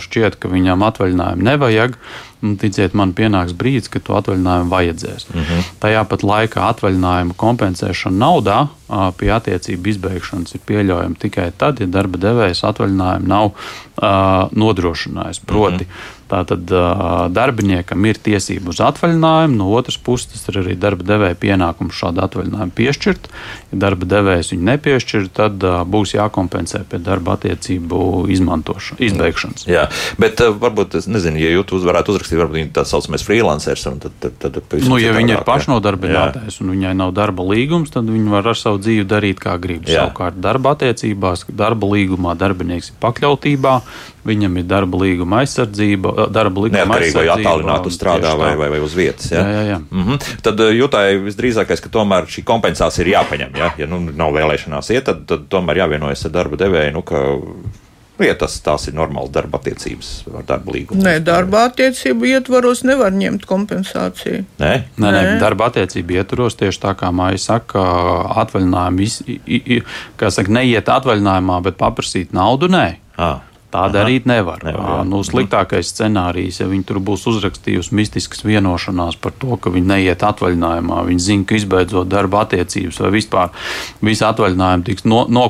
šķiet, 0.03 0.41
ka 0.41 0.53
viņam 0.53 0.85
atvaļinājumu 0.91 1.51
nevajag, 1.51 2.01
Nu, 2.45 2.53
ticiet 2.61 2.93
man, 2.97 3.15
pienāks 3.17 3.55
brīdis, 3.57 3.89
kad 3.91 4.05
to 4.05 4.17
atvaļinājumu 4.19 4.69
vajadzēs. 4.69 5.27
Mm 5.33 5.41
-hmm. 5.41 5.69
Tajā 5.81 6.03
pat 6.05 6.23
laikā 6.23 6.67
atvaļinājumu 6.73 7.37
kompensēšana 7.41 8.19
naudā 8.19 8.59
pie 9.17 9.31
attiecību 9.33 9.89
izbeigšanas 9.93 10.55
ir 10.55 10.61
pieļaujama 10.69 11.17
tikai 11.19 11.49
tad, 11.57 11.81
ja 11.81 11.87
darba 11.87 12.21
devējs 12.21 12.63
atvaļinājumu 12.71 13.27
nav 13.33 13.47
uh, 13.47 14.53
nodrošinājis. 14.53 15.41
Proti, 15.47 15.85
mm 15.85 15.91
-hmm 15.91 16.16
Tātad 16.27 16.67
darbiniekam 17.31 18.07
ir 18.11 18.19
tiesība 18.19 18.73
uz 18.73 18.81
atvaļinājumu, 18.83 19.59
no 19.61 19.71
otras 19.79 19.99
puses 20.03 20.33
tas 20.33 20.49
ir 20.51 20.61
arī 20.65 20.75
darba 20.81 21.07
devēja 21.07 21.39
pienākums 21.39 21.95
šādu 22.01 22.25
atvaļinājumu 22.25 22.75
piešķirt. 22.75 23.29
Ja 23.71 23.79
darba 23.87 24.09
devējs 24.11 24.51
viņu 24.55 24.67
nepiešķir, 24.71 25.29
tad 25.37 25.63
būs 25.87 26.17
jākompensē 26.17 26.83
pie 26.91 26.99
darba 27.03 27.37
attiecību 27.37 28.27
izbeigšanas. 28.33 29.67
Jā, 29.71 29.87
bet 30.21 30.41
varbūt, 30.41 30.99
nezinu, 31.11 31.41
ja 31.43 31.53
jūs 31.55 31.87
varētu 31.87 32.15
uzrakstīt, 32.15 32.41
varbūt 32.41 32.61
viņi 32.61 32.73
tāds 32.77 32.95
saucamais 32.95 33.25
freelancers, 33.27 33.87
un 33.91 34.01
tad, 34.03 34.17
tad, 34.23 34.41
tad 34.43 34.77
nu, 34.87 34.99
ja 35.03 35.15
viņi 35.17 35.37
ir 35.37 35.45
pašnodarbinātais 35.47 36.59
un 36.63 36.75
viņai 36.75 36.95
nav 36.99 37.15
darba 37.17 37.47
līgums, 37.47 37.93
tad 37.95 38.11
viņi 38.11 38.33
var 38.33 38.51
ar 38.53 38.59
savu 38.59 38.83
dzīvi 38.83 39.07
darīt 39.09 39.41
kā 39.43 39.57
grib. 39.63 39.87
Jā. 39.87 40.07
Savukārt 40.07 40.41
darba 40.43 40.75
attiecībās, 40.77 41.47
darba 41.55 41.91
līgumā 41.95 42.35
darbinieks 42.39 42.93
ir 42.93 43.01
pakļautībā, 43.03 43.79
viņam 44.27 44.59
ir 44.59 44.67
darba 44.67 45.03
līguma 45.05 45.45
aizsardzība, 45.45 46.16
darba 46.33 46.65
līguma 46.65 46.83
Neatkarīgi 46.83 47.19
vai 47.19 47.27
attālināti 47.35 47.93
strādā 47.95 48.35
vai, 48.39 48.53
vai, 48.59 48.69
vai 48.75 48.83
uz 48.85 48.95
vietas. 48.97 49.31
Ja? 49.33 49.43
Jā, 49.45 49.57
jā, 49.57 49.65
jā. 49.71 49.81
Mm 49.91 50.05
-hmm. 50.05 50.37
Tad 50.43 50.61
jūtāji 50.81 51.25
visdrīzākais, 51.25 51.83
ka 51.83 51.93
tomēr 51.93 52.29
šī 52.31 52.45
kompensācija 52.45 53.05
ir 53.07 53.13
jāpaņem. 53.15 53.59
Ja, 53.59 53.73
ja 53.79 53.87
nu, 53.87 54.01
nav 54.01 54.33
vēlēšanās 54.33 54.93
iet, 54.95 55.05
tad, 55.05 55.27
tad 55.27 55.49
tomēr 55.53 55.85
jāvienojas 55.85 56.25
ar 56.25 56.33
darba 56.39 56.57
devēju. 56.57 56.93
Nu, 56.93 57.03
ka, 57.03 57.23
Nu, 58.17 58.25
ja 58.25 58.33
tas, 58.39 58.55
tās 58.65 58.87
ir 58.89 58.95
normālas 58.97 59.29
darba 59.33 59.59
attiecības 59.61 60.11
ar 60.31 60.45
darba 60.49 60.73
līgumu. 60.73 61.03
Nē, 61.05 61.19
darba 61.25 61.67
attiecību 61.69 62.31
ietvaros 62.31 62.81
nevar 62.89 63.13
ņemt 63.13 63.45
kompensāciju. 63.49 64.47
Nē, 64.63 64.73
nē, 64.97 65.11
nē. 65.13 65.35
darba 65.43 65.69
attiecību 65.69 66.17
ietvaros 66.17 66.57
tieši 66.57 66.81
tā 66.81 66.95
kā 66.97 67.11
māja 67.13 67.43
saka, 67.43 67.83
atvaļinājumi, 68.45 69.83
kā 70.17 70.33
saka, 70.33 70.55
neiet 70.57 70.89
atvaļinājumā, 70.89 71.61
bet 71.69 71.77
paprasīt 71.83 72.33
naudu 72.37 72.73
nē. 72.73 72.87
À. 73.21 73.35
Tā 73.77 73.83
Aha. 73.85 73.93
darīt 73.93 74.25
nevar. 74.25 74.63
nevar 74.65 75.03
nu, 75.05 75.19
sliktākais 75.27 75.91
scenārijs, 75.93 76.63
ja 76.63 76.69
viņi 76.71 76.87
tur 76.89 77.01
būs 77.05 77.27
uzrakstījusi 77.29 77.93
mistiskas 77.99 78.41
vienošanās 78.47 79.19
par 79.21 79.35
to, 79.37 79.59
ka 79.61 79.73
viņi 79.75 79.91
neiet 79.91 80.25
atvaļinājumā, 80.25 81.03
viņi 81.05 81.25
zina, 81.27 81.45
ka 81.45 81.59
izbeidzot 81.59 82.09
darba 82.09 82.47
attiecības 82.47 83.03
vai 83.05 83.11
vispār 83.19 83.53
visi 84.09 84.25
atvaļinājumi 84.25 84.87
tiks 84.87 85.05
no, 85.05 85.27
no, 85.29 85.45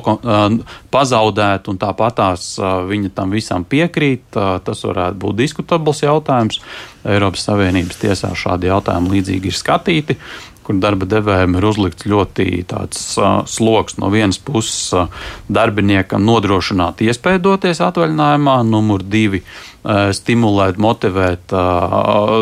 pazaudēti 0.91 1.71
un 1.71 1.79
tāpatās 1.79 2.49
viņi 2.91 3.13
tam 3.15 3.31
visam 3.31 3.63
piekrīt, 3.63 4.27
tas 4.35 4.83
varētu 4.89 5.21
būt 5.23 5.39
diskutabls 5.45 6.03
jautājums. 6.03 6.59
Eiropas 7.07 7.47
Savienības 7.47 8.01
tiesā 8.01 8.33
šādi 8.35 8.67
jautājumi 8.67 9.13
līdzīgi 9.13 9.47
ir 9.47 9.55
skatīti 9.55 10.17
kur 10.67 10.81
darba 10.83 11.07
devējiem 11.09 11.55
ir 11.57 11.69
uzlikts 11.69 12.07
ļoti 12.11 12.49
tāds 12.67 13.07
uh, 13.21 13.39
sloks 13.47 13.97
no 14.01 14.11
vienas 14.13 14.39
puses 14.43 14.91
uh, 14.95 15.07
darbiniekam 15.47 16.27
nodrošināt 16.27 17.01
iespēju 17.07 17.43
doties 17.47 17.81
atvaļinājumā, 17.87 18.59
numur 18.67 19.05
divi 19.07 19.43
stimulēt, 19.87 20.75
motivēt 20.81 21.53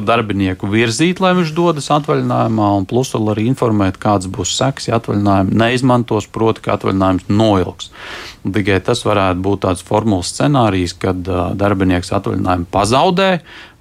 darbinieku 0.05 0.69
virzīt, 0.71 1.19
lai 1.21 1.35
viņš 1.37 1.51
dodas 1.53 1.91
atvaļinājumā, 1.93 2.69
un 2.79 2.87
plus 2.89 3.11
vēl 3.13 3.33
arī 3.35 3.45
informēt, 3.51 3.99
kāds 4.01 4.29
būs 4.31 4.55
seks, 4.57 4.87
ja 4.89 4.97
atvaļinājumu 4.97 5.53
neizmantos, 5.61 6.25
proti, 6.31 6.63
ka 6.65 6.79
atvaļinājums 6.79 7.29
noilgs. 7.29 7.91
Tikai 8.45 8.79
tas 8.85 9.03
varētu 9.05 9.45
būt 9.45 9.63
tāds 9.67 9.85
formulas 9.85 10.33
scenārijs, 10.33 10.95
kad 11.01 11.21
darbinieks 11.59 12.13
atvaļinājumu 12.17 12.69
pazaudē, 12.73 13.29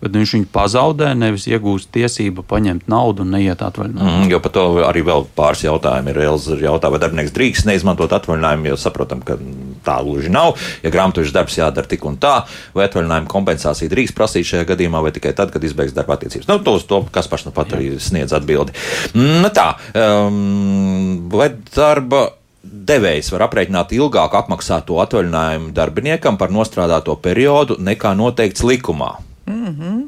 bet 0.05 0.19
viņš 0.19 0.35
viņu 0.37 0.49
pazaudē, 0.53 1.13
nevis 1.17 1.47
iegūst 1.49 1.89
tiesību 1.95 2.45
paņemt 2.49 2.89
naudu 2.93 3.25
un 3.25 3.33
neiet 3.33 3.63
atvaļinājumā. 3.65 4.19
Mm, 4.21 4.29
jo 4.33 4.41
par 4.45 4.53
to 4.55 4.65
arī 4.85 5.05
vēl 5.07 5.25
pāris 5.37 5.65
jautājumi 5.65 6.13
ir. 6.13 6.21
Elza 6.25 6.59
jautā, 6.61 6.91
vai 6.93 7.01
darbinieks 7.03 7.33
drīkst 7.37 7.69
neizmantot 7.69 8.13
atvaļinājumu, 8.19 8.69
jo 8.73 8.79
saprotam, 8.81 9.25
ka 9.25 9.39
tā 9.87 9.97
gluži 10.05 10.33
nav. 10.33 10.55
Ja 10.85 10.93
grāmaturis 10.93 11.33
darbs 11.35 11.57
jādara 11.59 11.89
tik 11.89 12.05
un 12.09 12.19
tā, 12.21 12.37
vai 12.77 12.89
atvaļinājuma 12.89 13.31
kompensācija 13.33 13.93
drīkst 13.93 14.17
prasīt 14.17 14.51
šajā 14.53 14.69
gadījumā, 14.75 15.03
vai 15.05 15.15
tikai 15.17 15.35
tad, 15.37 15.53
kad 15.55 15.65
izbeigs 15.65 15.97
darba 15.97 16.19
attiecības. 16.19 16.49
Nu, 16.51 16.61
to, 16.65 16.77
to 16.85 17.03
kas 17.15 17.31
pašs 17.33 17.49
nu 17.49 17.57
pat 17.57 17.73
arī 17.77 17.95
sniedz 18.03 18.37
atbildi. 18.37 18.77
Nu, 19.17 19.51
tā, 19.55 19.73
um, 19.97 21.29
vai 21.33 21.53
darba 21.75 22.27
devējs 22.65 23.29
var 23.35 23.47
aprēķināt 23.49 23.93
ilgāku 23.97 24.39
apmaksāto 24.41 24.99
atvaļinājumu 25.05 25.73
darbiniekam 25.77 26.41
par 26.41 26.53
nostrādāto 26.55 27.17
periodu 27.21 27.77
nekā 27.81 28.15
noteikts 28.19 28.65
likumā. 28.65 29.13
Mm 29.47 29.77
-hmm. 29.77 30.03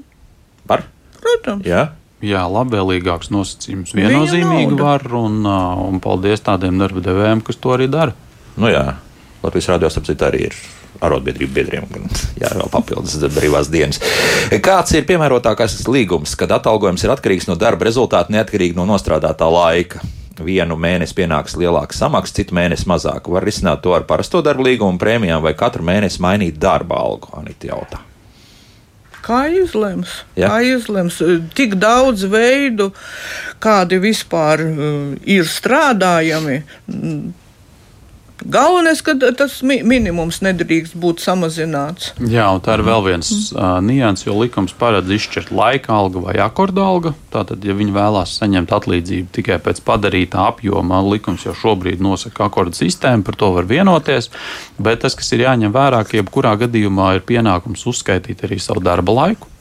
Var? 0.69 0.83
Protams. 1.21 1.67
Jā. 1.67 1.89
Jā, 2.25 2.47
labvēlīgāks 2.49 3.29
nosacījums 3.31 3.93
viennozīmīgi 3.95 4.79
var, 4.79 5.05
un, 5.15 5.45
un 5.89 6.01
paldies 6.01 6.41
tādiem 6.41 6.79
darba 6.81 7.01
devējiem, 7.05 7.43
kas 7.45 7.57
to 7.61 7.75
arī 7.75 7.91
dara. 7.93 8.15
Nu 8.57 8.71
jā, 8.73 8.95
Latvijas 9.43 9.69
rādio 9.69 9.91
starpcīt 9.93 10.25
arī 10.25 10.47
ir 10.49 10.57
arotbiedrību 11.05 11.53
biedriem, 11.53 11.85
gan 11.93 12.09
jā, 12.41 12.49
vēl 12.57 12.71
papildus 12.73 13.19
brīvās 13.39 13.71
dienas. 13.71 14.01
Kāds 14.65 14.97
ir 14.97 15.05
piemērotākais 15.05 15.85
līgums, 15.89 16.35
kad 16.41 16.51
atalgojums 16.57 17.05
ir 17.05 17.13
atkarīgs 17.13 17.51
no 17.51 17.55
darba 17.61 17.85
rezultātu, 17.85 18.33
neatkarīgi 18.33 18.79
no 18.79 18.89
nostrādātā 18.89 19.51
laika? 19.53 20.01
vienu 20.45 20.77
mēnesi 20.77 21.15
pienāks 21.17 21.55
lielāka 21.57 21.97
samaksa, 21.97 22.35
citu 22.41 22.53
mēnesi 22.57 22.85
mazāk. 22.91 23.31
Var 23.33 23.45
risināt 23.45 23.81
to 23.81 23.95
ar 23.97 24.05
parasto 24.05 24.43
darba 24.45 24.67
līgumu 24.67 25.01
prēmijām 25.01 25.41
vai 25.41 25.55
katru 25.57 25.87
mēnesi 25.87 26.21
mainīt 26.21 26.59
darba 26.61 27.01
algu, 27.01 27.33
Anita 27.41 27.71
jautā. 27.71 28.03
Kā 29.27 29.47
izlems? 29.51 30.21
Ja? 30.39 30.53
Kā 30.53 30.61
izlems? 30.63 31.19
Tik 31.59 31.75
daudz 31.83 32.27
veidu, 32.31 32.93
kādi 33.63 33.99
vispār 34.03 34.63
uh, 34.63 35.17
ir 35.27 35.49
strādājami. 35.51 36.61
Galvenais, 38.45 39.01
ka 39.01 39.15
tas 39.17 39.55
mi 39.65 39.79
minimums 39.81 40.43
nedrīkst 40.45 40.95
būt 41.01 41.23
samazināts. 41.25 42.11
Jā, 42.21 42.45
un 42.53 42.61
tā 42.61 42.77
ir 42.77 42.85
vēl 42.85 43.03
viens 43.07 43.31
mm. 43.33 43.57
uh, 43.57 43.79
nianses, 43.81 44.27
jo 44.29 44.37
likums 44.37 44.75
paredz 44.77 45.09
izšķirt 45.17 45.51
laika 45.57 45.95
algu 45.97 46.21
vai 46.27 46.37
akordu 46.45 46.85
algu. 46.85 47.15
Tātad, 47.33 47.65
ja 47.65 47.75
viņi 47.77 47.97
vēlās 47.97 48.37
saņemt 48.37 48.77
atlīdzību 48.77 49.33
tikai 49.39 49.59
pēc 49.65 49.81
padarītā 49.89 50.45
apjoma, 50.53 51.01
likums 51.09 51.49
jau 51.49 51.57
šobrīd 51.57 52.05
nosaka 52.05 52.51
akordu 52.51 52.77
sistēmu, 52.77 53.25
par 53.27 53.41
to 53.41 53.51
var 53.57 53.69
vienoties. 53.73 54.29
Bet 54.77 55.03
tas, 55.07 55.17
kas 55.17 55.33
ir 55.33 55.47
jāņem 55.47 55.73
vērā, 55.75 56.05
ka 56.05 56.21
jebkurā 56.21 56.59
gadījumā 56.67 57.15
ir 57.17 57.27
pienākums 57.27 57.89
uzskaitīt 57.89 58.45
arī 58.45 58.61
savu 58.61 58.85
darba 58.85 59.17
laiku. 59.17 59.56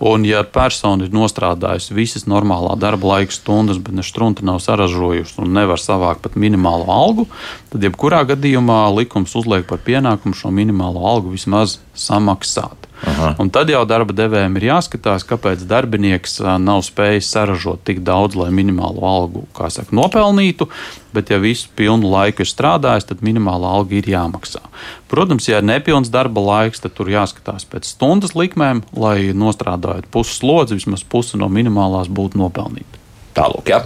Un, 0.00 0.24
ja 0.26 0.44
persona 0.46 1.06
ir 1.06 1.14
nostrādājusi 1.14 1.96
visas 1.96 2.26
normālā 2.30 2.76
darba 2.78 3.14
laika 3.14 3.34
stundas, 3.34 3.80
bet 3.82 3.96
ne 3.98 4.04
strunta 4.06 4.46
nav 4.46 4.60
saražojusi 4.62 5.40
un 5.42 5.54
nevar 5.58 5.82
savākt 5.82 6.22
pat 6.26 6.38
minimālo 6.38 6.86
algu, 6.94 7.26
tad 7.72 7.86
jebkurā 7.86 8.24
gadījumā 8.32 8.84
likums 8.94 9.34
uzliek 9.38 9.66
par 9.66 9.82
pienākumu 9.86 10.38
šo 10.38 10.54
minimālo 10.54 11.02
algu 11.10 11.34
vismaz 11.34 11.80
samaksāt. 11.98 12.87
Aha. 13.06 13.34
Un 13.38 13.50
tad 13.54 13.70
jau 13.70 13.84
darba 13.86 14.14
devējiem 14.16 14.56
ir 14.58 14.66
jāskatās, 14.72 15.24
kāpēc 15.28 15.62
darbinieks 15.70 16.40
nav 16.62 16.82
spējis 16.86 17.30
saražot 17.30 17.84
tik 17.86 18.02
daudz, 18.06 18.34
lai 18.38 18.48
minimālo 18.54 19.04
algu 19.06 19.44
saka, 19.54 19.94
nopelnītu, 19.94 20.66
bet 21.14 21.30
ja 21.30 21.38
visu 21.42 21.70
pilnu 21.78 22.10
laiku 22.10 22.42
ir 22.42 22.50
strādājis, 22.50 23.06
tad 23.08 23.22
minimālā 23.24 23.70
alga 23.78 23.98
ir 23.98 24.10
jāmaksā. 24.10 24.62
Protams, 25.08 25.48
ja 25.48 25.62
ir 25.62 25.68
nepilns 25.68 26.10
darba 26.12 26.42
laiks, 26.42 26.82
tad 26.82 26.96
tur 26.98 27.10
jāskatās 27.12 27.68
pēc 27.70 27.88
stundas 27.94 28.34
likmēm, 28.38 28.82
lai 28.98 29.30
nostrādājot 29.30 30.10
pusi 30.10 30.40
slodzi, 30.40 30.80
vismaz 30.80 31.06
pusi 31.06 31.40
no 31.40 31.50
minimālās 31.52 32.10
būtu 32.10 32.42
nopelnīta. 32.42 32.97
Tālāk, 33.38 33.70
ja. 33.70 33.78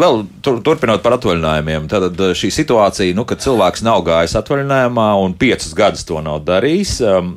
Vēl 0.00 0.22
tur, 0.44 0.60
turpinot 0.64 1.02
par 1.04 1.18
atvaļinājumiem, 1.18 1.88
tad 1.92 2.20
šī 2.38 2.48
situācija, 2.54 3.12
nu, 3.16 3.26
kad 3.28 3.42
cilvēks 3.44 3.84
nav 3.84 4.00
gājis 4.06 4.36
atvaļinājumā 4.40 5.08
un 5.20 5.34
piecus 5.36 5.74
gadus 5.76 6.06
to 6.08 6.22
nav 6.24 6.40
darījis, 6.46 6.94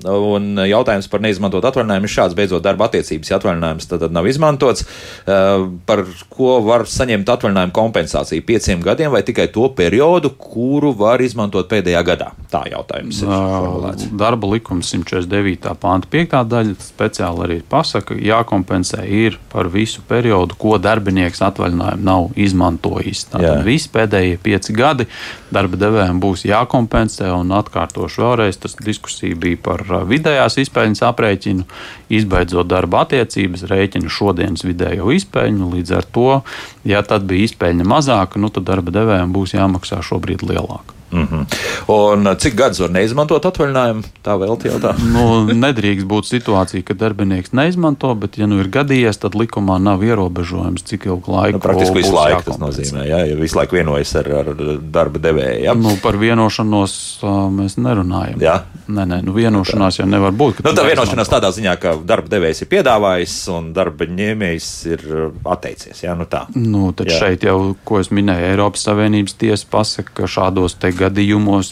un 0.07 0.61
jautājums 0.63 1.09
par 1.11 1.23
neizmantot 1.25 1.65
atvaļinājumu 1.67 2.07
ir 2.07 2.13
šāds, 2.15 2.37
beidzot 2.37 2.63
darba 2.63 2.87
attiecības, 2.87 3.31
ja 3.31 3.39
atvaļinājums 3.39 3.89
tad, 3.91 4.05
tad 4.05 4.15
nav 4.15 4.29
izmantots, 4.31 4.85
par 5.25 6.05
ko 6.31 6.59
var 6.63 6.87
saņemt 6.89 7.33
atvaļinājumu 7.35 7.75
kompensāciju 7.75 8.45
pieciem 8.47 8.85
gadiem 8.85 9.11
vai 9.11 9.23
tikai 9.27 9.49
to 9.51 9.67
periodu, 9.75 10.31
kuru 10.39 10.93
var 10.95 11.23
izmantot 11.25 11.67
pēdējā 11.71 12.05
gadā? 12.07 12.31
Tā 12.53 12.63
jautājums 12.71 13.19
ir 13.25 13.27
formulēts. 13.33 14.07
Darba 14.15 14.53
likums 14.53 14.93
149. 14.95 15.75
pānta 15.83 16.11
5. 16.15 16.39
daļa 16.55 16.79
speciāli 16.79 17.45
arī 17.49 17.59
pasaka, 17.69 18.15
jākompensē 18.15 19.03
ir 19.03 19.35
par 19.51 19.67
visu 19.73 20.05
periodu, 20.07 20.55
ko 20.59 20.77
darbinieks 20.79 21.24
darbinieks 21.25 21.41
atvaļinājumu 21.41 22.05
nav 22.05 22.27
izmantojis. 22.37 23.25
Tātad 23.31 23.63
visi 23.65 23.89
pēdējie 23.91 24.37
pieci 24.41 24.73
gadi 24.73 25.07
darba 25.51 25.77
devējiem 25.77 26.19
būs 26.19 26.45
jākompensē, 26.45 27.31
un 27.33 27.51
atkārtošu 27.51 28.21
vēlreiz, 28.21 28.57
tas 28.59 28.75
diskusija 28.75 29.35
bija 29.35 29.57
par 29.57 29.83
vidējās 30.05 30.57
izpējas 30.61 31.03
aprēķinu, 31.09 31.65
izbeidzot 32.09 32.67
darba 32.67 33.05
attiecības, 33.05 33.65
rēķinu 33.69 34.09
šodienas 34.09 34.65
vidējo 34.65 35.11
izpēļu. 35.15 35.71
Līdz 35.75 35.95
ar 35.97 36.05
to, 36.05 36.41
ja 36.85 37.01
tad 37.01 37.25
bija 37.25 37.49
izpēļņa 37.49 37.85
mazāka, 37.85 38.39
nu, 38.39 38.49
tad 38.49 38.67
darba 38.67 38.91
devējiem 38.91 39.33
būs 39.33 39.55
jāmaksā 39.57 40.01
šobrīd 40.05 40.45
lielāka. 40.45 40.94
Mm 41.15 41.27
-hmm. 41.31 41.45
Un 41.87 42.27
uh, 42.27 42.37
cik 42.37 42.55
gadus 42.55 42.79
var 42.79 42.91
neizmantot 42.91 43.45
atvaļinājumu? 43.45 44.03
Tā 44.25 44.35
vēl 44.41 44.57
jautā. 44.67 44.93
nu, 45.15 45.25
nedrīkst 45.53 46.07
būt 46.09 46.27
situācija, 46.29 46.83
ka 46.83 46.93
darbinieks 46.97 47.53
neizmanto, 47.53 48.13
bet, 48.15 48.37
ja 48.37 48.47
nu 48.49 48.59
ir 48.59 48.69
gadījies, 48.73 49.19
tad 49.21 49.35
likumā 49.37 49.77
nav 49.81 50.03
ierobežojums, 50.03 50.83
cik 50.83 51.05
ilgu 51.05 51.31
laiku. 51.31 51.59
Nu, 51.59 51.63
praktiski 51.63 51.97
visu 52.01 52.15
laiku 52.15 52.41
tas 52.49 52.59
nozīmē, 52.61 53.05
ja, 53.07 53.21
ja 53.25 53.35
visu 53.39 53.59
laiku 53.59 53.77
vienojas 53.77 54.15
ar, 54.15 54.31
ar 54.41 54.51
darba 54.81 55.19
devēju. 55.19 55.63
Ja? 55.63 55.73
Nu, 55.73 55.95
par 56.03 56.17
vienošanos 56.17 56.95
uh, 57.23 57.29
mēs 57.53 57.77
nerunājam. 57.77 58.41
Ja? 58.41 58.57
Nē, 58.87 59.05
nē, 59.05 59.21
nu 59.25 59.33
vienošanās 59.33 59.99
jau 59.99 60.09
nevar 60.09 60.33
būt. 60.35 60.63
Nu, 60.65 60.73
tā 60.77 60.83
vienošanās 60.85 61.31
tādā 61.31 61.51
ziņā, 61.55 61.77
ka 61.81 61.95
darba 62.05 62.29
devējs 62.35 62.65
ir 62.65 62.71
piedāvājis 62.73 63.37
un 63.53 63.71
darba 63.73 64.05
ņēmējs 64.09 64.71
ir 64.91 65.05
atteicies. 65.45 66.03
Jā, 66.03 66.17
nu 66.17 66.25
tā. 66.29 66.45
Nu, 66.55 66.91
tad 66.97 67.09
jā. 67.09 67.19
šeit 67.19 67.45
jau, 67.47 67.75
ko 67.83 67.99
es 68.01 68.11
minēju, 68.13 68.51
Eiropas 68.51 68.85
Savienības 68.85 69.37
tiesa 69.41 69.69
pasaka, 69.71 70.11
ka 70.13 70.29
šādos 70.29 70.77
gadījumos 70.81 71.04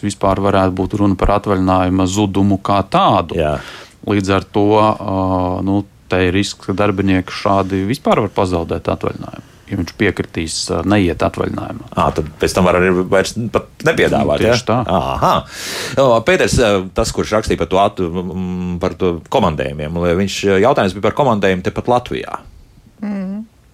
vispār 0.04 0.42
varētu 0.44 0.76
būt 0.78 0.98
runa 1.02 1.18
par 1.20 1.38
atvaļinājuma 1.40 2.06
zudumu 2.10 2.60
kā 2.64 2.82
tādu. 2.90 3.38
Jā. 3.40 3.58
Līdz 4.10 4.36
ar 4.36 4.46
to 4.52 4.68
nu, 5.64 5.82
te 6.12 6.20
ir 6.28 6.36
risks, 6.36 6.68
ka 6.68 6.76
darbinieki 6.78 7.34
šādi 7.34 7.86
vispār 7.88 8.26
var 8.26 8.34
pazaudēt 8.36 8.92
atvaļinājumu 8.92 9.52
ja 9.74 9.80
viņš 9.80 9.94
piekritīs 9.98 10.56
neiet 10.90 11.24
atvaļinājumā. 11.26 11.90
À, 11.96 12.10
tad 12.16 12.30
pēc 12.42 12.56
tam 12.56 12.68
var 12.68 12.78
arī 12.80 12.92
vairs 13.10 13.36
nepiedāvāt. 13.40 14.44
Tieši 14.44 14.60
ja? 14.60 14.68
tā. 14.70 14.80
Aha. 14.86 15.34
Pēters, 16.28 16.58
tas, 16.96 17.14
kurš 17.16 17.38
rakstīja 17.38 17.62
par 17.64 17.72
to, 17.72 18.08
par 18.84 18.98
to 19.00 19.16
komandējumiem, 19.34 20.02
viņš 20.22 20.40
jautājums 20.64 20.98
bija 20.98 21.08
par 21.08 21.18
komandējumu 21.24 21.66
tepat 21.66 21.92
Latvijā. 21.96 22.42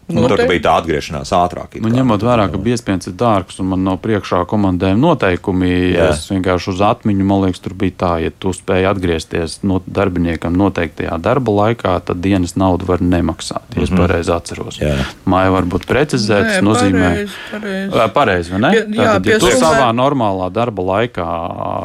Nu, 0.09 0.23
tur 0.25 0.41
te... 0.41 0.47
bija 0.49 0.63
tā 0.65 0.75
atgriešanās 0.81 1.29
ātrāk. 1.37 1.75
Nu, 1.83 1.91
ņemot 1.93 2.23
vērā, 2.25 2.47
ka 2.49 2.57
biespiens 2.61 3.05
ir 3.09 3.13
dārgs 3.19 3.59
un 3.61 3.69
man 3.73 3.83
nav 3.85 3.99
priekšā 4.01 4.41
komandējuma 4.49 5.01
noteikumi, 5.03 5.69
Jā. 5.93 6.09
es 6.15 6.23
vienkārši 6.31 6.71
uz 6.73 6.81
atmiņu, 6.87 7.27
man 7.29 7.43
liekas, 7.43 7.61
tur 7.61 7.75
bija 7.77 7.95
tā, 8.03 8.11
ja 8.23 8.33
tu 8.33 8.53
spēj 8.55 8.87
atgriezties 8.89 9.59
no 9.69 9.77
darbiniekam 9.85 10.57
noteiktajā 10.57 11.19
darba 11.21 11.53
laikā, 11.59 11.93
tad 12.07 12.23
dienas 12.23 12.55
naudu 12.57 12.89
var 12.89 13.03
nemaksāt, 13.05 13.61
ja 13.69 13.81
mm 13.81 13.83
-hmm. 13.83 13.93
es 13.93 14.01
pareizi 14.01 14.33
atceros. 14.33 14.79
Jā. 14.81 14.95
Māja 15.29 15.53
var 15.53 15.69
būt 15.69 15.85
precizēta, 15.85 16.55
tas 16.55 16.65
nozīmē, 16.65 17.11
pareizi, 17.51 18.09
pareizi 18.13 18.51
vai 18.51 18.59
ne? 18.59 18.73
Jā, 18.73 18.85
Tātad, 18.89 19.25
ja 19.25 19.39
tu 19.39 19.45
sumē... 19.45 19.59
savā 19.61 19.91
normālā 19.93 20.49
darba 20.51 20.81
laikā 20.81 21.29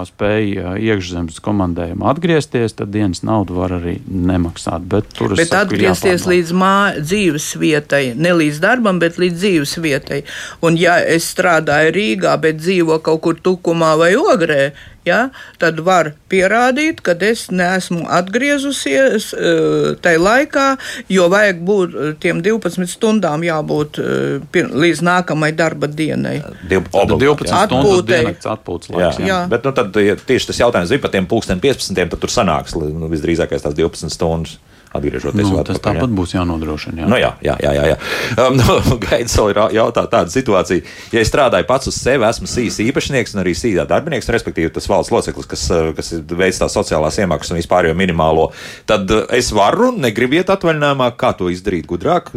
spēj 0.09 0.79
iekšzemes 0.81 1.41
komandējuma 1.45 2.09
atgriezties, 2.11 2.73
tad 2.73 2.89
dienas 2.89 3.23
naudu 3.23 3.61
var 3.61 3.77
arī 3.81 3.99
nemaksāt. 4.09 4.81
Bet, 4.81 5.05
bet 5.37 5.55
atgriezties 5.55 6.27
līdz 6.27 6.53
mā, 6.53 6.75
dzīves 6.99 7.53
vietai 7.61 8.14
ne 8.17 8.35
līdz 8.41 8.63
darbam, 8.63 8.99
bet 9.03 9.21
līdz 9.21 9.39
dzīves 9.41 9.77
vietai. 9.85 10.23
Un, 10.65 10.79
ja 10.81 10.99
es 11.01 11.29
strādāju 11.35 11.95
Rīgā, 11.95 12.35
bet 12.43 12.63
dzīvo 12.63 13.01
kaut 13.05 13.23
kur 13.25 13.39
Tukumā 13.45 13.95
vai 14.01 14.15
Ogrē, 14.19 14.73
ja, 15.05 15.29
tad 15.61 15.81
var 15.85 16.13
pierādīt, 16.33 17.03
ka 17.05 17.15
es 17.27 17.47
neesmu 17.53 18.05
atgriezusies 18.13 19.31
uh, 19.37 19.93
tajā 20.05 20.21
laikā, 20.21 20.67
jo 21.13 21.29
vajag 21.33 21.63
būt 21.69 21.95
uh, 21.97 22.13
tiem 22.21 22.41
12 22.45 22.89
stundām 22.91 23.45
jābūt 23.47 24.01
uh, 24.01 24.69
līdz 24.85 25.05
nākamajai 25.05 25.57
darba 25.59 25.91
dienai. 25.91 26.39
12 26.71 27.49
stundas 27.53 28.49
atpūtas 28.55 28.93
laiks. 28.95 29.21
Jā, 29.21 29.29
jā. 29.29 29.41
Bet 29.53 29.67
nu, 29.69 29.75
tad, 29.77 29.97
ja 30.01 30.17
tieši 30.17 30.53
tas 30.53 30.63
jautājums 30.65 30.95
bija 30.95 31.05
par 31.05 31.15
tiem 31.15 31.29
15, 31.31 31.93
tad 32.01 32.21
tur 32.21 32.33
sanāks 32.33 32.77
nu, 32.79 33.11
visdrīzākais 33.13 33.67
tās 33.67 33.77
12 33.77 34.13
stundas 34.15 34.59
atgriežoties 34.95 35.43
nu, 35.43 35.59
atpakaļ. 35.61 35.69
Tas 35.69 35.83
tāpat 35.83 36.07
jā. 36.07 36.15
būs 36.19 36.35
jānodrošina. 36.37 37.03
Jā, 37.03 37.09
nu, 37.11 37.19
jā, 37.21 37.31
jā. 37.45 37.57
jā, 37.63 37.73
jā, 37.75 37.85
jā. 37.93 37.97
Um, 38.39 38.57
nu, 38.61 38.99
Gaidis 39.03 39.37
vēl 39.39 39.51
ir 39.53 39.61
jautā 39.77 40.07
tāda 40.11 40.33
situācija, 40.33 40.95
ja 41.15 41.23
es 41.23 41.31
strādāju 41.31 41.69
pats 41.69 41.91
uz 41.91 41.99
sevi, 41.99 42.27
esmu 42.29 42.49
sīs 42.51 42.79
īpašnieks 42.87 43.35
un 43.35 43.43
arī 43.45 43.55
sīdā 43.59 43.87
darbinieks, 43.91 44.31
respektīvi 44.35 44.73
tas 44.75 44.89
valsts 44.91 45.13
loceklis, 45.15 45.49
kas, 45.51 45.67
uh, 45.75 45.91
kas 45.97 46.13
veic 46.15 46.59
tās 46.61 46.77
sociālās 46.79 47.19
iemaksas 47.23 47.55
un 47.55 47.61
vispār 47.61 47.91
jau 47.91 47.97
minimālo, 47.99 48.49
tad 48.89 49.11
uh, 49.13 49.25
es 49.35 49.51
varu 49.55 49.91
un 49.91 50.01
negribu 50.05 50.39
iet 50.39 50.53
atvaļinājumā, 50.55 51.11
kā 51.21 51.35
to 51.39 51.51
izdarīt 51.53 51.89
gudrāk. 51.91 52.33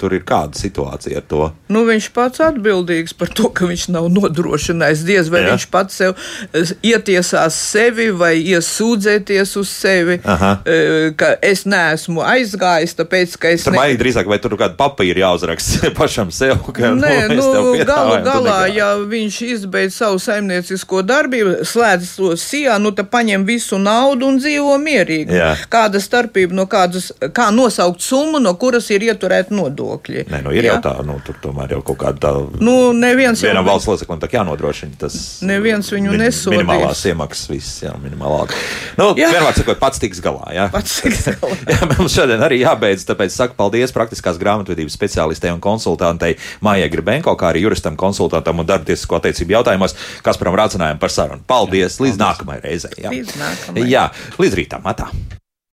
Tur 0.00 0.14
ir 0.16 0.24
kāda 0.26 0.58
situācija 0.58 1.20
ar 1.20 1.26
to. 1.30 1.46
Nu, 1.72 1.84
viņš 1.88 2.10
pats 2.16 2.42
atbildīgs 2.44 3.14
par 3.18 3.30
to, 3.36 3.50
ka 3.54 3.68
viņš 3.70 3.88
nav 3.94 4.08
nodrošinājis. 4.12 5.06
Diez 5.06 5.30
vai 5.32 5.44
jā. 5.44 5.54
viņš 5.54 5.66
pats 5.72 6.00
sev 6.00 6.16
ietiesās 6.86 7.56
sevi 7.70 8.10
vai 8.14 8.34
iesūdzēties 8.40 9.54
uz 9.60 9.72
sevi, 9.72 10.18
Aha. 10.24 10.52
ka 11.18 11.32
es 11.46 11.64
neesmu 11.68 11.99
esmu 12.00 12.24
aizgājis, 12.24 12.96
tāpēc, 12.98 13.36
ka 13.40 13.52
es. 13.54 13.64
Tur 13.68 13.76
ne... 13.76 13.86
drīzāk, 14.00 14.28
vai 14.30 14.40
tur 14.42 14.56
kāda 14.60 14.74
papīra 14.78 15.26
jāuzraksta 15.26 15.92
pašam 15.98 16.32
sev? 16.34 16.64
Ka, 16.74 16.92
Nē, 16.96 17.28
nu, 17.30 17.44
nu 17.44 17.84
galu 17.86 18.18
galā, 18.24 18.58
ja 18.72 18.90
viņš 18.98 19.40
izbeidz 19.46 19.98
savu 20.00 20.20
saimniecisko 20.22 21.02
darbību, 21.06 21.60
slēdz 21.68 22.14
to 22.16 22.32
sijā, 22.40 22.78
nu, 22.82 22.94
tad 22.96 23.10
paņem 23.12 23.44
visu 23.48 23.78
naudu 23.80 24.30
un 24.30 24.40
dzīvo 24.40 24.76
mierīgi. 24.82 25.36
Jā. 25.36 25.52
Kāda 25.70 26.00
starpība 26.02 26.56
no 26.56 26.66
kādas, 26.70 27.10
kā 27.36 27.50
nosaukt 27.54 28.02
summu, 28.04 28.40
no 28.42 28.54
kuras 28.60 28.90
ir 28.94 29.04
ieturēta 29.10 29.54
nodokļi? 29.54 30.26
Nē, 30.30 30.42
nu, 30.46 30.54
ir 30.56 30.68
jā? 30.68 30.76
jau 30.76 30.84
tā, 30.88 30.94
nu, 31.06 31.18
tur 31.26 31.38
tomēr 31.42 31.76
jau 31.76 31.82
kaut 31.92 32.00
kāda 32.04 32.22
tā. 32.24 32.34
Nu, 32.62 32.76
neviens. 32.96 33.42
Vienam 33.44 33.64
jau... 33.64 33.74
valsts 33.74 33.90
loceklim 33.90 34.22
tā 34.22 34.30
jānodrošina 34.32 35.00
tas. 35.00 35.18
Neviens 35.46 35.90
viņu 35.92 36.14
min, 36.14 36.24
nesodīs. 36.24 36.62
Minimālās 36.62 37.04
iemaksas, 37.10 37.50
viss, 37.52 37.82
jā, 37.84 37.94
minimālā. 38.02 38.46
Nu, 39.00 39.12
vienmēr 39.18 39.56
sakot, 39.56 39.80
pats 39.82 40.02
tiks 40.02 40.22
galā, 40.24 40.46
jā. 40.56 40.68
Pats 40.72 41.00
tiks 41.04 41.26
galā. 41.32 41.56
jā, 41.74 41.89
mums 41.98 42.14
šodien 42.14 42.42
arī 42.44 42.60
jābeidz, 42.62 43.04
tāpēc 43.08 43.34
saku 43.34 43.56
paldies 43.58 43.94
praktiskās 43.96 44.38
grāmatvedības 44.40 44.96
speciālistei 44.98 45.52
un 45.54 45.62
konsultantei 45.64 46.36
Mājai 46.64 46.90
Gribenko, 46.92 47.34
kā 47.40 47.50
arī 47.50 47.64
juristam, 47.66 47.98
konsultantam 48.00 48.62
un 48.62 48.70
darbtiesisko 48.70 49.18
attiecību 49.18 49.58
jautājumos, 49.58 49.96
kas 50.26 50.40
param 50.40 50.58
rācinājām 50.60 51.02
par 51.02 51.14
sarunu. 51.14 51.44
Paldies! 51.50 51.98
Jā, 51.98 52.06
līdz 52.06 52.16
paldies. 52.16 52.24
nākamajai 52.26 52.64
reizei! 52.68 52.96
Jā. 53.00 53.12
Līdz 53.16 53.36
nākamajai. 53.42 53.90
Jā, 53.90 54.08
līdz 54.38 54.62
rītam! 54.62 54.90
Atā. 54.90 55.10